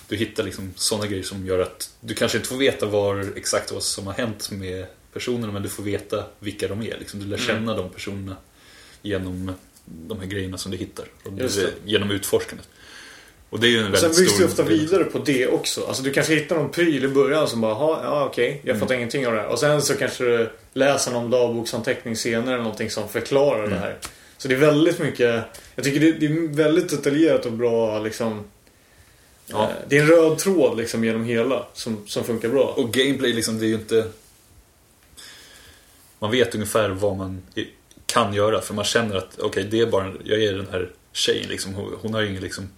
[0.07, 3.71] du hittar liksom sådana grejer som gör att du kanske inte får veta var exakt
[3.71, 6.97] vad som har hänt med personerna men du får veta vilka de är.
[6.99, 7.19] Liksom.
[7.19, 7.47] Du lär Mm.
[7.47, 8.37] känna de personerna
[9.01, 9.51] genom
[10.07, 11.05] de här grejerna som du hittar.
[11.85, 12.69] Genom utforskandet.
[13.49, 15.85] Och det är ju en Och sen väldigt byggs det ofta vidare på det också.
[15.87, 18.95] Alltså du kanske hittar någon pryl i början som bara, "Ha, ja okej, jag fattar
[18.95, 19.47] ingenting av det här.
[19.47, 23.97] Och sen så kanske du läser någon dagboksanteckning senare eller någonting som förklarar det här.
[24.37, 25.43] Så det är väldigt mycket,
[25.75, 28.43] jag tycker det, det är väldigt detaljerat och bra liksom.
[29.47, 29.63] Ja.
[29.63, 32.63] eh, Det är en röd tråd liksom genom hela som, som funkar bra.
[32.77, 34.07] Och gameplay liksom, det är ju inte...
[36.19, 37.41] Man vet ungefär vad man
[38.09, 41.49] kan göra för man känner att okej, det är bara, jag är den här tjejen
[41.49, 41.73] liksom.
[41.73, 42.69] Hon, hon har ju inga liksom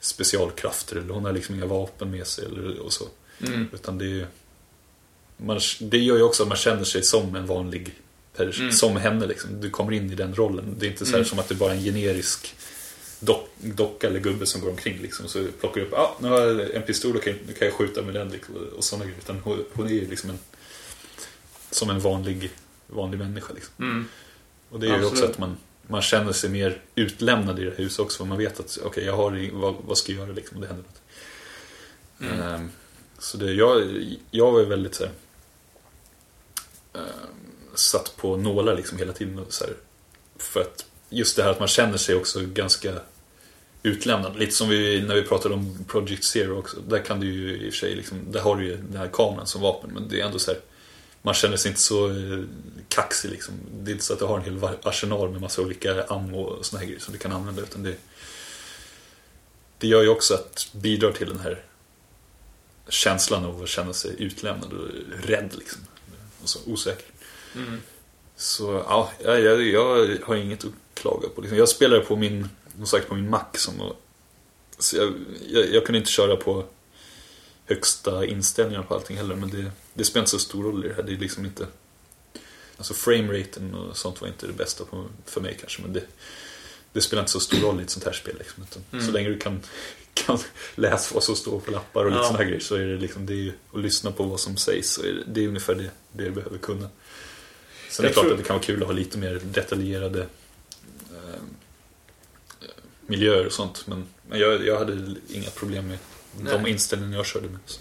[0.00, 3.04] specialkrafter eller hon har liksom inga vapen med sig eller och så.
[3.46, 3.68] Mm.
[3.72, 4.26] Utan det är.
[5.36, 7.94] Man, det gör ju också att man känner sig som en vanlig
[8.36, 8.72] person, Mm.
[8.72, 9.60] som henne liksom.
[9.60, 10.74] Du kommer in i den rollen.
[10.78, 11.24] Det är inte så Mm.
[11.24, 12.54] som att det bara är en generisk
[13.20, 15.28] dock, docka eller gubbe som går omkring liksom.
[15.28, 18.02] Så plockar du upp, ah, nu har jag en pistol, okej, nu kan jag skjuta
[18.02, 19.18] med den liksom, och sådana grejer.
[19.18, 20.38] Utan hon, hon är ju liksom en,
[21.70, 22.50] som en vanlig,
[22.94, 23.74] vanlig människa liksom.
[23.78, 24.08] Mm.
[24.70, 25.30] Och det är ju också Absolut.
[25.30, 25.56] att man,
[25.86, 28.18] man känner sig mer utlämnad i det här huset också.
[28.18, 30.66] För man vet att, okej, jag har, vad, vad ska jag göra liksom, om det
[30.66, 31.02] händer något.
[32.20, 32.42] Mm.
[32.42, 32.70] Ehm,
[33.18, 35.12] så det, jag, jag var ju väldigt så här,
[36.94, 39.38] ehm, satt på nålar liksom hela tiden.
[39.38, 39.74] Och så här,
[40.38, 42.92] för att just det här att man känner sig också ganska
[43.82, 44.38] utlämnad.
[44.38, 46.76] Lite som vi, när vi pratade om Project Zero också.
[46.88, 49.08] Där kan du ju i och för sig, liksom, där har du ju den här
[49.12, 49.90] kameran som vapen.
[49.94, 50.60] Men det är ändå så här,
[51.24, 52.44] man känner sig inte så eh,
[52.88, 53.54] kaxig liksom.
[53.72, 56.66] Det är inte så att du har en hel arsenal med massa olika ammo och
[56.66, 57.62] såna här grejer som du kan använda.
[57.62, 57.96] Utan det,
[59.78, 61.62] det gör ju också att bidrar till den här
[62.88, 64.88] känslan av att känna sig utlämnad och
[65.22, 65.80] rädd liksom.
[66.42, 67.06] Och så osäker.
[68.36, 71.40] Så ja, jag, jag, har inget att klaga på.
[71.40, 71.58] Liksom.
[71.58, 73.44] Jag spelar på min, som sagt, på min Mac.
[73.54, 73.92] Som,
[74.78, 75.14] så jag,
[75.48, 76.64] jag, jag kunde inte köra på
[77.66, 79.34] högsta inställningar på allting heller.
[79.34, 81.02] Men det, det spelar inte så stor roll i det här.
[81.02, 81.66] Det är liksom inte...
[82.76, 85.82] Alltså frameraten och sånt var inte det bästa på, för mig kanske.
[85.82, 86.02] Men det,
[86.92, 88.34] det spelar inte så stor roll i ett sånt här spel.
[88.38, 89.60] Liksom, utan Så länge du kan,
[90.14, 90.38] kan
[90.74, 92.34] läsa vad som står på lappar och lite Ja.
[92.38, 92.60] här grejer.
[92.60, 94.90] Så är det liksom, det är och lyssna på vad som sägs.
[94.90, 96.88] Så är det, det är ungefär det, det du behöver kunna.
[97.90, 100.20] Sen är det klart att det kan vara kul att ha lite mer detaljerade
[101.12, 101.40] eh,
[103.06, 103.86] miljöer och sånt.
[103.86, 105.98] Men, men jag, jag hade inga problem med
[106.36, 106.72] de Nej.
[106.72, 107.58] inställningar jag körde med.
[107.66, 107.80] Så.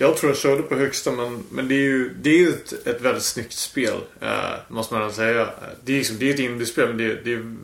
[0.00, 2.86] Jag tror jag körde på högsta men, men det är ju, det är ju ett,
[2.86, 4.00] ett väldigt snyggt spel.
[4.20, 5.48] Eh, måste man säga.
[5.84, 7.56] Det är, liksom, det är ett indiespel men det, det är...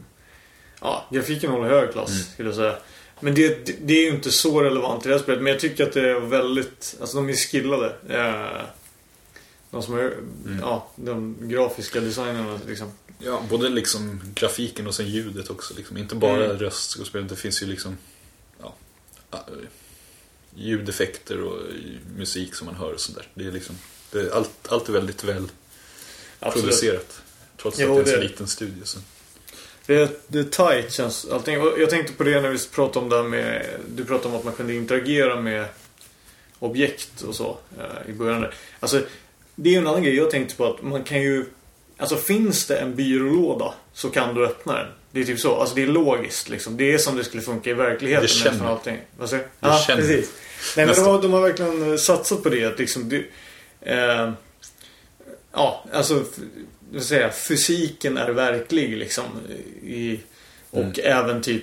[0.80, 2.22] Ja, grafiken håller hög klass Mm.
[2.22, 2.76] skulle jag säga.
[3.20, 5.42] Men det, det, det är ju inte så relevant i det här spelet.
[5.42, 6.96] Men jag tycker att det är väldigt...
[7.00, 7.92] Alltså de är skillade.
[8.08, 8.62] Eh,
[9.70, 10.00] de som är...
[10.46, 10.58] Mm.
[10.60, 12.92] Ja, de grafiska designerna liksom.
[13.18, 15.74] Ja, både liksom grafiken och sen ljudet också.
[15.76, 15.96] Liksom.
[15.96, 16.58] Inte bara Mm.
[16.58, 17.98] röstskådespel, det finns ju liksom
[18.62, 18.74] ja,
[20.56, 21.62] ljudeffekter och
[22.16, 23.28] musik som man hör och sådär.
[23.34, 23.76] Det är liksom,
[24.12, 25.48] det är allt, allt är väldigt väl
[26.40, 26.64] Absolut.
[26.64, 27.22] producerat.
[27.56, 28.84] Trots Jo, att det är en så liten studio.
[28.84, 28.98] Så.
[29.86, 31.54] Det är, det är tight känns allting.
[31.54, 33.66] Jag tänkte på det när vi pratade om det här med...
[33.88, 35.66] Du pratade om att man kunde interagera med
[36.58, 38.40] objekt och så eh, i början.
[38.40, 38.54] där.
[38.80, 39.02] Alltså,
[39.54, 41.46] det är ju en annan grej jag tänkte på att man kan ju...
[41.98, 44.86] Alltså finns det en byrålåda så kan du öppna den.
[45.10, 45.56] Det är typ så.
[45.56, 46.76] Alltså det är logiskt liksom.
[46.76, 48.22] Det är som det skulle funka i verkligheten.
[48.22, 48.50] Det känner.
[48.50, 48.98] nästan allting.
[49.18, 49.48] Vad säger du?
[49.68, 50.02] Ja, känner.
[50.02, 50.32] precis.
[50.76, 52.64] Nej men de har, de har verkligen eh, satsat på det.
[52.64, 53.24] Att liksom, det,
[53.80, 54.32] eh,
[55.52, 56.24] ja, alltså
[56.92, 59.24] vad säger jag, fysiken är verklig liksom.
[59.82, 60.20] I,
[60.70, 60.92] och Mm.
[61.02, 61.62] även typ,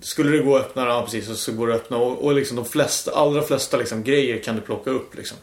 [0.00, 1.96] skulle det gå att öppna, ja precis, så, så går det att öppna.
[1.96, 5.36] Och, och liksom de flesta, allra flesta liksom, grejer kan du plocka upp liksom.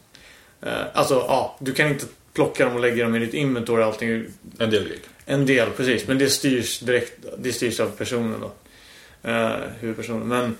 [0.61, 3.87] Eh, alltså, ja, du kan inte plocka dem och lägga dem i ditt inventory och
[3.87, 4.25] allting.
[4.57, 4.99] En del grejer.
[5.25, 6.07] En del, precis.
[6.07, 8.51] Men det styrs direkt, det styrs av personen då.
[9.29, 10.27] Eh, huvudpersonen.
[10.27, 10.57] Men,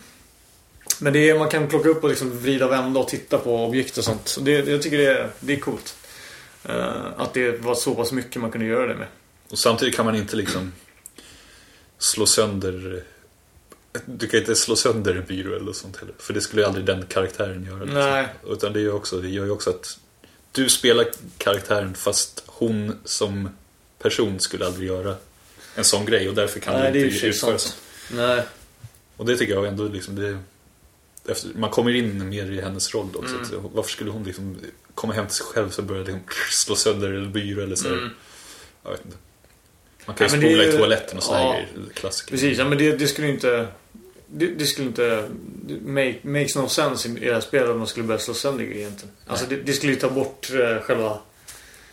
[0.99, 3.97] men det är, man kan plocka upp och liksom vrida, vända och titta på objekt
[3.97, 4.27] och sånt.
[4.27, 5.95] Så det, jag tycker det är, det är coolt.
[6.65, 9.07] Eh, att det var så pass mycket man kunde göra det med.
[9.49, 10.71] Och samtidigt kan man inte liksom
[11.97, 13.03] slå sönder
[14.05, 16.15] du kan inte slå sönder en byrå eller sånt heller.
[16.17, 17.83] För det skulle ju aldrig den karaktären göra.
[17.83, 17.99] liksom.
[17.99, 18.27] Nej.
[18.47, 19.99] Utan det gör, också, det gör ju också att
[20.51, 21.07] du spelar
[21.37, 23.49] karaktären fast hon som
[23.99, 25.15] person skulle aldrig göra
[25.75, 27.77] en sån grej och därför kan Nej, det du inte ju utföra sånt.
[28.11, 28.43] Nej.
[29.17, 30.39] Och det tycker jag ändå liksom det,
[31.31, 33.35] efter, Man kommer in mer i hennes roll också.
[33.35, 33.41] Mm.
[33.65, 34.57] Att, varför skulle hon liksom
[34.95, 36.21] komma hem till sig själv så börja liksom
[36.51, 37.87] slå sönder byrå eller så.
[37.87, 38.09] Mm.
[38.83, 39.17] Jag vet inte.
[40.05, 41.51] Man kan ju Ja, det spola är i ju- toaletten och sådana ja.
[41.53, 41.69] grejer.
[41.93, 42.31] Klassiker.
[42.31, 43.67] Precis, ja, men det, det skulle inte...
[44.33, 45.29] Det, det skulle inte...
[45.81, 48.79] Make, makes no sense i det här spelet om man skulle börja slå sönder grejer
[48.79, 49.15] egentligen.
[49.27, 51.19] Alltså det, det skulle ju ta bort eh, själva...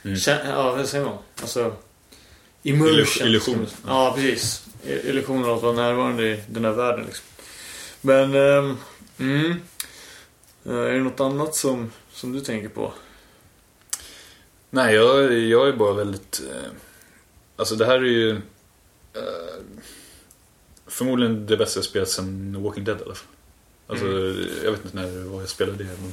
[0.02, 0.18] Mm.
[0.26, 1.18] Ja, vad säger man?
[1.40, 1.76] Alltså...
[2.62, 3.26] Immersion.
[3.26, 3.66] Illusion-.
[3.86, 4.66] Ja, precis.
[5.04, 7.24] Illusionen av att vara närvarande i den här världen liksom.
[8.00, 8.34] Men...
[8.34, 8.76] ehm,
[9.18, 9.60] mm.
[10.66, 12.92] Eh, Är det något annat som, som du tänker på?
[14.70, 16.40] Nej, jag, jag är bara väldigt...
[16.50, 16.70] Eh,
[17.56, 18.30] alltså det här är ju...
[19.14, 19.54] Eh,
[20.88, 23.28] förmodligen det bästa jag spelat sen Walking Dead i alla fall.
[23.86, 24.06] Alltså,
[24.64, 25.90] jag vet inte när var jag spelade det.
[26.00, 26.12] Men,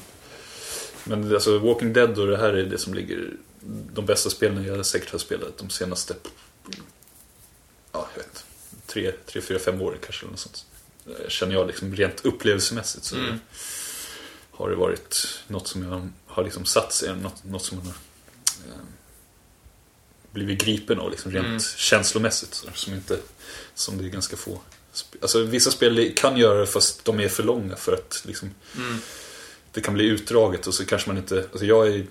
[1.22, 3.32] men alltså Walking Dead och det här är det som ligger...
[3.94, 6.16] De bästa spelen jag säkert har spelat de senaste...
[7.92, 8.42] Ja, jag vet inte.
[8.86, 10.66] Tre, tre, fyra, fem åren kanske eller något sånt.
[11.08, 13.40] Eh, Känner jag liksom rent upplevelsemässigt så Mm.
[14.52, 17.94] har det varit något som jag har liksom satt sig, något, något som man har
[18.74, 18.80] eh,
[20.36, 21.60] blivit gripen av liksom rent Mm.
[21.60, 22.54] känslomässigt.
[22.54, 23.18] Så, som, inte,
[23.76, 24.62] som det är ganska få.
[25.22, 28.98] Alltså vissa spel kan göra det fast de är för långa för att liksom, Mm.
[29.72, 32.06] det kan bli utdraget och så kanske man inte, alltså jag är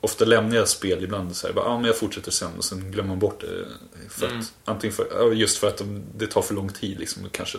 [0.00, 2.90] Ofta lämnar jag spel ibland så här, bara, ah, men jag fortsätter sen och sen
[2.90, 3.66] glömmer man bort det.
[4.10, 4.44] För att, Mm.
[4.64, 7.58] Antingen för, ja, just för att de, det tar för lång tid liksom, och kanske,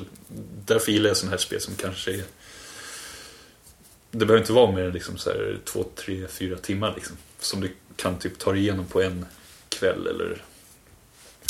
[0.66, 2.24] Därför gillar jag sådana här spel som kanske är
[4.20, 7.18] Det behöver inte vara mer än liksom så här, två, tre, fyra timmar liksom.
[7.40, 9.26] Som du kan typ ta dig igenom på en
[9.70, 10.44] kväll eller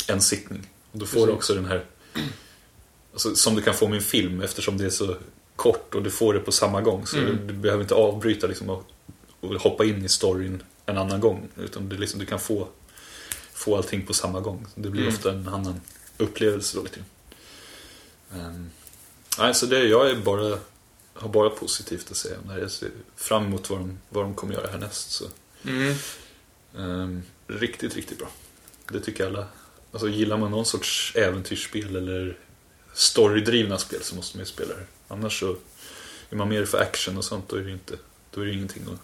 [0.08, 0.68] en sittning.
[0.92, 1.36] Och då får du Precis.
[1.36, 1.84] också den här
[3.12, 5.16] alltså, Som du kan få med en film eftersom det är så
[5.56, 7.06] kort och du får det på samma gång.
[7.06, 7.46] Så Mm.
[7.46, 8.84] du behöver inte avbryta liksom, och,
[9.40, 11.48] och hoppa in i storyn en annan gång.
[11.56, 12.68] Utan är liksom, du kan få,
[13.52, 14.66] få allting på samma gång.
[14.74, 15.14] Det blir Mm.
[15.14, 15.80] ofta en annan
[16.18, 17.00] upplevelse då lite.
[18.34, 18.70] Um,
[19.38, 20.58] nej, så det, jag är bara,
[21.18, 22.60] har bara positivt att säga om det här.
[22.60, 25.10] Jag ser fram emot vad de, vad de kommer göra härnäst.
[25.10, 25.24] Så.
[25.64, 25.94] Mm.
[26.78, 28.28] Ehm, riktigt, riktigt bra.
[28.92, 29.46] Det tycker alla.
[29.92, 32.38] Alltså gillar man någon sorts äventyrsspel eller
[32.94, 34.86] storydrivna spel så måste man ju spela det.
[35.08, 35.56] Annars så
[36.30, 37.94] är man mer för action och sånt då är det, inte,
[38.30, 39.00] då är det ingenting att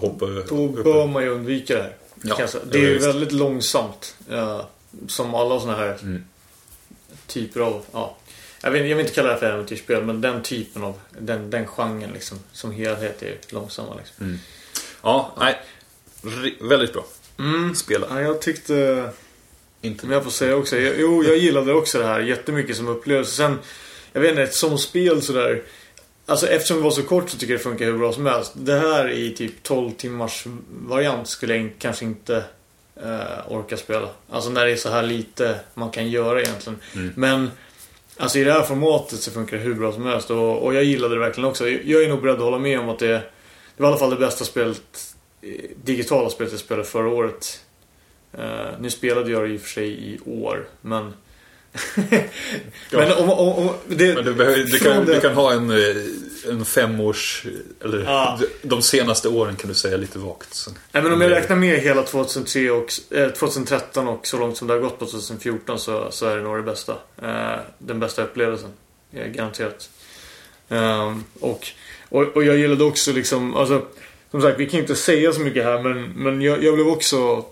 [0.00, 1.96] hoppa Då bör man ju undvika det här.
[2.22, 4.16] Ja, det är ju väldigt långsamt.
[4.28, 4.68] Ja,
[5.08, 6.24] som alla såna här Mm.
[7.26, 7.84] typer av...
[7.92, 8.16] Ja,
[8.62, 11.00] jag, vill, jag vill inte kalla det för äventyrsspel, men den typen av...
[11.18, 13.94] Den, den genren liksom, som helhet är långsamma.
[13.94, 14.38] Liksom.
[15.02, 15.60] Ja, nej.
[16.60, 17.06] Väldigt bra.
[17.38, 17.74] Mm.
[17.74, 18.06] Spela.
[18.10, 19.10] Ja, jag tyckte...
[19.82, 22.88] Inte Men jag får säga också, jag, jo jag gillade också det här jättemycket som
[22.88, 23.32] upplevelse.
[23.32, 23.58] Sen,
[24.12, 25.62] jag vet inte, som spel sådär.
[26.26, 28.52] Alltså eftersom det var så kort så tycker jag det funkar hur bra som helst.
[28.54, 32.44] Det här i typ 12 timmars variant skulle jag kanske inte
[32.96, 34.08] eh, orka spela.
[34.30, 36.78] Alltså när det är så här lite man kan göra egentligen.
[37.14, 37.50] Men
[38.20, 40.30] alltså i det här formatet så funkar det hur bra som helst.
[40.30, 41.68] Och, och jag gillade det verkligen också.
[41.68, 43.12] Jag är nog beredd att hålla med om att det,
[43.76, 47.64] det var i alla fall det bästa spelet, eh, digitala spelet jag spelade förra året.
[48.38, 51.12] Uh, nu spelade jag det i och för sig i år, men
[52.90, 55.96] men om, om, om det, Men du, behöver, du, kan, du kan ha en, eh,
[56.48, 57.46] en femårs...
[57.84, 58.38] Eller Ja.
[58.62, 60.54] de- senaste åren kan du säga lite vagt.
[60.54, 60.70] Så.
[60.92, 64.68] Nej, men om jag räknar med hela 2003 och, eh, 2013 och så långt som
[64.68, 66.92] det har gått på 2014 så, så är det nog det bästa.
[67.22, 68.70] Eh, den bästa upplevelsen.
[69.12, 69.90] Eh, garanterat.
[70.68, 71.66] Ehm, och,
[72.08, 73.86] och, och jag gillade också liksom, alltså
[74.30, 77.44] som sagt, vi kan inte säga så mycket här men, men jag, jag blev också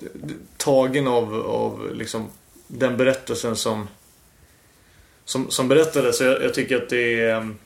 [0.57, 2.29] tagen av, av liksom
[2.67, 3.89] den berättelsen som
[5.29, 6.19] som, som berättades.
[6.19, 7.59] Så jag, jag tycker att det är ehm,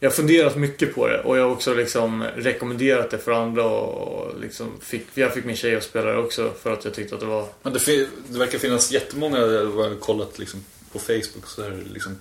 [0.00, 3.64] jag har funderat mycket på det och jag har också liksom rekommenderat det för andra
[3.64, 7.14] och liksom fick, jag fick min tjej att spela det också för att jag tyckte
[7.14, 11.46] att det var Men det, det verkar finnas jättemånga, jag har kollat liksom på Facebook
[11.46, 12.18] så är det liksom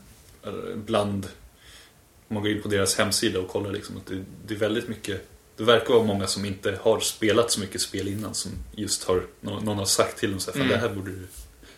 [0.76, 1.28] bland
[2.28, 4.88] om man går in på deras hemsida och kollar liksom att det, det är väldigt
[4.88, 5.28] mycket
[5.58, 9.24] det verkar vara många som inte har spelat så mycket spel innan som just har
[9.42, 10.72] någon, någon har sagt till dem så här, Mm.
[10.72, 11.28] Det här borde du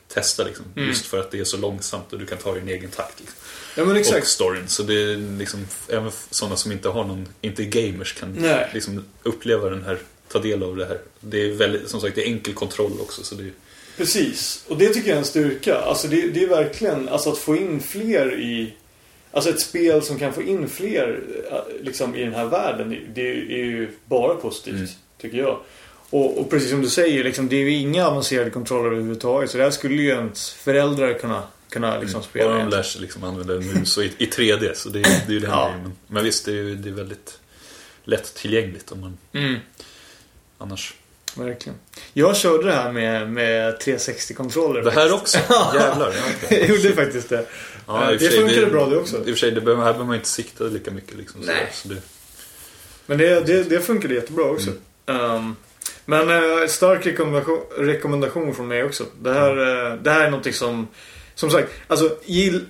[0.08, 0.66] testa liksom.
[0.76, 3.20] Just för att det är så långsamt och du kan ta din egen takt.
[3.20, 3.36] Liksom.
[3.76, 4.68] Ja men Och storyn.
[4.68, 8.36] Så det är liksom, även sådana som inte har någon, inte är gamers kan
[8.74, 9.98] liksom uppleva den här,
[10.32, 11.00] ta del av det här.
[11.20, 13.52] Det är väldigt, som sagt, det är enkel kontroll också så det är
[13.98, 15.76] Precis, och det tycker jag är en styrka.
[15.78, 18.74] Alltså det, det är verkligen alltså att få in fler i...
[19.32, 21.20] Alltså ett spel som kan få in fler
[21.52, 22.90] eh, liksom, i den här världen.
[22.90, 23.30] det- Det
[23.62, 24.88] är ju bara positivt, Mm.
[25.22, 25.60] tycker jag.
[26.10, 29.52] Och, och precis som du säger, liksom, det är ju inga avancerade kontroller överhuvudtaget.
[29.52, 32.50] Så det här skulle ju ens föräldrar kunna, kunna liksom, spela.
[32.50, 34.74] Bara de lär sig liksom använda en mus i, i 3D.
[34.74, 35.66] Så det, är- det är ju den Ja.
[35.66, 35.82] grejen.
[35.84, 37.40] Men, men visst, det är, ju- det är väldigt
[38.04, 39.56] lätt tillgängligt om man Mm.
[40.58, 40.94] annars.
[41.36, 41.78] Verkligen.
[42.14, 44.82] Jag körde det här med, med 360-kontroller.
[44.82, 45.38] Det här också?
[45.76, 46.14] Jävlar.
[46.50, 46.58] Ja.
[46.58, 47.46] Jag gjorde faktiskt det.
[47.88, 49.18] Ja, och det funkade bra det också.
[49.18, 51.18] I och för sig, det behöver, här behöver man inte sikta lika mycket.
[51.18, 51.70] Liksom, Nej.
[51.74, 51.96] så det,
[53.06, 54.72] Men det, det, det funkade jättebra också.
[55.06, 55.56] Ehm,
[56.06, 59.06] men eh, stark rekommendation, rekommendation från mig också.
[59.22, 60.88] Det här, eh, det här är någonting som,
[61.36, 62.66] som sagt, alltså gill,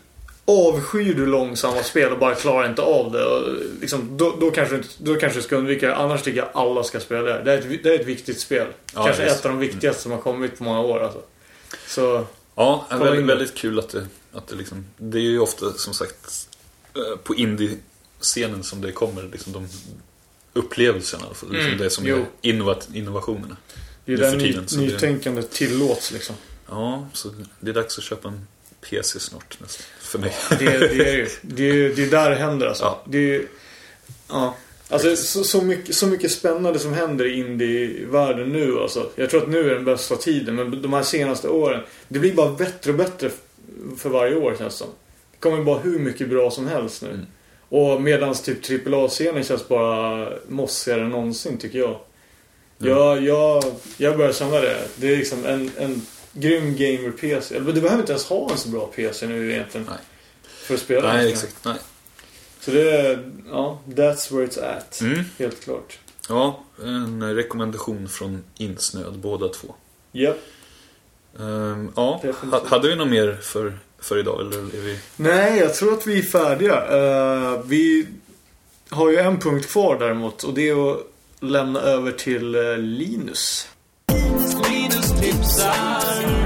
[0.45, 3.25] avskyr du långsamma spel och bara klarar inte av det.
[3.25, 5.95] Och, liksom, då, då, kanske, då kanske du ska undvika det.
[5.95, 7.33] Annars tycker jag alla ska spela det.
[7.33, 7.43] här.
[7.43, 8.67] Det är ett, det är ett viktigt spel.
[8.95, 9.39] Ja, kanske visst.
[9.39, 11.03] ett av de viktigaste som har kommit på många år.
[11.03, 11.21] Alltså.
[11.87, 12.25] Så,
[12.57, 14.85] Ja, väldigt, väldigt kul att det, att det liksom...
[14.97, 16.49] Det är ju ofta som sagt
[16.95, 19.67] eh, på indie-scenen som det kommer liksom de
[20.57, 21.23] upplevelserna.
[21.33, 21.49] fall.
[21.51, 22.15] Liksom Mm, det som jo.
[22.17, 23.57] är innovat, innovationerna.
[24.05, 26.35] det är där ny, tiden, så det- tillåts liksom.
[26.69, 27.29] Ja, så
[27.59, 28.47] det är dags att köpa en
[28.89, 29.85] PC snart nästan.
[30.01, 30.33] För mig.
[30.49, 32.83] Det, det är ju det är, det är där det händer alltså.
[32.83, 33.03] Ja.
[33.05, 33.41] Det är,
[34.29, 34.55] ja.
[34.89, 39.09] Alltså så, så, mycket, så mycket spännande som händer i indie-världen nu alltså.
[39.15, 41.81] Jag tror att nu är den bästa tiden men de här senaste åren.
[42.07, 43.31] Det blir bara bättre och bättre
[43.97, 44.87] för varje år känns det som.
[45.31, 47.09] Det kommer bara hur mycket bra som helst nu.
[47.09, 47.25] Mm.
[47.69, 51.99] Och medans typ AAA-scenen känns bara mossigare än någonsin tycker jag.
[52.77, 53.63] Jag, jag,
[53.97, 54.87] jag börjar känna det.
[54.95, 56.01] Det är liksom en, en
[56.33, 57.59] grym gamer-PC.
[57.59, 59.87] Du behöver inte ens ha en så bra PC nu egentligen.
[59.89, 59.97] Nej.
[60.43, 61.55] För att spela Nej, exakt.
[61.65, 61.75] Nej.
[62.59, 65.01] Så det är, ja, that's where it's at.
[65.01, 65.23] Mm.
[65.39, 65.99] Helt klart.
[66.29, 69.75] Ja, en rekommendation från Insnöd, båda två.
[70.11, 70.37] Japp.
[71.39, 72.51] Ehm, ja, Definitivt.
[72.61, 74.41] ha- hade vi något mer för, för idag?
[74.41, 74.99] Eller är vi...
[75.15, 76.75] Nej, jag tror att vi är färdiga.
[76.75, 78.07] Eh, vi
[78.89, 80.99] har ju en punkt kvar däremot och det är att
[81.39, 83.67] lämna över till eh, Linus.
[84.69, 85.75] Linus tipsar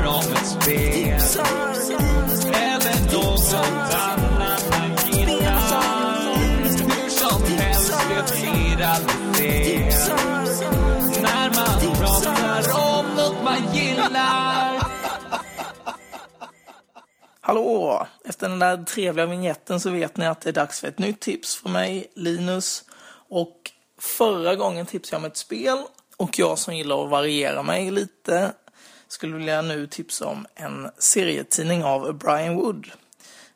[0.07, 1.22] om ett spel
[2.53, 10.18] Eller något annat han gillar Hur som helst, det blir aldrig fel
[11.22, 12.64] När man pratar
[12.98, 14.51] om något man gillar
[17.52, 18.07] Hallå!
[18.26, 21.19] Efter den där trevliga vignetten så vet ni att det är dags för ett nytt
[21.19, 22.84] tips från mig, Linus.
[23.30, 25.78] Och förra gången tipsade jag om ett spel
[26.18, 28.53] och jag som gillar att variera mig lite
[29.07, 32.91] skulle vilja nu tipsa om en serietidning av Brian Wood.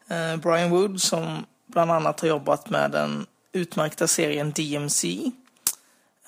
[0.08, 5.32] Eh, Brian Wood som bland annat har jobbat med den utmärkta serien DMC.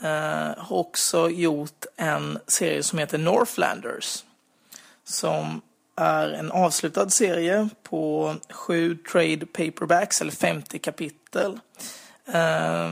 [0.02, 4.24] Eh, har också gjort en serie som heter Northlanders.
[5.04, 5.62] Som
[5.98, 11.60] är en avslutad serie på sju trade paperbacks, eller 50 kapitel.
[12.34, 12.92] Eh,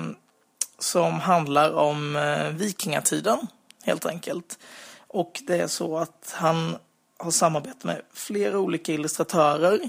[0.79, 3.47] som handlar om eh, vikingatiden,
[3.83, 4.59] helt enkelt.
[5.07, 6.77] Och det är så att han
[7.17, 9.79] har samarbetat med flera olika illustratörer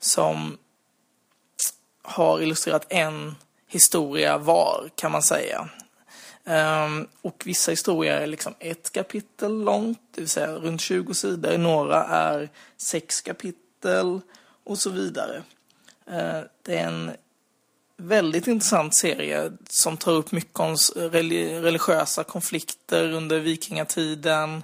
[0.00, 0.58] som
[2.02, 5.68] har illustrerat en historia var, kan man säga.
[6.44, 11.58] Um, och vissa historier är liksom ett kapitel långt, det vill säga runt 20 sidor.
[11.58, 14.20] Några är sex kapitel
[14.64, 15.42] och så vidare.
[16.10, 17.10] Uh, det är en
[17.96, 24.62] väldigt intressant serie som tar upp mycket om religiösa konflikter under vikingatiden.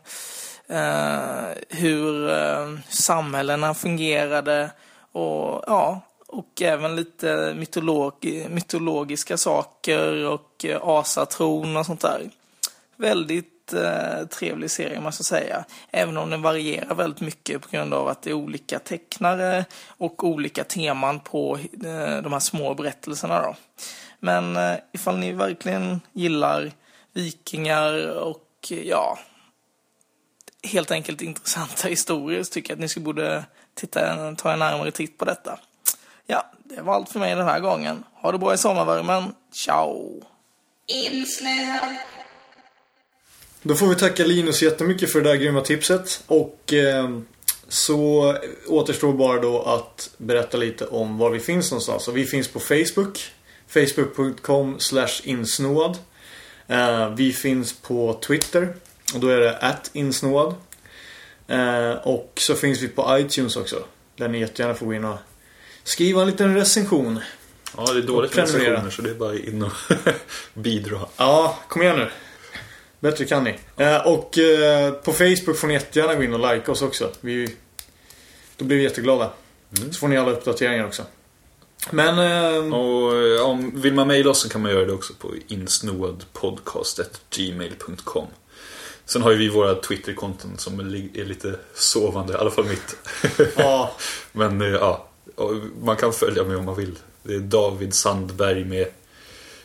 [0.70, 4.70] Uh, hur uh, samhällena fungerade
[5.12, 6.00] och ja,
[6.36, 12.30] och även lite mytolog mytologiska saker och eh, asatron och sånt där.
[12.96, 15.64] Väldigt eh, trevlig serie måste jag säga.
[15.90, 20.24] Även om den varierar väldigt mycket på grund av att det är olika tecknare och
[20.24, 23.56] olika teman på eh, de här små berättelserna då.
[24.20, 26.72] Men eh, ifall ni verkligen gillar
[27.12, 29.18] vikingar och eh, ja,
[30.62, 33.44] helt enkelt intressanta historier så tycker jag att ni ska borde
[33.74, 35.58] titta, ta en närmare titt på detta.
[36.26, 38.04] Ja, det var allt för mig den här gången.
[38.14, 39.34] Ha det bra i sommarvärmen.
[39.52, 40.22] Ciao!
[40.86, 41.96] Insnöad.
[43.62, 46.22] Då får vi tacka Linus jättemycket för det där grymma tipset.
[46.26, 47.18] Och eh,
[47.68, 48.34] så
[48.66, 52.08] återstår bara då att berätta lite om var vi finns någonstans.
[52.08, 53.32] Och vi finns på Facebook.
[53.68, 54.78] Facebook.com
[55.24, 55.98] insnoad.
[56.66, 58.74] Eh, vi finns på Twitter.
[59.14, 60.54] Och då är det at insnoad.
[61.48, 63.84] Eh, och så finns vi på iTunes också.
[64.16, 65.18] Där ni jättegärna får gå in och
[65.86, 67.20] skriva en liten recension.
[67.76, 69.72] Ja, det är dåligt med recensioner så det är bara in och
[70.54, 71.00] bidra.
[71.16, 72.08] Ja, kom igen nu.
[73.00, 73.58] Bättre kan ni.
[73.76, 77.10] Eh, och eh, på Facebook får ni jättegärna gå in och like oss också.
[77.20, 77.56] Vi,
[78.56, 79.30] då blir vi jätteglada.
[79.90, 81.02] Så får ni alla uppdateringar också.
[81.90, 82.18] Men...
[82.18, 83.12] Eh, Och
[83.50, 88.26] om vill man mejla oss så kan man göra det också på insnoadpodcast.gmail.com
[89.04, 92.64] Sen har ju vi våra Twitterkonton som är li- är lite sovande, i alla fall
[92.64, 92.96] mitt.
[93.56, 93.96] ja,
[94.32, 95.08] Men eh, ja,
[95.82, 96.98] man kan följa mig om man vill.
[97.22, 98.86] Det är David Sandberg med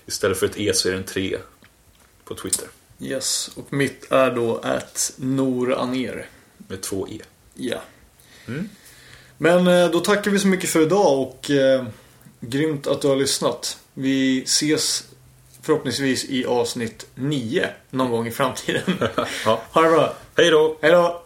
[0.06, 1.38] Istället för ett E så är det en 3
[2.24, 2.68] på Twitter.
[3.00, 3.52] yes.
[3.56, 6.30] Och mitt är då att Noraner.
[6.58, 7.20] Med två E.
[7.54, 7.82] Ja.
[8.48, 8.70] Mm.
[9.38, 11.86] Men eh, då tackar vi så mycket för idag och eh,
[12.40, 13.78] grymt att du har lyssnat.
[13.94, 15.04] Vi ses
[15.62, 18.82] förhoppningsvis i avsnitt 9 någon gång i framtiden.
[19.46, 19.62] Ja.
[19.72, 20.16] ha det bra.
[20.38, 20.78] Hej då!
[20.82, 21.21] Hej då!